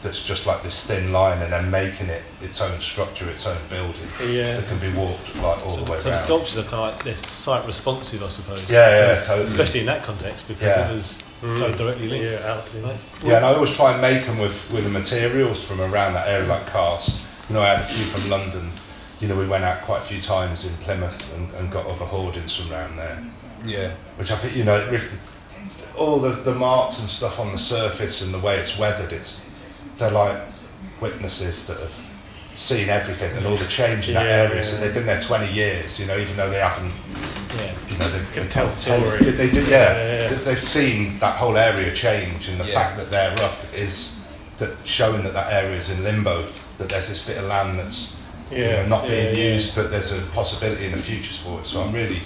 that's 0.00 0.22
just 0.22 0.46
like 0.46 0.62
this 0.62 0.84
thin 0.86 1.12
line, 1.12 1.42
and 1.42 1.52
then 1.52 1.70
making 1.70 2.08
it 2.08 2.22
its 2.40 2.60
own 2.60 2.78
structure, 2.80 3.28
its 3.28 3.46
own 3.46 3.58
building 3.68 4.00
Yeah. 4.24 4.56
that 4.60 4.68
can 4.68 4.78
be 4.78 4.90
walked 4.96 5.34
like 5.36 5.60
all 5.64 5.70
So, 5.70 5.80
the 5.82 5.90
way 5.92 5.98
so 5.98 6.04
the 6.04 6.10
around. 6.10 6.24
sculptures 6.24 6.58
are 6.58 6.62
kind 6.62 6.74
of 6.74 6.94
like 6.94 7.04
they're 7.04 7.16
site 7.16 7.66
responsive, 7.66 8.22
I 8.22 8.28
suppose. 8.28 8.60
Yeah, 8.68 8.88
yeah, 8.88 9.08
Because- 9.08 9.26
totally. 9.26 9.46
Especially 9.48 9.80
in 9.80 9.86
that 9.86 10.04
context 10.04 10.46
because 10.46 10.62
Yeah. 10.62 10.88
it 10.90 10.94
was 10.94 11.22
so 11.58 11.72
mm. 11.72 11.76
directly 11.76 12.08
linked. 12.08 12.30
Yeah, 12.30 12.52
out 12.52 12.66
to 12.68 12.78
Right? 12.78 12.96
Yeah, 13.24 13.36
and 13.38 13.46
I 13.46 13.54
always 13.54 13.74
try 13.74 13.92
and 13.92 14.00
make 14.00 14.24
them 14.24 14.38
with, 14.38 14.70
with 14.70 14.84
the 14.84 14.90
materials 14.90 15.62
from 15.64 15.80
around 15.80 16.14
that 16.14 16.28
area, 16.28 16.46
like 16.46 16.66
KARST. 16.70 17.16
You 17.48 17.54
know, 17.56 17.62
I 17.62 17.68
had 17.68 17.80
a 17.80 17.84
few 17.84 18.04
from 18.04 18.28
London. 18.30 18.70
You 19.20 19.26
know, 19.26 19.34
we 19.34 19.46
went 19.48 19.64
out 19.64 19.82
quite 19.82 19.98
a 19.98 20.04
few 20.04 20.20
times 20.20 20.64
in 20.64 20.76
Plymouth 20.76 21.26
and, 21.34 21.52
and 21.54 21.72
got 21.72 21.86
other 21.86 22.04
hoardings 22.04 22.54
from 22.54 22.70
around 22.72 22.96
there, 22.96 23.20
Yeah. 23.64 23.90
which 24.16 24.30
I 24.30 24.36
think, 24.36 24.54
you 24.54 24.62
know, 24.62 24.76
it 24.76 24.92
ref- 24.92 25.10
all 25.96 26.20
the, 26.20 26.30
the 26.30 26.54
marks 26.54 27.00
and 27.00 27.08
stuff 27.08 27.40
on 27.40 27.50
the 27.50 27.58
surface 27.58 28.22
and 28.22 28.32
the 28.32 28.38
way 28.38 28.58
it's 28.58 28.78
weathered, 28.78 29.12
it's 29.12 29.40
they're 29.98 30.10
like 30.10 30.40
witnesses 31.00 31.66
that 31.66 31.78
have 31.78 32.04
seen 32.54 32.88
everything 32.88 33.36
and 33.36 33.46
all 33.46 33.56
the 33.56 33.66
change 33.66 34.08
in 34.08 34.14
that 34.14 34.24
Yeah, 34.26 34.48
area. 34.50 34.64
So 34.64 34.76
they've 34.78 34.94
been 34.94 35.06
there 35.06 35.20
20 35.20 35.52
years, 35.52 36.00
you 36.00 36.06
know, 36.06 36.16
even 36.18 36.36
though 36.36 36.50
they 36.50 36.58
haven't 36.58 36.92
Yeah. 37.56 37.72
you 37.88 37.98
know, 37.98 38.08
they 38.08 38.24
Can 38.40 38.48
tell 38.48 38.70
stories. 38.70 39.38
They, 39.38 39.50
do, 39.50 39.62
yeah, 39.62 39.68
Yeah, 39.70 40.20
yeah. 40.22 40.28
They- 40.28 40.44
they've 40.44 40.58
seen 40.62 41.16
that 41.18 41.36
whole 41.36 41.56
area 41.56 41.92
change, 41.94 42.48
and 42.48 42.60
the 42.60 42.64
Yeah. 42.64 42.74
fact 42.74 42.96
that 42.96 43.10
they're 43.10 43.32
up 43.44 43.58
is 43.74 44.16
that 44.58 44.70
showing 44.84 45.22
that 45.24 45.34
that 45.34 45.52
area 45.52 45.76
is 45.76 45.88
in 45.88 46.02
limbo. 46.04 46.44
That 46.78 46.88
there's 46.88 47.08
this 47.08 47.20
bit 47.20 47.36
of 47.38 47.44
land 47.44 47.78
that's 47.78 48.12
you 48.50 48.64
know, 48.64 48.82
not 48.84 49.04
yeah, 49.04 49.10
being 49.10 49.36
yeah. 49.36 49.54
used, 49.54 49.74
but 49.74 49.90
there's 49.90 50.10
a 50.12 50.18
possibility 50.34 50.86
in 50.86 50.92
the 50.92 50.98
futures 50.98 51.36
for 51.36 51.60
it. 51.60 51.66
So 51.66 51.82
I'm 51.82 51.92
really 51.92 52.22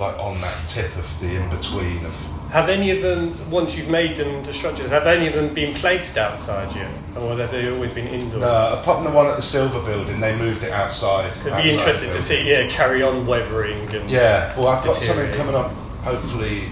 like 0.00 0.18
on 0.18 0.40
that 0.40 0.66
tip 0.66 0.96
of 0.96 1.20
the 1.20 1.36
in 1.36 1.48
between 1.50 2.04
of 2.06 2.14
Have 2.50 2.68
any 2.70 2.90
of 2.90 3.02
them, 3.02 3.36
once 3.50 3.76
you've 3.76 3.90
made 3.90 4.16
them 4.16 4.42
the 4.42 4.52
structures, 4.54 4.88
have 4.88 5.06
any 5.06 5.28
of 5.28 5.34
them 5.34 5.52
been 5.54 5.74
placed 5.74 6.16
outside 6.16 6.74
yet, 6.74 6.90
or 7.16 7.36
have 7.36 7.50
they 7.50 7.70
always 7.70 7.92
been 7.92 8.08
indoors? 8.08 8.42
uh, 8.42 8.78
apart 8.80 8.98
from 8.98 9.04
the 9.04 9.16
one 9.16 9.26
at 9.26 9.36
the 9.36 9.42
Silver 9.42 9.80
Building, 9.84 10.18
they 10.18 10.34
moved 10.36 10.62
it 10.64 10.72
outside. 10.72 11.30
It'd 11.36 11.52
outside 11.52 11.62
be 11.62 11.68
the 11.68 11.74
interested 11.74 12.12
to 12.12 12.20
see, 12.20 12.50
yeah, 12.50 12.66
carry 12.68 13.02
on 13.02 13.26
weathering 13.26 13.78
and 13.94 14.10
Yeah, 14.10 14.56
well, 14.58 14.68
I've 14.68 14.82
got 14.84 14.96
something 14.96 15.30
coming 15.32 15.54
up, 15.54 15.70
hopefully, 16.02 16.64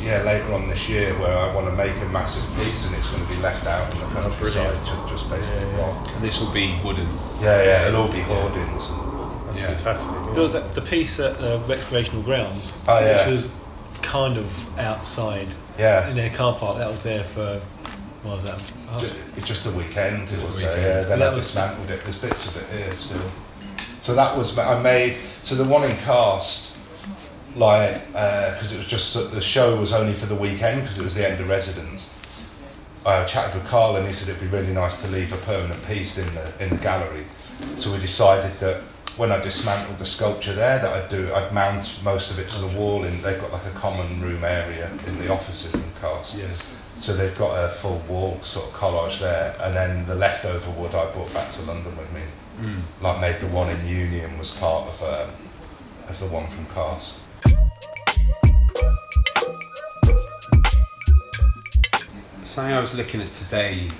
yeah, 0.00 0.22
later 0.24 0.52
on 0.52 0.66
this 0.68 0.88
year, 0.88 1.16
where 1.20 1.36
I 1.38 1.54
want 1.54 1.68
to 1.68 1.72
make 1.76 1.94
a 2.02 2.08
massive 2.08 2.44
piece, 2.56 2.84
and 2.86 2.96
it's 2.96 3.08
going 3.08 3.24
to 3.24 3.32
be 3.34 3.40
left 3.40 3.64
out 3.66 3.90
in 3.94 4.00
the 4.00 4.06
countryside, 4.06 4.64
brilliant. 4.64 4.86
just, 4.86 5.08
just 5.08 5.30
basically 5.30 5.60
Yeah, 5.68 5.76
yeah. 5.76 5.86
rock. 5.86 6.14
And 6.16 6.24
this 6.24 6.40
will 6.42 6.52
be 6.52 6.76
wooden. 6.84 7.08
Yeah, 7.40 7.62
yeah, 7.62 7.86
it'll 7.88 8.02
all 8.02 8.12
be 8.12 8.20
hoardings. 8.20 8.88
And, 8.90 9.11
Yeah. 9.56 9.66
fantastic. 9.68 10.12
yeah. 10.12 10.32
There 10.32 10.42
was 10.42 10.52
that, 10.52 10.74
the 10.74 10.82
piece 10.82 11.18
at 11.20 11.38
the 11.38 11.60
recreational 11.68 12.22
grounds, 12.22 12.76
Oh, 12.88 12.98
yeah. 13.00 13.24
which 13.24 13.32
was 13.32 13.50
kind 14.02 14.36
of 14.38 14.78
outside 14.78 15.48
yeah, 15.78 16.08
in 16.10 16.16
their 16.16 16.30
car 16.30 16.54
park. 16.56 16.78
That 16.78 16.90
was 16.90 17.02
there 17.02 17.24
for 17.24 17.60
what 18.22 18.36
was 18.36 18.44
that? 18.44 18.58
Oh, 18.90 18.98
Ju- 19.00 19.10
it's 19.36 19.46
just 19.46 19.66
a 19.66 19.70
weekend. 19.70 20.28
It 20.28 20.32
Just 20.32 20.44
a 20.44 20.46
was 20.46 20.56
weekend. 20.58 20.76
there. 20.76 21.02
Yeah, 21.02 21.08
then 21.08 21.18
That 21.18 21.32
I 21.32 21.34
was- 21.36 21.44
dismantled 21.46 21.90
it. 21.90 22.02
There's 22.04 22.18
bits 22.18 22.46
of 22.46 22.56
it 22.62 22.78
here 22.84 22.92
still. 22.94 23.20
So 24.00 24.14
that 24.14 24.36
was 24.36 24.56
I 24.58 24.80
made. 24.80 25.18
So 25.42 25.54
the 25.54 25.64
one 25.64 25.84
in 25.88 25.96
cast, 25.98 26.72
like, 27.56 28.00
uh, 28.14 28.52
because 28.54 28.72
it 28.72 28.76
was 28.78 28.86
just 28.86 29.14
the 29.32 29.40
show 29.40 29.76
was 29.76 29.92
only 29.92 30.14
for 30.14 30.26
the 30.26 30.34
weekend 30.34 30.82
because 30.82 30.98
it 30.98 31.04
was 31.04 31.14
the 31.14 31.28
end 31.28 31.40
of 31.40 31.48
residence. 31.48 32.10
I 33.04 33.24
chatted 33.24 33.54
with 33.54 33.66
Carl 33.68 33.96
and 33.96 34.06
he 34.06 34.12
said 34.12 34.28
it'd 34.28 34.40
be 34.40 34.46
really 34.46 34.72
nice 34.72 35.02
to 35.02 35.08
leave 35.08 35.32
a 35.32 35.36
permanent 35.38 35.84
piece 35.86 36.18
in 36.18 36.32
the 36.34 36.52
in 36.62 36.70
the 36.70 36.76
gallery. 36.76 37.24
So 37.76 37.92
we 37.92 37.98
decided 37.98 38.58
that 38.60 38.82
when 39.16 39.30
I 39.30 39.40
dismantled 39.40 39.98
the 39.98 40.06
sculpture 40.06 40.54
there, 40.54 40.78
that 40.78 40.92
I'd 40.92 41.08
do 41.08 41.32
I'd 41.34 41.52
mount 41.52 41.98
most 42.02 42.30
of 42.30 42.38
it 42.38 42.48
to 42.48 42.60
the 42.60 42.68
wall. 42.68 43.04
In 43.04 43.20
they've 43.22 43.40
got 43.40 43.52
like 43.52 43.66
a 43.66 43.70
common 43.70 44.20
room 44.20 44.44
area 44.44 44.90
in 45.06 45.18
the 45.18 45.30
offices 45.30 45.74
in 45.74 45.84
cast. 46.00 46.36
Yeah. 46.36 46.46
So 46.94 47.14
they've 47.14 47.36
got 47.38 47.52
a 47.64 47.68
full 47.68 47.98
wall 48.08 48.40
sort 48.40 48.66
of 48.66 48.74
collage 48.74 49.20
there, 49.20 49.56
and 49.60 49.74
then 49.74 50.06
the 50.06 50.14
leftover 50.14 50.70
wood 50.72 50.94
I 50.94 51.10
brought 51.12 51.32
back 51.32 51.50
to 51.50 51.62
London 51.62 51.96
with 51.96 52.12
me. 52.12 52.20
Mm. 52.60 52.82
Like 53.00 53.20
made 53.20 53.40
the 53.40 53.46
one 53.48 53.70
in 53.70 53.86
Union 53.86 54.38
was 54.38 54.50
part 54.50 54.88
of 54.88 55.02
um, 55.02 55.34
of 56.08 56.18
the 56.18 56.26
one 56.26 56.46
from 56.46 56.66
Cast. 56.66 57.18
Something 62.44 62.74
I 62.74 62.80
was 62.80 62.94
looking 62.94 63.22
at 63.22 63.32
today 63.32 63.90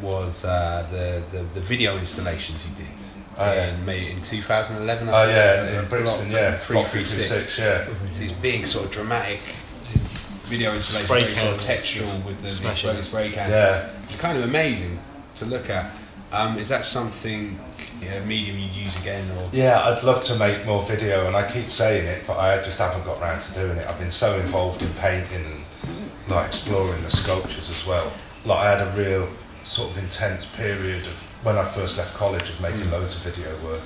was 0.00 0.44
uh, 0.44 0.86
the, 0.90 1.22
the 1.30 1.44
the 1.44 1.60
video 1.60 1.98
installations 1.98 2.64
he 2.64 2.74
did. 2.74 3.09
Oh, 3.38 3.44
yeah. 3.52 3.74
in, 3.74 3.84
May, 3.86 4.10
in 4.10 4.20
2011. 4.22 5.08
I 5.08 5.12
Oh 5.12 5.24
think. 5.26 5.36
yeah, 5.36 5.62
in, 5.72 5.78
Uh, 5.78 5.82
in 5.82 5.88
Brixton, 5.88 6.30
yeah, 6.30 6.56
three 6.58 6.74
Block 6.76 6.88
three 6.88 7.04
six. 7.04 7.28
336, 7.28 7.58
yeah. 7.58 8.08
It's 8.10 8.18
These 8.18 8.32
big 8.32 8.66
sort 8.66 8.84
of 8.86 8.90
dramatic 8.90 9.40
video 10.44 10.74
installations, 10.74 11.06
Spray 11.08 11.20
very 11.20 11.34
sort 11.36 11.54
of 11.54 11.60
cans. 11.60 11.80
textural 11.82 12.24
with 12.24 12.36
the, 12.42 12.48
the 12.48 12.52
Smashing. 12.52 12.90
exploding 12.90 13.02
spray 13.04 13.30
cans. 13.32 13.50
Yeah. 13.52 13.88
It's 14.08 14.16
kind 14.16 14.36
of 14.36 14.44
amazing 14.44 14.98
to 15.36 15.46
look 15.46 15.70
at. 15.70 15.90
Um, 16.32 16.58
is 16.58 16.68
that 16.68 16.84
something, 16.84 17.58
you 18.00 18.08
know, 18.10 18.20
medium 18.24 18.58
you'd 18.58 18.72
use 18.72 19.00
again, 19.00 19.28
or 19.36 19.48
Yeah, 19.52 19.80
I'd 19.84 20.02
love 20.04 20.22
to 20.24 20.36
make 20.36 20.64
more 20.66 20.82
video, 20.82 21.26
and 21.26 21.34
I 21.36 21.50
keep 21.50 21.70
saying 21.70 22.06
it, 22.06 22.24
but 22.26 22.38
I 22.38 22.62
just 22.62 22.78
haven't 22.78 23.04
got 23.04 23.20
round 23.20 23.42
to 23.42 23.52
doing 23.52 23.76
it. 23.78 23.86
I've 23.88 23.98
been 23.98 24.10
so 24.12 24.38
involved 24.38 24.82
in 24.82 24.92
painting 24.94 25.44
and 25.44 25.64
like 26.28 26.46
exploring 26.48 27.02
the 27.02 27.10
sculptures 27.10 27.68
as 27.70 27.84
well. 27.86 28.12
Like 28.44 28.58
I 28.58 28.70
had 28.78 28.86
a 28.86 28.90
real 28.96 29.28
sort 29.64 29.90
of 29.90 29.98
intense 29.98 30.46
period 30.46 31.06
of 31.06 31.29
when 31.42 31.56
I 31.58 31.64
first 31.64 31.96
left 31.98 32.14
college 32.14 32.50
of 32.50 32.60
making 32.60 32.82
Mm. 32.86 32.92
loads 32.92 33.14
of 33.16 33.22
video 33.22 33.56
work. 33.64 33.82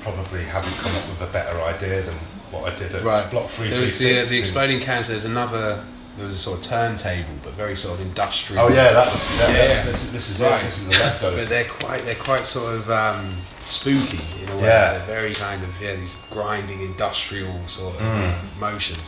Probably 0.00 0.44
haven't 0.44 0.76
come 0.78 0.94
up 0.96 1.08
with 1.08 1.22
a 1.22 1.32
better 1.32 1.60
idea 1.62 2.02
than 2.02 2.14
what 2.50 2.70
I 2.72 2.76
did 2.76 2.94
at 2.94 3.02
right? 3.02 3.30
Block 3.30 3.48
Three 3.48 3.70
There 3.70 3.80
was 3.80 3.98
the, 3.98 4.20
uh, 4.20 4.24
the 4.24 4.38
exploding 4.38 4.80
cans. 4.80 5.08
There's 5.08 5.24
another. 5.24 5.84
There 6.16 6.26
was 6.26 6.34
a 6.36 6.38
sort 6.38 6.58
of 6.60 6.64
turntable, 6.66 7.34
but 7.42 7.54
very 7.54 7.74
sort 7.74 7.98
of 7.98 8.06
industrial. 8.06 8.66
Oh 8.66 8.68
yeah, 8.68 8.92
that 8.92 9.12
was 9.12 9.36
yeah. 9.40 9.48
Yeah, 9.50 9.56
yeah. 9.66 9.82
This, 9.84 10.02
is- 10.04 10.12
this 10.12 10.30
is 10.30 10.40
Right. 10.40 10.60
it. 10.60 10.64
This 10.64 10.78
is 10.78 10.84
the 10.86 10.90
leftover. 10.92 11.36
But 11.40 11.48
they're 11.48 11.64
quite 11.64 12.04
they're 12.04 12.14
quite 12.30 12.46
sort 12.46 12.74
of 12.74 12.90
um, 12.90 13.36
spooky 13.60 14.20
in 14.42 14.48
a 14.50 14.56
way. 14.56 14.62
Yeah. 14.64 14.98
They're 14.98 15.06
very 15.06 15.34
kind 15.34 15.62
of 15.64 15.70
yeah 15.80 15.94
these 15.96 16.20
grinding 16.30 16.82
industrial 16.82 17.66
sort 17.66 17.96
of 17.96 18.02
Mm. 18.02 18.34
motions. 18.60 19.00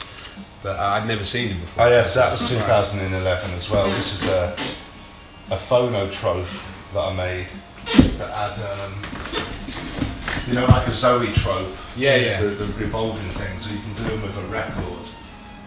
But 0.62 0.79
uh, 0.81 0.83
I'd 0.94 1.07
never 1.07 1.24
seen 1.24 1.50
them 1.50 1.61
before. 1.61 1.85
Oh 1.85 1.88
yes, 1.90 2.14
that 2.14 2.33
was 2.33 2.40
Right. 2.40 2.61
2011 2.61 3.50
as 3.52 3.70
well. 3.70 3.85
This 3.87 4.14
is 4.22 4.29
a 4.29 4.57
a 5.50 5.57
phonotrope 5.57 6.46
that 6.96 7.09
I 7.09 7.12
made 7.12 7.46
that 8.16 8.30
had 8.32 8.56
um, 8.72 8.94
you 10.48 10.54
know 10.54 10.66
like 10.66 10.88
a 10.88 10.92
zoetrope. 10.92 11.68
Yeah, 11.94 12.16
yeah. 12.16 12.40
The, 12.40 12.48
the 12.48 12.72
revolving 12.78 13.30
thing, 13.32 13.59
so 13.59 13.70
you 13.70 13.80
can 13.80 13.94
do 13.94 14.04
them 14.04 14.22
with 14.22 14.38
a 14.38 14.46
record. 14.46 15.06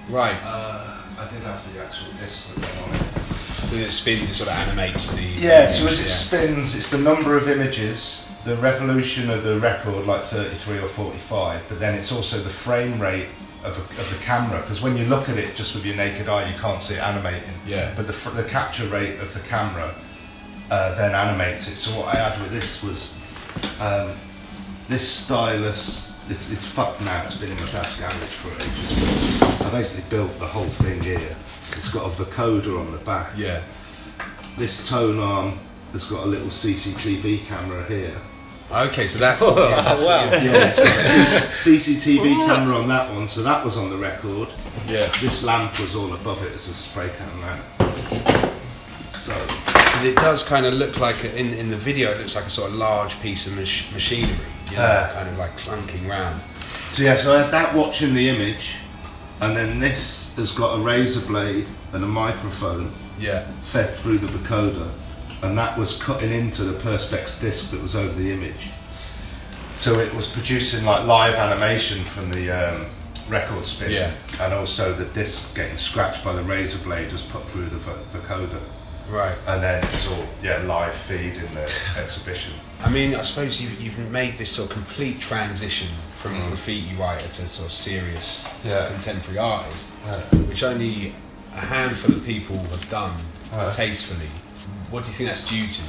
Right. 0.09 0.39
Uh, 0.43 1.03
I 1.19 1.29
did 1.29 1.43
have 1.43 1.61
the 1.71 1.83
actual 1.83 2.11
disc 2.13 2.49
with 2.55 2.65
them 2.65 2.83
on 2.83 2.95
it. 2.95 3.69
So 3.69 3.75
it 3.75 3.91
spins. 3.91 4.27
It 4.27 4.33
sort 4.33 4.49
of 4.49 4.55
animates 4.55 5.11
the. 5.11 5.21
Yeah, 5.21 5.67
so 5.67 5.85
as 5.87 5.99
it 5.99 6.07
yeah. 6.07 6.13
spins, 6.13 6.75
it's 6.75 6.89
the 6.89 6.97
number 6.97 7.37
of 7.37 7.47
images, 7.47 8.27
the 8.43 8.55
revolution 8.55 9.29
of 9.29 9.43
the 9.43 9.59
record, 9.59 10.07
like 10.07 10.21
33 10.21 10.79
or 10.79 10.87
45, 10.87 11.61
but 11.69 11.79
then 11.79 11.93
it's 11.93 12.11
also 12.11 12.41
the 12.41 12.49
frame 12.49 12.99
rate 12.99 13.27
of, 13.63 13.77
a, 13.77 13.81
of 14.01 14.17
the 14.17 14.23
camera, 14.23 14.61
because 14.61 14.81
when 14.81 14.97
you 14.97 15.05
look 15.05 15.29
at 15.29 15.37
it 15.37 15.55
just 15.55 15.75
with 15.75 15.85
your 15.85 15.95
naked 15.95 16.27
eye, 16.27 16.49
you 16.49 16.57
can't 16.57 16.81
see 16.81 16.95
it 16.95 17.01
animating. 17.01 17.53
Yeah. 17.67 17.93
But 17.95 18.07
the, 18.07 18.13
fr- 18.13 18.35
the 18.35 18.45
capture 18.45 18.87
rate 18.87 19.19
of 19.19 19.31
the 19.33 19.41
camera 19.41 19.93
uh, 20.71 20.95
then 20.95 21.15
animates 21.15 21.67
it. 21.67 21.75
So 21.75 21.91
what 21.99 22.15
I 22.15 22.19
had 22.19 22.41
with 22.41 22.51
this 22.51 22.81
was 22.83 23.15
um, 23.81 24.15
this 24.87 25.07
stylus. 25.07 26.07
It's, 26.29 26.51
it's 26.51 26.65
fucked 26.67 27.01
now. 27.01 27.23
It's 27.23 27.35
been 27.35 27.49
in 27.49 27.55
my 27.57 27.71
dad's 27.71 27.95
garage 27.97 28.13
for 28.13 28.53
ages. 28.53 29.41
I 29.65 29.69
basically 29.71 30.07
built 30.09 30.37
the 30.37 30.45
whole 30.45 30.65
thing 30.65 31.01
here. 31.01 31.35
It's 31.71 31.89
got 31.89 32.05
a 32.05 32.23
vocoder 32.23 32.79
on 32.79 32.91
the 32.91 32.99
back. 32.99 33.31
Yeah. 33.35 33.63
This 34.57 34.87
tone 34.87 35.17
arm 35.19 35.57
has 35.93 36.05
got 36.05 36.23
a 36.23 36.27
little 36.27 36.49
CCTV 36.49 37.45
camera 37.45 37.83
here. 37.85 38.15
Okay, 38.71 39.07
so 39.07 39.17
that's. 39.17 39.41
yeah, 39.41 39.81
that's 39.81 40.01
wow. 40.03 40.25
Yeah, 40.25 40.67
it's 40.67 40.75
got 40.75 40.87
a 40.87 41.71
CCTV 41.77 42.45
camera 42.45 42.75
on 42.75 42.87
that 42.89 43.11
one, 43.11 43.27
so 43.27 43.41
that 43.41 43.65
was 43.65 43.77
on 43.77 43.89
the 43.89 43.97
record. 43.97 44.49
yeah. 44.87 45.11
This 45.19 45.41
lamp 45.43 45.79
was 45.79 45.95
all 45.95 46.13
above 46.13 46.43
it 46.43 46.53
as 46.53 46.67
a 46.67 46.73
spray 46.75 47.09
can 47.17 47.41
lamp. 47.41 47.65
So, 49.15 49.33
Because 49.99 50.11
it 50.13 50.15
does 50.15 50.43
kind 50.43 50.65
of 50.65 50.73
look 50.75 50.97
like 50.97 51.23
a, 51.25 51.37
in 51.37 51.51
in 51.53 51.67
the 51.69 51.75
video. 51.75 52.11
It 52.11 52.19
looks 52.19 52.35
like 52.35 52.45
a 52.45 52.49
sort 52.49 52.69
of 52.69 52.75
large 52.77 53.19
piece 53.21 53.47
of 53.47 53.53
mach- 53.57 53.91
machinery. 53.93 54.37
You 54.71 54.77
know, 54.77 54.81
Yeah. 54.83 55.09
kind 55.13 55.27
of 55.27 55.37
like 55.37 55.57
clunking 55.57 56.07
round. 56.07 56.41
so 56.63 57.03
yeah, 57.03 57.15
so 57.15 57.33
I 57.35 57.41
had 57.41 57.51
that 57.51 57.73
watching 57.75 58.13
the 58.13 58.29
image, 58.29 58.75
and 59.41 59.55
then 59.57 59.79
this 59.79 60.33
has 60.37 60.51
got 60.51 60.75
a 60.75 60.81
razor 60.81 61.19
blade 61.21 61.67
and 61.91 62.03
a 62.03 62.07
microphone 62.07 62.93
Yeah. 63.19 63.43
fed 63.61 63.93
through 63.95 64.19
the 64.19 64.27
vocoder, 64.27 64.89
and 65.41 65.57
that 65.57 65.77
was 65.77 65.97
cutting 65.97 66.31
into 66.31 66.63
the 66.63 66.79
Perspex 66.79 67.37
disc 67.41 67.71
that 67.71 67.81
was 67.81 67.93
over 67.95 68.13
the 68.13 68.31
image. 68.31 68.69
So 69.73 69.99
it 69.99 70.13
was 70.15 70.27
producing 70.27 70.85
like 70.85 71.05
live 71.05 71.35
animation 71.35 72.03
from 72.05 72.31
the 72.31 72.49
um, 72.51 72.85
record 73.27 73.65
spin, 73.65 73.91
Yeah. 73.91 74.11
and 74.41 74.53
also 74.53 74.93
the 74.93 75.05
disc 75.05 75.53
getting 75.55 75.77
scratched 75.77 76.23
by 76.23 76.33
the 76.33 76.43
razor 76.43 76.79
blade 76.79 77.11
was 77.11 77.21
put 77.21 77.47
through 77.49 77.67
the 77.69 77.77
vo- 77.77 78.03
vocoder, 78.13 78.61
Right. 79.09 79.35
and 79.47 79.63
then 79.63 79.83
it's 79.83 80.07
all 80.07 80.25
yeah 80.43 80.57
live 80.63 80.93
feed 80.95 81.35
in 81.35 81.53
the 81.55 81.63
exhibition. 81.97 82.53
I 82.83 82.89
mean, 82.89 83.15
I 83.15 83.23
suppose 83.23 83.59
you've, 83.59 83.81
you've 83.81 83.97
made 84.11 84.37
this 84.37 84.49
sort 84.51 84.69
of 84.69 84.73
complete 84.75 85.19
transition 85.19 85.87
from 86.21 86.35
a 86.35 86.39
Mm. 86.39 86.47
graffiti 86.49 86.95
writer 86.95 87.27
to 87.27 87.47
sort 87.47 87.65
of 87.67 87.71
serious 87.73 88.45
Yeah. 88.63 88.87
contemporary 88.89 89.39
artist, 89.39 89.93
Uh, 90.07 90.19
which 90.47 90.63
only 90.63 91.13
a 91.55 91.59
handful 91.59 92.11
of 92.15 92.25
people 92.25 92.57
have 92.57 92.89
done 92.89 93.13
Uh. 93.53 93.73
tastefully. 93.75 94.29
What 94.91 95.03
do 95.03 95.09
you 95.11 95.15
think 95.17 95.29
that's 95.29 95.47
due 95.49 95.67
to? 95.67 95.81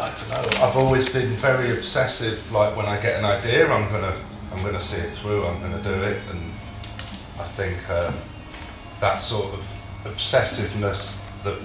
I 0.00 0.10
don't 0.10 0.28
know. 0.30 0.66
I've 0.66 0.76
always 0.76 1.08
been 1.08 1.28
very 1.36 1.70
obsessive. 1.78 2.50
Like 2.50 2.76
when 2.76 2.86
I 2.86 2.96
get 3.00 3.18
an 3.18 3.24
idea, 3.24 3.70
I'm 3.72 3.88
gonna 3.92 4.14
I'm 4.52 4.62
gonna 4.64 4.80
see 4.80 4.96
it 4.96 5.14
through. 5.14 5.46
I'm 5.46 5.60
gonna 5.62 5.82
do 5.82 5.94
it, 6.02 6.18
and 6.30 6.52
I 7.40 7.44
think 7.44 7.78
um, 7.88 8.14
that 9.00 9.14
sort 9.18 9.54
of 9.54 9.62
obsessiveness 10.04 11.18
that 11.44 11.56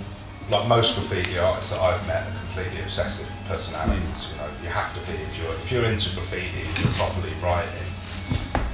like 0.49 0.67
most 0.67 0.95
graffiti 0.95 1.37
artists 1.37 1.71
that 1.71 1.79
I've 1.81 2.05
met 2.07 2.27
are 2.27 2.39
completely 2.39 2.81
obsessive 2.81 3.29
personalities. 3.47 4.29
You 4.31 4.37
know, 4.37 4.49
you 4.63 4.69
have 4.69 4.93
to 4.93 5.11
be 5.11 5.17
if 5.19 5.37
you're 5.37 5.51
if 5.53 5.71
you're 5.71 5.85
into 5.85 6.13
graffiti, 6.15 6.45
if 6.61 6.79
you're 6.83 6.93
properly 6.93 7.33
writing. 7.41 7.83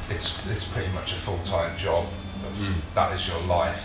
It's 0.10 0.46
it's 0.52 0.64
pretty 0.66 0.92
much 0.94 1.12
a 1.14 1.16
full 1.16 1.40
time 1.40 1.76
job. 1.78 2.06
Mm. 2.54 2.76
That 2.94 3.14
is 3.16 3.28
your 3.28 3.40
life, 3.48 3.84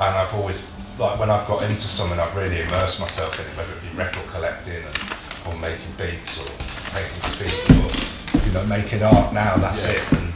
and 0.00 0.14
I've 0.14 0.34
always 0.34 0.70
like 0.98 1.18
when 1.18 1.30
I've 1.30 1.46
got 1.46 1.62
into 1.62 1.78
something, 1.88 2.18
I've 2.18 2.36
really 2.36 2.60
immersed 2.60 3.00
myself 3.00 3.38
in 3.40 3.46
it, 3.46 3.56
whether 3.56 3.72
it 3.72 3.80
be 3.80 3.88
record 3.96 4.26
collecting 4.30 4.82
and, 4.84 4.98
or 5.46 5.56
making 5.58 5.92
beats 5.96 6.38
or 6.38 6.50
painting 6.92 7.20
graffiti 7.22 7.72
or 7.80 8.44
you 8.46 8.52
know 8.52 8.64
making 8.66 9.02
art. 9.02 9.32
Now 9.32 9.56
that's 9.56 9.86
Yeah. 9.86 9.92
it, 9.92 10.12
and 10.12 10.32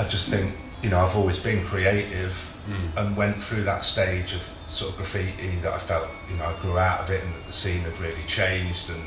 I 0.00 0.04
just 0.04 0.30
think 0.30 0.54
you 0.82 0.90
know 0.90 1.00
I've 1.00 1.16
always 1.16 1.38
been 1.38 1.64
creative 1.64 2.52
Mm. 2.66 2.96
and 2.96 3.16
went 3.16 3.40
through 3.40 3.62
that 3.62 3.80
stage 3.80 4.32
of 4.32 4.42
sort 4.66 4.90
of 4.90 4.96
graffiti 4.96 5.54
that 5.62 5.72
I 5.72 5.78
felt 5.78 6.08
you 6.28 6.36
know 6.36 6.46
I 6.46 6.60
grew 6.60 6.78
out 6.78 6.98
of 6.98 7.10
it 7.10 7.22
and 7.22 7.32
that 7.36 7.46
the 7.46 7.52
scene 7.52 7.82
had 7.82 7.96
really 8.00 8.24
changed 8.26 8.90
and 8.90 9.00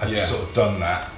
I'd 0.00 0.10
Yeah. 0.10 0.24
sort 0.24 0.42
of 0.42 0.52
done 0.56 0.80
that 0.80 1.08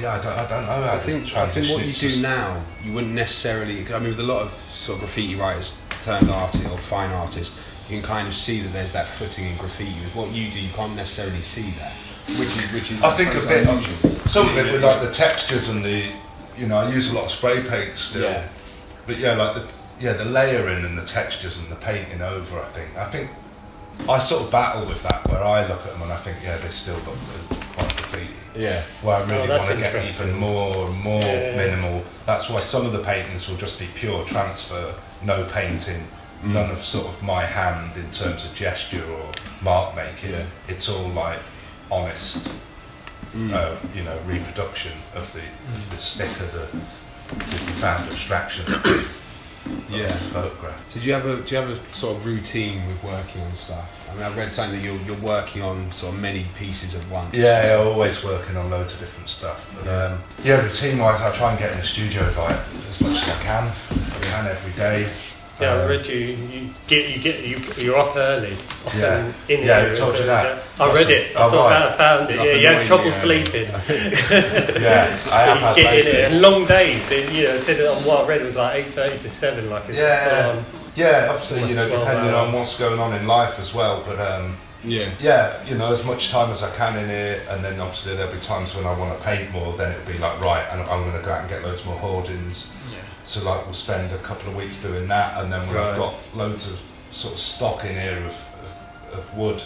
yeah, 0.00 0.14
I 0.14 0.20
don't, 0.20 0.36
I 0.36 0.48
don't 0.48 0.66
know 0.66 0.90
I 0.92 0.98
think, 0.98 1.36
I 1.36 1.46
think 1.48 1.70
what 1.70 1.86
you 1.86 1.92
do 1.92 2.20
now, 2.20 2.64
you 2.84 2.92
wouldn't 2.92 3.12
necessarily. 3.14 3.86
I 3.94 4.00
mean, 4.00 4.08
with 4.08 4.18
a 4.18 4.24
lot 4.24 4.42
of 4.42 4.52
sort 4.74 4.96
of 4.96 5.00
graffiti 5.02 5.36
writers 5.36 5.76
turned 6.02 6.28
artist 6.28 6.64
or 6.68 6.76
fine 6.78 7.12
artists, 7.12 7.56
you 7.88 8.00
can 8.00 8.04
kind 8.04 8.26
of 8.26 8.34
see 8.34 8.58
that 8.62 8.72
there's 8.72 8.92
that 8.94 9.06
footing 9.06 9.44
in 9.46 9.56
graffiti. 9.56 9.94
With 10.00 10.12
what 10.16 10.32
you 10.32 10.50
do, 10.50 10.60
you 10.60 10.70
can't 10.72 10.96
necessarily 10.96 11.42
see 11.42 11.70
that, 11.78 11.92
which 12.40 12.56
is 12.56 12.72
which 12.72 12.90
is. 12.90 13.04
I 13.04 13.10
think 13.10 13.36
a 13.36 13.46
bit, 13.46 13.68
unusual. 13.68 14.10
some 14.26 14.48
of 14.48 14.56
it 14.58 14.72
with 14.72 14.82
like 14.82 15.00
the 15.00 15.12
textures 15.12 15.68
and 15.68 15.84
the, 15.84 16.10
you 16.58 16.66
know, 16.66 16.78
I 16.78 16.90
use 16.92 17.12
a 17.12 17.14
lot 17.14 17.26
of 17.26 17.30
spray 17.30 17.62
paint 17.62 17.96
still. 17.96 18.22
Yeah. 18.22 18.48
But 19.06 19.18
yeah, 19.18 19.34
like 19.34 19.54
the 19.54 19.64
yeah 20.00 20.12
the 20.14 20.24
layering 20.24 20.84
and 20.84 20.96
the 20.98 21.04
textures 21.04 21.58
and 21.58 21.68
the 21.68 21.76
painting 21.76 22.22
over. 22.22 22.58
I 22.60 22.66
think 22.66 22.96
I 22.96 23.04
think 23.04 23.30
I 24.08 24.18
sort 24.18 24.42
of 24.44 24.50
battle 24.50 24.86
with 24.86 25.02
that 25.04 25.26
where 25.28 25.42
I 25.42 25.66
look 25.66 25.80
at 25.80 25.92
them 25.92 26.02
and 26.02 26.12
I 26.12 26.16
think 26.16 26.38
yeah 26.42 26.56
they 26.58 26.68
still 26.68 26.94
look 26.96 27.16
good, 27.48 27.58
quite 27.74 27.96
graffiti. 27.96 28.28
Yeah. 28.56 28.82
Where 29.02 29.16
I 29.16 29.22
Oh, 29.22 29.26
really 29.26 29.46
that's 29.48 29.66
want 29.68 29.78
to 29.78 29.84
get 29.84 30.04
even 30.04 30.34
more 30.38 30.86
and 30.86 31.00
more 31.00 31.20
Yeah. 31.22 31.56
minimal. 31.56 32.04
That's 32.26 32.48
why 32.48 32.60
some 32.60 32.86
of 32.86 32.92
the 32.92 33.00
paintings 33.02 33.48
will 33.48 33.56
just 33.56 33.78
be 33.78 33.86
pure 33.94 34.24
transfer, 34.24 34.94
no 35.22 35.44
painting, 35.44 36.06
Mm. 36.44 36.52
none 36.52 36.70
of 36.70 36.82
sort 36.84 37.06
of 37.06 37.22
my 37.22 37.44
hand 37.46 37.96
in 37.96 38.10
terms 38.10 38.44
of 38.44 38.54
gesture 38.54 39.02
or 39.10 39.32
mark 39.62 39.96
making. 39.96 40.32
Yeah. 40.32 40.44
It's 40.68 40.88
all 40.88 41.08
like 41.08 41.40
honest 41.90 42.48
Mm. 43.34 43.52
uh, 43.52 43.74
you 43.94 44.02
know, 44.04 44.16
reproduction 44.26 44.92
of 45.14 45.32
the 45.32 45.40
of 45.74 45.90
the 45.90 45.98
sticker, 45.98 46.46
the, 46.46 46.66
the 47.38 47.72
found 47.80 48.08
abstraction 48.10 48.64
Yeah. 49.90 50.12
photograph. 50.14 50.86
So 50.90 51.00
do 51.00 51.06
you 51.06 51.14
have 51.14 51.24
a 51.26 51.36
do 51.40 51.54
you 51.54 51.60
have 51.60 51.70
a 51.70 51.94
sort 51.94 52.16
of 52.18 52.26
routine 52.26 52.86
with 52.86 53.02
working 53.02 53.40
on 53.42 53.54
stuff? 53.54 53.90
I 54.10 54.14
mean, 54.14 54.22
I've 54.22 54.36
read 54.36 54.52
something 54.52 54.78
that 54.78 54.84
you're 54.84 55.00
you're 55.06 55.16
working 55.24 55.62
on 55.62 55.90
sort 55.90 56.14
of 56.14 56.20
many 56.20 56.46
pieces 56.58 56.94
at 56.94 57.08
once. 57.08 57.34
Yeah, 57.34 57.66
yeah, 57.78 57.82
always 57.82 58.22
working 58.22 58.56
on 58.58 58.68
loads 58.70 58.92
of 58.92 58.98
different 59.00 59.28
stuff. 59.30 59.74
But, 59.82 59.88
um, 60.12 60.22
yeah, 60.42 60.60
routine 60.62 60.98
wise, 60.98 61.20
I 61.22 61.32
try 61.32 61.50
and 61.50 61.58
get 61.58 61.72
in 61.72 61.78
the 61.78 61.84
studio 61.84 62.22
like 62.38 62.58
as 62.88 63.00
much 63.00 63.16
as 63.22 63.28
I 63.28 63.42
can, 63.42 63.66
if 63.68 64.16
I 64.22 64.24
can 64.30 64.46
every 64.48 64.72
day. 64.72 65.08
Yeah, 65.60 65.72
I 65.74 65.82
Um, 65.82 65.88
read 65.88 66.06
you. 66.06 66.16
You 66.16 66.70
get 66.88 67.08
you 67.14 67.22
get 67.22 67.44
you. 67.44 67.58
You're 67.78 67.96
up 67.96 68.16
early. 68.16 68.56
Often 68.86 69.00
Yeah. 69.00 69.32
In 69.48 69.62
Yeah, 69.66 69.80
here, 69.80 69.88
who 69.90 69.96
told 69.96 70.16
you 70.18 70.24
that? 70.26 70.62
I 70.80 70.92
read 70.92 71.10
it. 71.10 71.36
I 71.36 71.42
Oh, 71.44 71.50
thought 71.50 71.70
right. 71.70 71.78
that 71.78 71.92
I 71.92 71.96
found 71.96 72.30
it. 72.30 72.36
Like 72.38 72.46
Yeah, 72.48 72.54
you 72.54 72.66
had 72.66 72.86
trouble 72.86 73.04
area. 73.04 73.18
sleeping. 73.20 73.68
Yeah, 74.82 75.18
I 75.30 75.40
have 75.42 75.58
so 75.58 75.64
had 75.66 75.76
get 75.76 75.94
in 75.94 76.06
it 76.08 76.32
and 76.32 76.40
long 76.42 76.66
days. 76.66 77.10
It, 77.12 77.30
you 77.32 77.44
know, 77.44 77.56
said 77.56 77.78
that 77.78 78.02
what 78.06 78.24
I 78.24 78.28
read 78.28 78.40
it 78.40 78.44
was 78.44 78.56
like 78.56 78.74
eight 78.84 78.92
thirty 78.92 79.18
to 79.18 79.28
seven. 79.30 79.70
Like 79.70 79.88
it's 79.88 79.98
Yeah. 79.98 80.28
full 80.28 80.58
on. 80.58 80.66
Yeah, 80.96 81.28
obviously, 81.30 81.68
you 81.68 81.74
know, 81.76 81.88
depending 81.88 82.34
hours. 82.34 82.48
on 82.48 82.52
what's 82.52 82.76
going 82.78 82.98
on 83.00 83.12
in 83.14 83.26
life 83.26 83.58
as 83.60 83.72
well. 83.74 84.02
But 84.06 84.18
um, 84.20 84.56
Yeah. 84.82 85.08
yeah, 85.20 85.52
you 85.68 85.76
know, 85.76 85.92
as 85.92 86.04
much 86.04 86.30
time 86.30 86.50
as 86.50 86.62
I 86.64 86.70
can 86.70 86.96
in 86.98 87.10
it, 87.10 87.42
and 87.48 87.64
then 87.64 87.78
obviously 87.80 88.14
there'll 88.16 88.32
be 88.32 88.38
times 88.40 88.74
when 88.74 88.86
I 88.86 88.92
want 88.92 89.16
to 89.16 89.24
paint 89.24 89.50
more. 89.52 89.72
Then 89.76 89.92
it'll 89.92 90.12
be 90.12 90.18
like, 90.18 90.40
right, 90.40 90.64
I'm, 90.72 90.80
I'm 90.82 91.02
going 91.08 91.16
to 91.16 91.22
go 91.24 91.32
out 91.32 91.40
and 91.40 91.48
get 91.48 91.62
loads 91.64 91.84
more 91.84 91.96
hoardings. 91.98 92.66
So 93.24 93.42
like, 93.44 93.64
we'll 93.64 93.72
spend 93.74 94.12
a 94.12 94.18
couple 94.18 94.48
of 94.50 94.56
weeks 94.56 94.80
doing 94.82 95.08
that, 95.08 95.42
and 95.42 95.50
then 95.52 95.60
when 95.66 95.78
I've 95.78 95.96
Right. 95.96 95.96
got 95.98 96.36
loads 96.36 96.66
of 96.70 96.78
sort 97.10 97.34
of 97.34 97.40
stock 97.40 97.84
in 97.84 97.94
here 97.98 98.18
of, 98.18 98.34
of, 98.62 99.18
of 99.18 99.34
wood, 99.36 99.62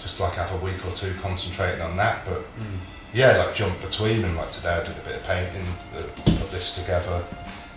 just 0.00 0.20
like 0.20 0.34
have 0.34 0.52
a 0.52 0.56
week 0.58 0.84
or 0.86 0.92
two 0.92 1.14
concentrating 1.22 1.80
on 1.80 1.96
that. 1.96 2.24
But 2.26 2.40
Mm. 2.58 2.78
yeah, 3.14 3.36
like 3.38 3.54
jump 3.54 3.80
between 3.80 4.20
them. 4.22 4.36
Like 4.36 4.50
today, 4.50 4.74
I 4.74 4.80
did 4.82 4.96
a 4.96 5.00
bit 5.00 5.16
of 5.16 5.24
painting, 5.24 5.66
uh, 5.96 6.02
put 6.24 6.50
this 6.50 6.74
together. 6.74 7.22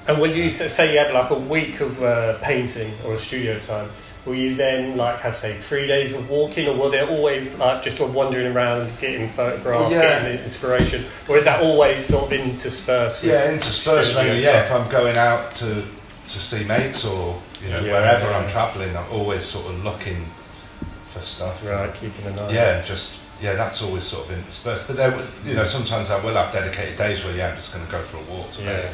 And 0.07 0.19
will 0.19 0.31
you 0.35 0.49
say 0.49 0.91
you 0.91 0.99
had 0.99 1.13
like 1.13 1.29
a 1.29 1.35
week 1.35 1.79
of 1.79 2.03
uh, 2.03 2.37
painting 2.39 2.93
or 3.05 3.13
a 3.13 3.17
studio 3.17 3.57
time? 3.57 3.89
Will 4.25 4.35
you 4.35 4.55
then 4.55 4.95
like 4.95 5.19
have 5.19 5.35
say 5.35 5.53
three 5.53 5.85
days 5.85 6.13
of 6.13 6.29
walking, 6.29 6.67
or 6.69 6.75
will 6.75 6.89
there 6.89 7.07
always 7.09 7.53
like 7.55 7.83
just 7.83 7.97
sort 7.97 8.09
of 8.09 8.15
wandering 8.15 8.47
around, 8.55 8.91
getting 9.01 9.27
photographs, 9.27 9.91
Yeah. 9.93 10.21
getting 10.23 10.39
inspiration, 10.43 11.05
or 11.27 11.37
is 11.37 11.43
that 11.43 11.61
always 11.61 12.05
sort 12.05 12.25
of 12.25 12.33
interspersed? 12.33 13.21
with 13.21 13.31
Yeah, 13.31 13.51
interspersed 13.51 14.15
mainly. 14.15 14.41
Yeah, 14.43 14.51
time? 14.53 14.61
if 14.63 14.71
I'm 14.71 14.89
going 14.91 15.17
out 15.17 15.53
to 15.55 15.83
to 16.27 16.39
see 16.39 16.63
mates 16.63 17.03
or 17.03 17.37
you 17.61 17.69
know 17.69 17.81
Yeah, 17.81 17.91
wherever 17.99 18.25
yeah. 18.29 18.37
I'm 18.37 18.47
travelling, 18.49 18.95
I'm 18.95 19.11
always 19.11 19.43
sort 19.43 19.65
of 19.65 19.83
looking 19.83 20.25
for 21.05 21.19
stuff. 21.19 21.67
Right, 21.67 21.93
keeping 21.93 22.25
an 22.25 22.39
eye. 22.39 22.43
on 22.47 22.53
Yeah, 22.53 22.81
just 22.81 23.19
yeah, 23.41 23.53
that's 23.55 23.81
always 23.81 24.05
sort 24.05 24.29
of 24.29 24.37
interspersed. 24.37 24.87
But 24.87 24.95
there, 24.95 25.13
you 25.45 25.53
know, 25.53 25.65
sometimes 25.65 26.09
I 26.09 26.23
will 26.23 26.35
have 26.35 26.53
dedicated 26.53 26.95
days 26.97 27.25
where 27.25 27.35
yeah, 27.35 27.49
I'm 27.49 27.57
just 27.57 27.73
going 27.73 27.85
to 27.85 27.91
go 27.91 28.01
for 28.01 28.17
a 28.17 28.37
walk 28.37 28.51
today 28.51 28.89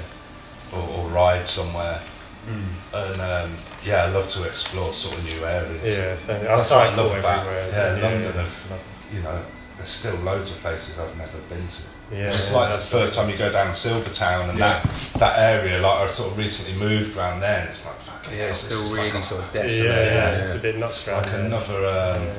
or, 0.74 0.80
or 0.82 1.08
ride 1.10 1.46
somewhere. 1.46 2.02
Mm. 2.48 2.66
And 2.94 3.22
um, 3.22 3.58
yeah, 3.84 4.04
I 4.06 4.08
love 4.10 4.30
to 4.32 4.44
explore 4.44 4.92
sort 4.94 5.18
of 5.18 5.24
new 5.26 5.46
areas. 5.46 5.98
Yeah, 5.98 6.16
so 6.16 6.36
I 6.36 6.40
That's 6.40 6.70
what 6.72 6.80
I 6.80 6.88
cycle 6.90 7.04
love 7.06 7.18
about- 7.20 7.48
everywhere. 7.48 7.98
yeah, 8.00 8.02
London 8.10 8.34
have- 8.34 8.80
You 9.14 9.22
know, 9.22 9.42
there's 9.76 9.90
still 9.90 10.16
loads 10.18 10.52
of 10.52 10.58
places 10.60 10.98
I've 11.00 11.16
never 11.18 11.38
been 11.50 11.68
to. 11.68 11.82
Yeah, 12.12 12.30
it's 12.32 12.50
yeah, 12.52 12.58
like 12.58 12.70
the 12.70 12.76
absolutely. 12.76 13.08
first 13.08 13.18
time 13.20 13.30
you 13.30 13.38
go 13.38 13.52
down 13.52 13.74
Silvertown 13.74 14.50
and 14.50 14.58
Yeah. 14.60 14.82
that 14.82 15.20
that 15.20 15.40
area, 15.40 15.80
like 15.80 16.00
I 16.02 16.08
sort 16.08 16.32
of 16.32 16.38
recently 16.38 16.74
moved 16.74 17.16
around 17.18 17.40
there, 17.42 17.60
and 17.62 17.70
it's 17.70 17.86
like 17.86 17.96
fucking 18.02 18.32
Yeah, 18.38 18.44
hell, 18.46 18.50
it's 18.52 18.60
still 18.62 18.84
really 18.94 19.12
like, 19.12 19.24
sort 19.24 19.42
of 19.44 19.56
Yeah, 19.56 19.62
desolate. 19.64 19.86
yeah, 19.86 20.14
yeah, 20.14 20.30
it's 20.44 20.54
a 20.56 20.60
bit 20.60 20.78
nuts 20.78 21.08
like 21.08 21.26
there. 21.26 21.40
another. 21.46 21.78
Um, 21.78 22.24
Yeah. 22.26 22.34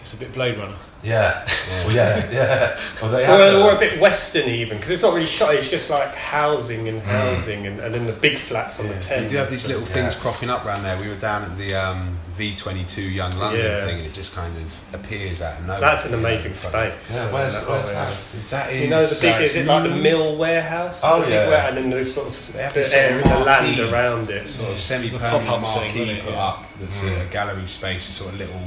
It's 0.00 0.14
a 0.14 0.16
bit 0.16 0.32
Blade 0.32 0.56
Runner. 0.56 0.74
Yeah, 1.02 1.46
Yeah. 1.68 1.86
well, 1.86 1.94
yeah, 1.96 2.30
yeah. 2.30 2.80
Well, 3.00 3.10
they 3.10 3.24
have. 3.24 3.40
Or, 3.40 3.42
a- 3.42 3.62
or 3.72 3.76
a 3.76 3.78
bit 3.78 3.98
western 4.00 4.48
even, 4.48 4.76
because 4.76 4.90
it's 4.90 5.02
not 5.02 5.14
really 5.14 5.26
shot. 5.26 5.54
It's 5.54 5.70
just 5.70 5.88
like 5.90 6.14
housing 6.14 6.88
and 6.88 7.00
housing, 7.02 7.66
and, 7.66 7.80
and 7.80 7.94
then 7.94 8.06
the 8.06 8.12
big 8.12 8.36
flats 8.38 8.78
on 8.80 8.88
the 8.88 8.94
You 8.94 9.00
Thames. 9.00 9.30
do 9.30 9.36
have 9.38 9.50
these 9.50 9.66
little 9.66 9.82
Yeah. 9.82 9.88
things 9.88 10.14
cropping 10.14 10.50
up 10.50 10.64
around 10.66 10.82
there. 10.82 10.98
We 11.00 11.08
were 11.08 11.14
down 11.14 11.44
at 11.44 11.56
the 11.56 11.74
um, 11.74 12.18
V22 12.36 13.14
Young 13.14 13.36
London 13.38 13.64
Yeah. 13.64 13.84
thing, 13.86 13.98
and 13.98 14.06
it 14.06 14.12
just 14.12 14.34
kind 14.34 14.54
of 14.56 14.94
appears 15.00 15.40
out 15.40 15.58
of 15.60 15.66
nowhere. 15.66 15.80
That's 15.80 16.04
an 16.06 16.14
amazing 16.14 16.52
it's 16.52 16.60
space. 16.60 17.14
yeah, 17.14 17.32
where's, 17.32 17.54
where's 17.66 17.86
yeah. 17.86 17.92
that? 17.92 18.18
That 18.50 18.72
is. 18.72 18.82
You 18.82 18.90
know 18.90 19.06
the 19.06 19.18
big 19.20 19.34
uh, 19.34 19.44
is 19.44 19.56
it 19.56 19.66
like 19.66 19.82
the 19.84 19.88
mm, 19.90 20.02
mill 20.02 20.36
warehouse? 20.36 21.02
Oh, 21.04 21.20
The 21.20 21.24
big 21.26 21.32
yeah. 21.34 21.48
ware- 21.48 21.68
and 21.68 21.76
then 21.78 21.90
there's 21.90 22.12
sort 22.12 22.26
of 22.28 22.32
the 22.32 22.70
this 22.80 22.90
sort 22.90 23.04
of 23.04 23.10
area, 23.10 23.22
the 23.28 23.38
land 23.44 23.78
around 23.80 24.30
it. 24.30 24.48
Sort 24.48 24.70
of 24.70 24.78
semi-permanent 24.78 25.46
pop-up 25.46 25.60
marquee 25.62 25.90
thing, 25.92 26.02
isn't 26.02 26.16
it? 26.16 26.24
put 26.24 26.32
Yeah. 26.34 26.44
up. 26.46 26.64
That's 26.78 27.00
Mm. 27.00 27.26
a 27.28 27.32
gallery 27.32 27.66
space 27.66 28.06
with 28.06 28.16
sort 28.16 28.32
of 28.34 28.38
little 28.38 28.60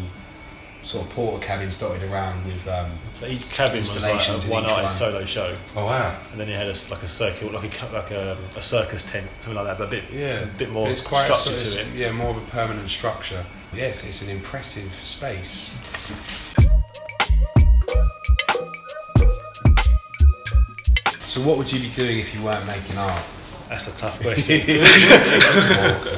sort 0.83 1.05
of 1.05 1.11
porta 1.13 1.45
cabins 1.45 1.79
dotted 1.79 2.03
around 2.03 2.45
with. 2.45 2.67
Um, 2.67 2.91
So 3.13 3.25
each 3.27 3.49
cabin 3.49 3.79
was 3.79 3.95
like 4.03 4.27
a 4.27 4.33
in 4.35 4.49
one 4.49 4.63
each 4.63 4.69
artist 4.69 5.01
one. 5.01 5.11
solo 5.11 5.25
show, 5.25 5.57
Oh 5.75 5.85
wow. 5.85 6.15
and 6.31 6.39
then 6.39 6.47
you 6.47 6.55
had 6.55 6.67
a, 6.67 6.71
s- 6.71 6.91
like 6.91 7.03
a 7.03 7.07
circle, 7.07 7.51
like 7.51 7.81
a 7.81 7.85
like 7.93 8.11
a, 8.11 8.37
a 8.55 8.61
circus 8.61 9.03
tent, 9.03 9.27
something 9.39 9.55
like 9.55 9.65
that, 9.65 9.77
but 9.77 9.87
a 9.87 9.91
bit 9.91 10.03
yeah, 10.11 10.39
a 10.41 10.45
bit 10.47 10.69
more 10.71 10.85
But 10.85 10.91
it's 10.91 11.01
quite 11.01 11.23
structure 11.25 11.57
sort 11.57 11.61
of- 11.61 11.73
to 11.73 11.81
it. 11.81 11.95
Yeah, 11.95 12.11
more 12.11 12.31
of 12.31 12.37
a 12.37 12.45
permanent 12.51 12.89
structure. 12.89 13.45
Yes, 13.73 14.03
it's 14.05 14.21
an 14.21 14.29
impressive 14.29 14.91
space. 15.01 15.75
So, 21.21 21.41
what 21.41 21.57
would 21.57 21.71
you 21.71 21.79
be 21.79 21.89
doing 21.89 22.19
if 22.19 22.33
you 22.35 22.41
weren't 22.43 22.65
making 22.67 22.97
art? 22.97 23.23
That's 23.69 23.87
a 23.87 23.95
tough 23.95 24.21
question. 24.21 24.79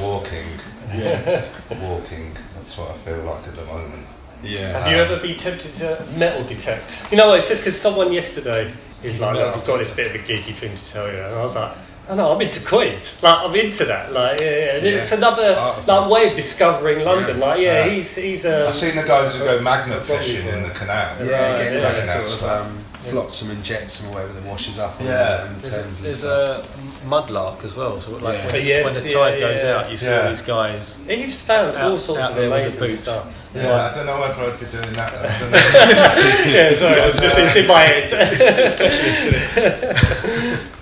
walking. 0.24 0.46
Yeah, 0.94 1.44
Walking. 1.82 2.32
That's 2.54 2.76
what 2.78 2.90
I 2.92 2.94
feel 2.98 3.18
like 3.24 3.46
at 3.48 3.56
the 3.56 3.64
moment. 3.64 4.06
Yeah. 4.46 4.78
Have 4.78 4.90
you 4.90 4.96
ever 4.98 5.18
been 5.18 5.36
tempted 5.36 5.72
to 5.74 6.06
metal 6.16 6.42
detect? 6.46 7.04
You 7.10 7.16
know, 7.16 7.34
it's 7.34 7.48
just 7.48 7.62
because 7.62 7.80
someone 7.80 8.12
yesterday 8.12 8.72
is 9.02 9.20
like, 9.20 9.34
Metal 9.34 9.50
I've 9.50 9.66
got 9.66 9.78
this 9.78 9.92
bit 9.94 10.14
of 10.14 10.20
a 10.20 10.24
geeky 10.24 10.54
thing 10.54 10.74
to 10.74 10.86
tell 10.92 11.06
you, 11.06 11.18
and 11.18 11.34
I 11.34 11.42
was 11.42 11.54
like. 11.56 11.76
Oh 12.08 12.14
no, 12.14 12.32
I'm 12.32 12.40
into 12.40 12.60
coins. 12.60 13.20
Like 13.22 13.38
I'm 13.44 13.54
into 13.56 13.84
that. 13.86 14.12
Like 14.12 14.40
yeah, 14.40 14.46
yeah. 14.46 14.76
Yeah. 14.76 14.90
it's 15.02 15.10
another 15.12 15.56
Art. 15.58 15.86
like 15.88 16.08
way 16.10 16.28
of 16.30 16.36
discovering 16.36 17.04
London. 17.04 17.38
Yeah. 17.38 17.44
Like 17.46 17.60
yeah, 17.60 17.84
Yeah. 17.86 17.92
he's 17.94 18.14
he's 18.14 18.44
uh, 18.46 18.66
I've 18.68 18.74
seen 18.76 18.94
the 18.94 19.02
guys 19.02 19.34
who 19.34 19.40
go 19.40 19.60
magnet 19.60 20.04
fishing 20.06 20.46
in 20.46 20.62
the 20.62 20.70
canal. 20.70 21.16
Yeah, 21.24 21.52
Right, 21.52 21.58
getting 21.58 21.78
yeah. 21.80 21.88
like 21.88 21.96
Looking 21.96 22.10
at 22.10 22.16
a 22.16 22.18
sort 22.28 22.38
stuff. 22.38 22.60
of 22.60 22.66
um, 22.66 22.78
flotsam 23.10 23.50
and 23.50 23.62
jetsam 23.64 24.06
or 24.08 24.12
whatever 24.14 24.32
that 24.34 24.44
washes 24.44 24.78
up. 24.78 25.00
Yeah. 25.00 25.06
the- 25.06 25.42
on 25.48 25.54
the 25.62 25.68
There's, 25.68 25.74
a, 25.74 25.82
and 25.82 25.96
there's 25.96 26.24
a 26.24 26.64
mudlark 27.06 27.64
as 27.64 27.74
well. 27.76 28.00
So 28.00 28.16
like 28.18 28.36
Yeah. 28.38 28.52
when, 28.52 28.64
Yes, 28.66 28.84
when 28.84 28.94
the 28.94 29.08
yeah, 29.10 29.14
tide 29.18 29.38
goes 29.40 29.62
yeah. 29.64 29.70
out, 29.76 29.90
you 29.90 29.96
see 29.96 30.06
Yeah. 30.06 30.20
all 30.22 30.28
these 30.28 30.42
guys. 30.42 30.98
he's 31.08 31.42
found 31.42 31.76
all 31.76 31.98
sorts 31.98 32.22
out 32.22 32.30
of 32.32 32.36
there 32.36 32.50
with 32.50 32.60
amazing 32.60 32.80
boots. 32.80 33.00
stuff. 33.00 33.26
Yeah, 33.54 33.90
I 33.90 33.94
don't 33.96 34.06
know 34.06 34.20
whether 34.20 34.42
I'd 34.44 34.60
be 34.60 34.66
doing 34.66 34.92
that. 34.94 35.12
I 35.14 35.22
don't 35.40 35.50
know. 35.50 35.58
yeah, 36.52 36.72
sorry, 36.74 37.00
it's 37.00 37.20
just 37.20 37.36
it's 37.38 37.56
in 37.56 37.66
my 37.66 37.80
head. 37.80 38.06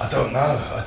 I 0.00 0.08
don't 0.08 0.32
know. 0.32 0.38
I, 0.40 0.86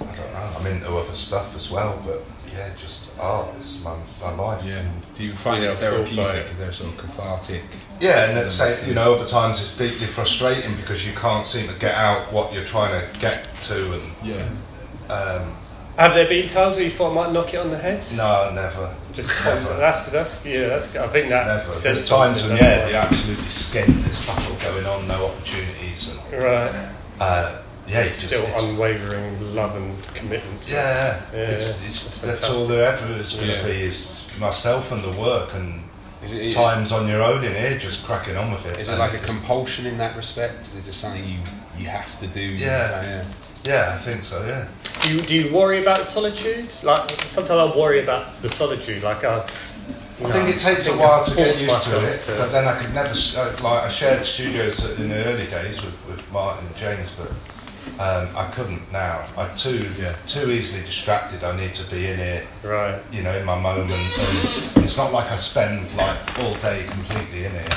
I 0.00 0.04
don't 0.16 0.32
know. 0.32 0.52
I'm 0.58 0.66
into 0.66 0.88
other 0.96 1.12
stuff 1.14 1.54
as 1.56 1.70
well, 1.70 2.00
but 2.06 2.22
yeah, 2.52 2.70
just 2.78 3.08
art 3.18 3.54
is 3.56 3.82
my, 3.82 3.96
my 4.20 4.30
life. 4.34 4.64
Yeah. 4.64 4.84
Do 5.16 5.24
you 5.24 5.34
find 5.34 5.62
Yeah, 5.62 5.70
it 5.70 5.74
absorbed 5.74 6.16
by 6.16 6.24
therapeutic? 6.24 6.46
it. 6.46 6.52
Is 6.52 6.58
there 6.58 6.68
a 6.68 6.72
sort 6.72 6.92
of 6.94 6.98
cathartic? 6.98 7.62
Yeah, 8.00 8.26
and 8.26 8.34
let's 8.34 8.54
say, 8.54 8.86
you 8.86 8.94
know, 8.94 9.14
other 9.14 9.26
times 9.26 9.60
it's 9.60 9.76
deeply 9.76 10.06
frustrating 10.06 10.76
because 10.76 11.06
you 11.06 11.12
can't 11.14 11.44
seem 11.46 11.68
to 11.68 11.74
get 11.74 11.94
out 11.94 12.32
what 12.32 12.52
you're 12.52 12.64
trying 12.64 12.90
to 12.92 13.18
get 13.20 13.52
to. 13.62 13.94
And 13.94 14.02
Yeah. 14.22 14.48
um, 15.12 15.56
Have 15.96 16.14
there 16.14 16.28
been 16.28 16.46
times 16.46 16.76
where 16.76 16.84
you 16.84 16.90
thought 16.90 17.12
I 17.12 17.14
might 17.14 17.32
knock 17.32 17.52
it 17.54 17.58
on 17.58 17.70
the 17.70 17.78
head? 17.78 18.04
no, 18.16 18.50
never. 18.54 18.94
Just 19.12 19.28
Never. 19.30 19.42
constant. 19.50 19.78
That's 19.78 20.10
that's 20.10 20.44
yeah. 20.44 20.66
That's 20.68 20.96
I 20.96 21.06
think 21.06 21.28
that 21.28 21.46
Never. 21.46 21.68
says 21.68 21.82
There's 21.84 22.08
times 22.08 22.42
when, 22.42 22.56
yeah, 22.56 22.86
it? 22.86 22.90
you're 22.90 23.00
absolutely 23.00 23.44
skint, 23.44 24.02
there's 24.02 24.18
fuck 24.24 24.38
all 24.50 24.72
going 24.72 24.86
on, 24.86 25.06
no 25.06 25.26
opportunities. 25.26 26.16
And, 26.32 26.42
Right. 26.42 26.88
uh, 27.20 27.58
yeah, 27.88 28.00
it's 28.02 28.20
just. 28.22 28.34
Still 28.34 28.44
it's- 28.44 28.72
unwavering 28.72 29.54
love 29.54 29.74
and 29.76 30.02
commitment. 30.14 30.62
to. 30.62 30.72
Yeah, 30.72 31.20
Yeah, 31.32 31.38
it's, 31.50 31.80
it's, 31.88 32.20
That's 32.20 32.40
that's 32.40 32.44
all 32.44 32.66
there 32.66 32.84
ever 32.92 33.06
is 33.18 33.32
going 33.34 33.48
to 33.48 33.54
Yeah. 33.56 33.62
be 33.64 33.82
is 33.82 34.26
myself 34.40 34.90
and 34.92 35.02
the 35.04 35.12
work, 35.12 35.54
and 35.54 35.84
Is 36.24 36.32
it- 36.32 36.52
times 36.52 36.92
on 36.92 37.06
your 37.08 37.22
own 37.22 37.44
in 37.44 37.52
here, 37.54 37.78
just 37.78 38.04
cracking 38.04 38.36
on 38.36 38.50
with 38.52 38.66
it. 38.66 38.78
Is 38.80 38.88
it 38.88 38.92
And 38.92 38.98
like 38.98 39.14
a 39.14 39.18
compulsion 39.18 39.86
in 39.86 39.96
that 39.98 40.16
respect? 40.16 40.62
Is 40.66 40.74
it 40.76 40.84
just 40.84 41.00
something 41.00 41.24
you, 41.24 41.38
you 41.78 41.86
have 41.88 42.18
to 42.20 42.26
do? 42.26 42.40
Yeah. 42.40 42.90
Oh, 42.94 43.02
yeah. 43.06 43.24
Yeah, 43.64 43.94
I 43.94 43.98
think 43.98 44.22
so. 44.22 44.44
Yeah. 44.46 44.66
Do 45.00 45.14
you, 45.14 45.20
do 45.20 45.34
you 45.34 45.54
worry 45.54 45.80
about 45.80 46.04
solitude? 46.04 46.70
Like 46.82 47.10
sometimes 47.28 47.50
I 47.74 47.76
worry 47.76 48.02
about 48.02 48.40
the 48.42 48.48
solitude. 48.50 49.02
Like 49.02 49.24
I, 49.24 49.38
I 49.40 50.30
think 50.30 50.48
it 50.54 50.58
takes 50.58 50.86
a 50.86 50.96
while 50.96 51.24
to 51.24 51.30
get 51.34 51.36
force 51.46 51.62
used 51.62 51.64
to 51.64 51.72
myself 51.72 52.04
it, 52.04 52.22
to- 52.24 52.36
but 52.38 52.52
then 52.52 52.66
I 52.66 52.76
could 52.78 52.92
never 52.94 53.08
uh, 53.36 53.50
like 53.62 53.84
I 53.84 53.88
shared 53.88 54.24
studios 54.26 54.84
in 54.98 55.08
the 55.08 55.24
early 55.24 55.46
days 55.46 55.82
with, 55.82 55.96
with 56.06 56.30
Martin 56.32 56.66
and 56.66 56.76
James, 56.76 57.10
but 57.18 57.30
um, 57.98 58.28
I 58.36 58.48
couldn't 58.52 58.90
now. 58.92 59.24
I'm 59.36 59.54
too 59.56 59.88
Yeah. 59.98 60.14
too 60.26 60.50
easily 60.50 60.82
distracted. 60.82 61.44
I 61.44 61.56
need 61.56 61.72
to 61.74 61.84
be 61.84 62.06
in 62.06 62.18
here, 62.18 62.42
Right. 62.62 63.00
you 63.12 63.22
know, 63.22 63.32
in 63.36 63.44
my 63.44 63.58
moment. 63.58 63.92
And 63.92 64.84
it's 64.84 64.96
not 64.96 65.12
like 65.12 65.30
I 65.30 65.36
spend 65.36 65.92
like 65.96 66.38
all 66.40 66.54
day 66.56 66.84
completely 66.90 67.44
in 67.44 67.52
here. 67.52 67.68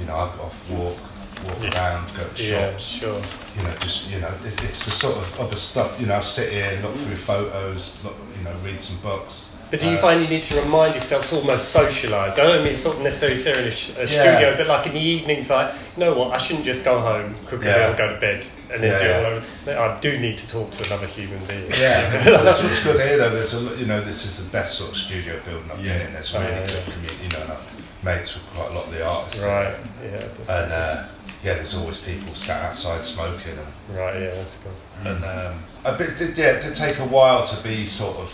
You 0.00 0.06
know, 0.06 0.14
I 0.16 0.22
off 0.44 0.68
walk, 0.68 0.98
walk 1.44 1.62
Yeah. 1.62 1.70
around, 1.74 2.16
go 2.16 2.24
to 2.24 2.42
Yeah. 2.42 2.70
shops. 2.70 2.84
Sure. 2.84 3.22
You 3.56 3.62
know, 3.62 3.74
just 3.80 4.06
you 4.08 4.18
know, 4.20 4.28
it, 4.44 4.62
it's 4.64 4.84
the 4.84 4.90
sort 4.90 5.16
of 5.16 5.40
other 5.40 5.56
stuff. 5.56 6.00
You 6.00 6.06
know, 6.06 6.16
I 6.16 6.20
sit 6.20 6.52
here, 6.52 6.78
look 6.82 6.96
through 6.96 7.16
photos, 7.16 7.98
look, 8.04 8.16
you 8.36 8.44
know, 8.44 8.52
read 8.64 8.80
some 8.80 8.96
books. 8.98 9.50
But 9.70 9.80
do 9.80 9.88
you 9.90 9.96
Uh, 9.96 10.00
find 10.00 10.20
you 10.22 10.28
need 10.28 10.44
to 10.44 10.60
remind 10.60 10.94
yourself 10.94 11.26
to 11.30 11.36
almost 11.36 11.74
socialise? 11.74 12.34
I 12.34 12.44
don't 12.44 12.62
mean 12.64 12.76
sort 12.76 12.96
of 12.98 13.02
necessarily 13.02 13.68
a, 13.68 13.70
sh- 13.72 13.90
a 13.98 14.02
Yeah. 14.06 14.06
studio, 14.06 14.56
but 14.56 14.68
like 14.68 14.86
in 14.86 14.92
the 14.92 15.00
evenings, 15.00 15.50
like, 15.50 15.72
you 15.96 16.04
know 16.04 16.14
what, 16.14 16.32
I 16.32 16.38
shouldn't 16.38 16.64
just 16.64 16.84
go 16.84 17.00
home, 17.00 17.34
cook 17.46 17.64
a 17.64 17.68
Yeah. 17.68 17.76
meal, 17.88 17.96
go 17.96 18.08
to 18.14 18.20
bed, 18.20 18.46
and 18.72 18.80
then 18.82 18.92
Yeah, 18.92 18.98
do 18.98 19.04
it 19.06 19.24
all 19.26 19.32
over. 19.32 19.80
I 19.96 20.00
do 20.00 20.18
need 20.18 20.38
to 20.38 20.48
talk 20.48 20.70
to 20.70 20.86
another 20.86 21.06
human 21.06 21.44
being. 21.46 21.66
Yeah, 21.80 22.08
that's 22.44 22.62
what's 22.62 22.82
good 22.84 23.00
here 23.00 23.16
though. 23.18 23.30
There's 23.30 23.54
a, 23.54 23.60
you 23.76 23.86
know, 23.86 24.00
this 24.00 24.24
is 24.24 24.36
the 24.42 24.48
best 24.50 24.78
sort 24.78 24.90
of 24.90 24.96
studio 24.96 25.40
building 25.44 25.68
I've 25.70 25.82
been 25.82 26.00
in. 26.00 26.12
There's 26.12 26.32
really 26.32 26.46
yeah, 26.46 26.66
good 26.66 26.84
community, 26.84 27.16
you 27.24 27.28
know, 27.30 27.42
and 27.42 27.52
I've 27.52 28.04
mates 28.04 28.34
with 28.34 28.44
quite 28.54 28.70
a 28.70 28.74
lot 28.74 28.84
of 28.86 28.92
the 28.92 29.04
artists. 29.04 29.44
Right. 29.44 29.74
Yeah. 30.04 30.10
definitely. 30.18 30.54
And 30.54 30.72
uh, 30.72 31.02
yeah, 31.42 31.54
there's 31.54 31.74
always 31.74 31.98
people 31.98 32.34
sat 32.34 32.62
outside 32.66 33.02
smoking, 33.02 33.58
and, 33.58 33.98
right. 33.98 34.14
Yeah. 34.22 34.30
That's 34.30 34.58
cool. 34.62 35.10
and 35.10 35.24
um, 35.24 35.64
a 35.84 35.92
bit. 35.98 36.16
Did, 36.16 36.38
yeah, 36.38 36.52
it 36.52 36.62
did 36.62 36.74
take 36.76 36.98
a 37.00 37.04
while 37.04 37.44
to 37.44 37.56
be 37.64 37.84
sort 37.84 38.16
of 38.18 38.30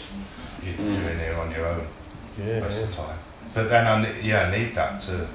you, 0.64 0.72
you're 0.84 1.10
in 1.10 1.18
here 1.18 1.34
on 1.38 1.50
your 1.50 1.66
own 1.66 1.86
Yeah. 2.38 2.60
most 2.60 2.78
yeah. 2.78 2.84
of 2.84 2.90
the 2.90 2.96
time. 3.02 3.18
But 3.54 3.68
then 3.68 3.86
I 3.86 4.02
ne- 4.02 4.20
yeah, 4.22 4.48
I 4.48 4.50
need 4.58 4.74
that 4.74 4.98
to 5.00 5.28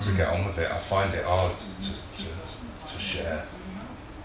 to 0.00 0.08
mm. 0.08 0.16
get 0.16 0.28
on 0.28 0.44
with 0.46 0.58
it. 0.58 0.70
I 0.70 0.78
find 0.78 1.12
it 1.14 1.24
hard 1.24 1.52
to 1.56 1.92
to, 2.16 2.28
to 2.94 2.98
share. 3.00 3.44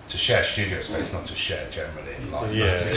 To 0.07 0.17
share 0.17 0.41
studio 0.41 0.79
space, 0.81 1.11
not 1.11 1.25
to 1.25 1.35
share 1.35 1.67
generally 1.69 2.15
in 2.17 2.31
life. 2.31 2.55
Yeah, 2.55 2.79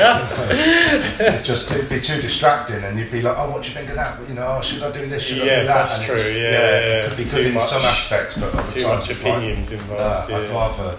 yeah. 0.00 1.34
It'd 1.34 1.44
just 1.44 1.70
it'd 1.70 1.88
be 1.88 2.00
too 2.00 2.20
distracting, 2.20 2.82
and 2.82 2.98
you'd 2.98 3.12
be 3.12 3.22
like, 3.22 3.36
"Oh, 3.38 3.50
what 3.50 3.62
do 3.62 3.68
you 3.68 3.74
think 3.74 3.88
of 3.90 3.94
that? 3.96 4.18
You 4.28 4.34
know, 4.34 4.56
oh, 4.58 4.62
should 4.62 4.82
I 4.82 4.90
do 4.90 5.06
this? 5.06 5.22
Should 5.22 5.38
I 5.38 5.40
do 5.40 5.46
that?" 5.46 5.66
that's 5.66 5.96
And 5.98 6.04
true, 6.04 6.14
it's- 6.14 6.34
yeah, 6.34 6.42
it 6.42 7.02
yeah, 7.04 7.08
could 7.08 7.16
be 7.16 7.24
too 7.24 7.36
good 7.36 7.46
in 7.46 7.54
much- 7.54 7.68
some 7.68 7.82
aspects, 7.82 8.34
but 8.34 8.52
other 8.54 8.72
Too 8.72 8.82
times 8.82 9.00
much 9.00 9.10
it's 9.10 9.22
like, 9.24 9.36
opinions 9.36 9.70
"Nah, 9.70 9.78
involved. 9.78 10.30
I'd 10.32 10.42
yeah. 10.48 10.52
rather 10.52 10.98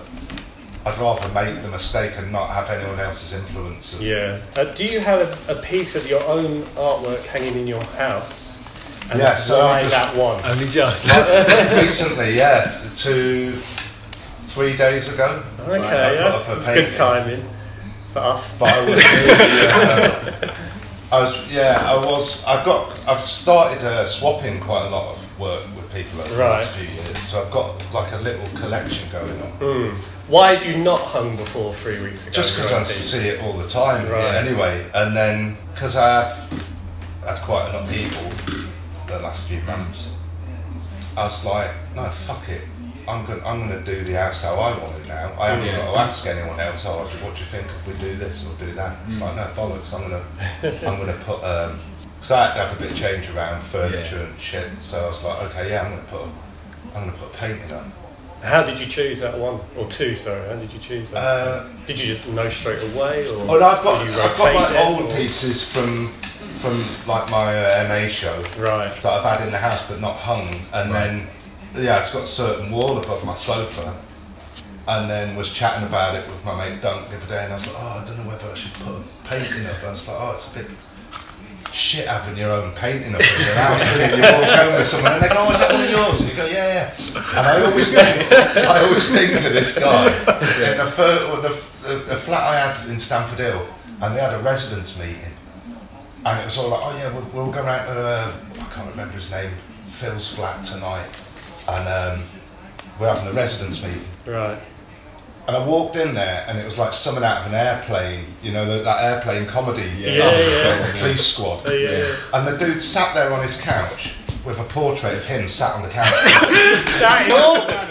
I'd 0.85 0.97
rather 0.97 1.27
make 1.33 1.61
the 1.61 1.69
mistake 1.69 2.13
and 2.17 2.31
not 2.31 2.49
have 2.49 2.69
anyone 2.69 2.99
else's 2.99 3.33
influence. 3.39 3.95
Yeah. 3.99 4.39
Uh, 4.55 4.63
do 4.73 4.83
you 4.85 4.99
have 5.01 5.47
a, 5.49 5.53
a 5.57 5.61
piece 5.61 5.95
of 5.95 6.09
your 6.09 6.23
own 6.25 6.63
artwork 6.75 7.23
hanging 7.27 7.55
in 7.59 7.67
your 7.67 7.83
house? 7.83 8.63
And 9.11 9.19
Yeah, 9.19 9.35
so 9.35 9.59
why 9.65 9.81
just- 9.81 9.91
that 9.91 10.15
one? 10.15 10.43
Only 10.43 10.67
just. 10.69 11.05
Recently, 11.83 12.35
yeah, 12.37 12.71
two, 12.95 13.57
three 14.45 14.75
days 14.75 15.13
ago. 15.13 15.43
Okay, 15.59 15.77
I 15.77 16.15
put 16.15 16.17
that's, 16.31 16.47
that's 16.47 16.73
good 16.73 16.89
timing 16.91 17.45
for 18.11 18.19
us. 18.19 18.57
But 18.57 18.69
I 18.69 18.79
was, 18.85 18.95
really, 18.95 20.49
uh, 20.49 20.55
I 21.11 21.19
was, 21.23 21.51
yeah, 21.51 21.83
I 21.85 22.03
was. 22.03 22.43
I've 22.45 22.65
got, 22.65 22.97
I've 23.07 23.19
started 23.25 23.83
uh, 23.85 24.05
swapping 24.05 24.59
quite 24.61 24.87
a 24.87 24.89
lot 24.89 25.15
of 25.15 25.39
work 25.39 25.63
with 25.75 25.93
people 25.93 26.21
over 26.21 26.29
the 26.33 26.39
last 26.39 26.75
few 26.75 26.87
years. 26.89 27.17
So 27.19 27.43
I've 27.43 27.51
got 27.51 27.75
like 27.93 28.11
a 28.13 28.17
little 28.17 28.47
collection 28.59 29.07
going 29.11 29.39
on. 29.41 29.51
Mm. 29.59 29.97
Why 30.31 30.53
had 30.55 30.63
you 30.63 30.81
not 30.81 31.01
hung 31.01 31.35
before 31.35 31.73
three 31.73 32.01
weeks 32.01 32.25
ago? 32.25 32.35
Just 32.35 32.55
because 32.55 32.71
I 32.71 32.83
see 32.83 33.27
it 33.27 33.41
all 33.43 33.51
the 33.51 33.67
time, 33.67 34.09
Right. 34.09 34.23
yeah, 34.31 34.39
anyway. 34.39 34.89
And 34.93 35.15
then 35.15 35.57
because 35.73 35.97
I 35.97 36.23
have 36.23 36.53
had 37.27 37.37
quite 37.41 37.67
an 37.69 37.75
upheaval 37.83 38.31
the 39.07 39.19
last 39.19 39.47
few 39.49 39.59
months, 39.63 40.13
I 41.17 41.25
was 41.25 41.43
like, 41.43 41.69
no, 41.95 42.05
fuck 42.09 42.47
it. 42.47 42.61
I'm 43.09 43.25
going, 43.25 43.41
I'm 43.43 43.67
going 43.67 43.83
to 43.83 43.95
do 43.95 44.05
the 44.05 44.13
house 44.13 44.41
how 44.43 44.53
I 44.55 44.77
want 44.77 44.95
it 45.03 45.07
now. 45.09 45.33
I 45.37 45.49
haven't 45.49 45.65
Yeah. 45.65 45.77
got 45.79 45.91
to 45.95 45.99
ask 45.99 46.25
anyone 46.25 46.59
else. 46.61 46.85
Oh, 46.85 46.99
what 47.21 47.33
do 47.35 47.39
you 47.41 47.45
think 47.47 47.65
if 47.65 47.85
we 47.85 47.93
do 47.95 48.15
this 48.15 48.47
or 48.47 48.55
do 48.65 48.71
that? 48.75 48.95
It's 49.07 49.19
like 49.19 49.35
no 49.35 49.43
bollocks. 49.53 49.93
I'm 49.93 50.09
going 50.09 50.23
to, 50.23 50.87
I'm 50.87 50.95
going 50.97 51.07
to 51.17 51.23
put. 51.25 51.43
Um, 51.43 51.77
Cause 52.21 52.31
I 52.31 52.45
had 52.45 52.53
to 52.53 52.59
have 52.67 52.77
a 52.77 52.79
bit 52.83 52.91
of 52.91 52.97
change 52.97 53.29
around 53.31 53.63
furniture 53.63 54.17
Yeah. 54.17 54.23
and 54.27 54.39
shit. 54.39 54.69
So 54.81 55.03
I 55.03 55.07
was 55.07 55.23
like, 55.25 55.41
okay, 55.49 55.71
yeah, 55.71 55.81
I'm 55.81 55.91
going 55.91 56.05
to 56.05 56.09
put, 56.11 56.21
a, 56.21 56.29
I'm 56.95 57.03
going 57.07 57.11
to 57.11 57.17
put 57.17 57.33
a 57.33 57.37
painting 57.37 57.71
up. 57.73 57.85
How 58.43 58.63
did 58.63 58.79
you 58.79 58.87
choose 58.87 59.19
that 59.21 59.37
one 59.37 59.59
or 59.77 59.85
two? 59.85 60.15
Sorry, 60.15 60.47
how 60.49 60.55
did 60.55 60.71
you 60.73 60.79
choose 60.79 61.11
that? 61.11 61.17
Uh, 61.19 61.67
did 61.85 61.99
you 61.99 62.15
just 62.15 62.27
know 62.29 62.49
straight 62.49 62.81
away, 62.95 63.27
or 63.29 63.41
Oh 63.55 63.59
no, 63.59 63.65
I've 63.67 63.83
got 63.83 64.01
I've 64.07 64.37
got 64.37 64.55
like 64.55 64.85
old 64.85 65.11
or- 65.11 65.15
pieces 65.15 65.63
from 65.71 66.07
from 66.55 66.83
like 67.07 67.29
my 67.29 67.55
uh, 67.55 67.87
MA 67.87 68.07
show 68.07 68.39
Right. 68.57 68.93
that 68.93 69.05
I've 69.05 69.23
had 69.23 69.45
in 69.45 69.51
the 69.51 69.57
house 69.57 69.87
but 69.87 69.99
not 69.99 70.15
hung, 70.15 70.47
and 70.73 70.91
then 70.93 71.27
yeah, 71.75 71.99
it's 71.99 72.11
got 72.13 72.23
a 72.23 72.25
certain 72.25 72.71
wall 72.71 72.97
above 72.97 73.23
my 73.25 73.35
sofa, 73.35 73.95
and 74.87 75.09
then 75.09 75.35
was 75.35 75.51
chatting 75.51 75.87
about 75.87 76.15
it 76.15 76.27
with 76.29 76.43
my 76.43 76.55
mate 76.69 76.81
Dunk 76.81 77.09
the 77.09 77.17
other 77.17 77.27
day, 77.27 77.43
and 77.43 77.53
I 77.53 77.55
was 77.57 77.67
like, 77.67 77.75
oh, 77.79 78.01
I 78.01 78.05
don't 78.07 78.17
know 78.17 78.27
whether 78.27 78.49
I 78.49 78.55
should 78.55 78.73
put 78.73 78.93
a 78.95 79.03
painting 79.27 79.65
up. 79.67 79.83
I 79.83 79.91
was 79.91 80.07
like, 80.07 80.17
oh, 80.19 80.31
it's 80.33 80.51
a 80.51 80.59
bit. 80.59 80.67
Shit, 81.73 82.07
having 82.07 82.37
your 82.37 82.51
own 82.51 82.73
painting 82.73 83.15
up 83.15 83.21
in 83.21 83.45
your 83.45 83.55
house, 83.55 83.81
isn't? 83.95 84.17
You 84.17 84.23
walk 84.23 84.49
home 84.51 84.73
with 84.75 84.87
someone 84.87 85.13
and 85.13 85.23
they 85.23 85.29
go, 85.29 85.35
"Oh, 85.37 85.51
is 85.51 85.59
that 85.59 85.71
one 85.71 85.81
of 85.83 85.89
yours?" 85.89 86.19
And 86.19 86.29
you 86.29 86.35
go, 86.35 86.45
"Yeah, 86.45 86.67
yeah." 86.67 87.37
And 87.37 87.47
I 87.47 87.63
always 87.65 87.93
think, 87.93 88.31
I 88.67 88.79
always 88.83 89.09
think 89.11 89.33
of 89.35 89.53
this 89.53 89.73
guy 89.77 90.07
in 90.07 90.77
the, 90.77 90.91
fir- 90.91 91.41
the, 91.41 91.95
the 92.09 92.15
flat 92.15 92.43
I 92.43 92.55
had 92.59 92.89
in 92.89 92.99
Stamford 92.99 93.39
Hill, 93.39 93.65
and 94.01 94.15
they 94.15 94.19
had 94.19 94.33
a 94.33 94.39
residents 94.39 94.99
meeting, 94.99 95.31
and 96.25 96.39
it 96.41 96.45
was 96.45 96.57
all 96.57 96.69
like, 96.69 96.81
"Oh 96.83 96.97
yeah, 96.97 97.13
we'll, 97.33 97.51
go 97.51 97.63
round 97.63 97.87
to 97.87 97.93
uh, 97.93 98.33
I 98.53 98.73
can't 98.73 98.89
remember 98.91 99.13
his 99.15 99.31
name, 99.31 99.51
Phil's 99.85 100.33
flat 100.35 100.65
tonight," 100.65 101.07
and 101.69 101.87
um, 101.87 102.23
we're 102.99 103.07
having 103.13 103.27
a 103.27 103.33
residents 103.33 103.81
meeting. 103.81 104.01
Right. 104.25 104.59
And 105.51 105.61
I 105.61 105.67
walked 105.67 105.97
in 105.97 106.13
there, 106.13 106.45
and 106.47 106.57
it 106.57 106.63
was 106.63 106.77
like 106.77 106.93
something 106.93 107.25
out 107.25 107.41
of 107.41 107.47
an 107.47 107.55
airplane, 107.55 108.23
you 108.41 108.53
know, 108.53 108.63
the, 108.65 108.83
that 108.83 109.03
airplane 109.03 109.45
comedy, 109.45 109.81
Yeah. 109.97 110.11
Yeah, 110.31 110.39
yeah. 110.39 110.91
Police 111.01 111.25
Squad. 111.33 111.67
Uh, 111.67 111.71
yeah, 111.73 111.89
Yeah. 111.91 111.97
yeah. 112.07 112.15
And 112.35 112.47
the 112.47 112.57
dude 112.57 112.81
sat 112.81 113.13
there 113.13 113.33
on 113.33 113.43
his 113.43 113.59
couch 113.59 114.13
with 114.45 114.57
a 114.61 114.63
portrait 114.63 115.13
of 115.13 115.25
him 115.25 115.49
sat 115.49 115.75
on 115.75 115.81
the 115.81 115.89
couch. 115.89 116.07
That 117.01 117.25
is 117.27 117.33
awesome. 117.33 117.89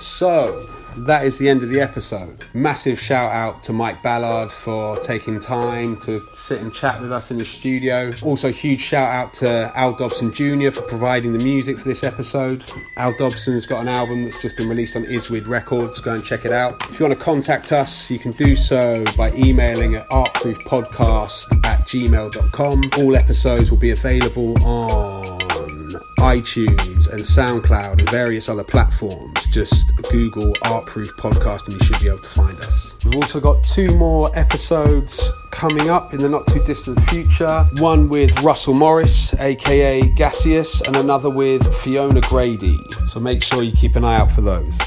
So, 0.00 0.68
that 1.06 1.24
is 1.24 1.38
the 1.38 1.48
end 1.48 1.62
of 1.62 1.68
the 1.68 1.80
episode. 1.80 2.44
Massive 2.54 2.98
shout 2.98 3.32
out 3.32 3.62
to 3.62 3.72
Mike 3.72 4.02
Ballard 4.02 4.52
for 4.52 4.96
taking 4.98 5.40
time 5.40 5.96
to 6.00 6.22
sit 6.34 6.60
and 6.60 6.72
chat 6.72 7.00
with 7.00 7.12
us 7.12 7.30
in 7.30 7.38
the 7.38 7.44
studio. 7.44 8.12
Also, 8.22 8.50
huge 8.52 8.80
shout 8.80 9.10
out 9.10 9.32
to 9.34 9.70
Al 9.74 9.94
Dobson 9.94 10.32
Jr. 10.32 10.70
for 10.70 10.82
providing 10.82 11.32
the 11.32 11.38
music 11.38 11.78
for 11.78 11.88
this 11.88 12.04
episode. 12.04 12.64
Al 12.96 13.16
Dobson's 13.16 13.66
got 13.66 13.80
an 13.80 13.88
album 13.88 14.22
that's 14.22 14.40
just 14.40 14.56
been 14.56 14.68
released 14.68 14.96
on 14.96 15.04
Iswid 15.04 15.48
Records. 15.48 16.00
Go 16.00 16.14
and 16.14 16.24
check 16.24 16.44
it 16.44 16.52
out. 16.52 16.82
If 16.90 16.98
you 16.98 17.06
want 17.06 17.18
to 17.18 17.24
contact 17.24 17.72
us, 17.72 18.10
you 18.10 18.18
can 18.18 18.32
do 18.32 18.54
so 18.54 19.04
by 19.16 19.32
emailing 19.32 19.94
at 19.94 20.08
artproofpodcast 20.08 21.64
at 21.64 21.80
gmail.com. 21.86 22.82
All 22.98 23.16
episodes 23.16 23.70
will 23.70 23.78
be 23.78 23.90
available 23.90 24.62
on 24.64 25.57
iTunes 26.18 27.10
and 27.12 27.20
SoundCloud 27.22 28.00
and 28.00 28.10
various 28.10 28.48
other 28.48 28.64
platforms. 28.64 29.46
Just 29.46 29.94
Google 30.10 30.52
Artproof 30.64 31.08
Podcast 31.12 31.68
and 31.68 31.74
you 31.74 31.86
should 31.86 32.00
be 32.00 32.08
able 32.08 32.18
to 32.18 32.28
find 32.28 32.58
us. 32.60 32.96
We've 33.04 33.16
also 33.16 33.40
got 33.40 33.64
two 33.64 33.94
more 33.96 34.30
episodes 34.36 35.32
coming 35.50 35.88
up 35.90 36.14
in 36.14 36.20
the 36.20 36.28
not 36.28 36.46
too 36.46 36.62
distant 36.64 37.00
future. 37.02 37.66
One 37.78 38.08
with 38.08 38.38
Russell 38.42 38.74
Morris, 38.74 39.32
aka 39.34 40.02
Gaseous, 40.02 40.80
and 40.82 40.96
another 40.96 41.30
with 41.30 41.74
Fiona 41.76 42.20
Grady. 42.22 42.78
So 43.06 43.20
make 43.20 43.42
sure 43.42 43.62
you 43.62 43.72
keep 43.72 43.96
an 43.96 44.04
eye 44.04 44.16
out 44.16 44.30
for 44.30 44.40
those. 44.40 44.78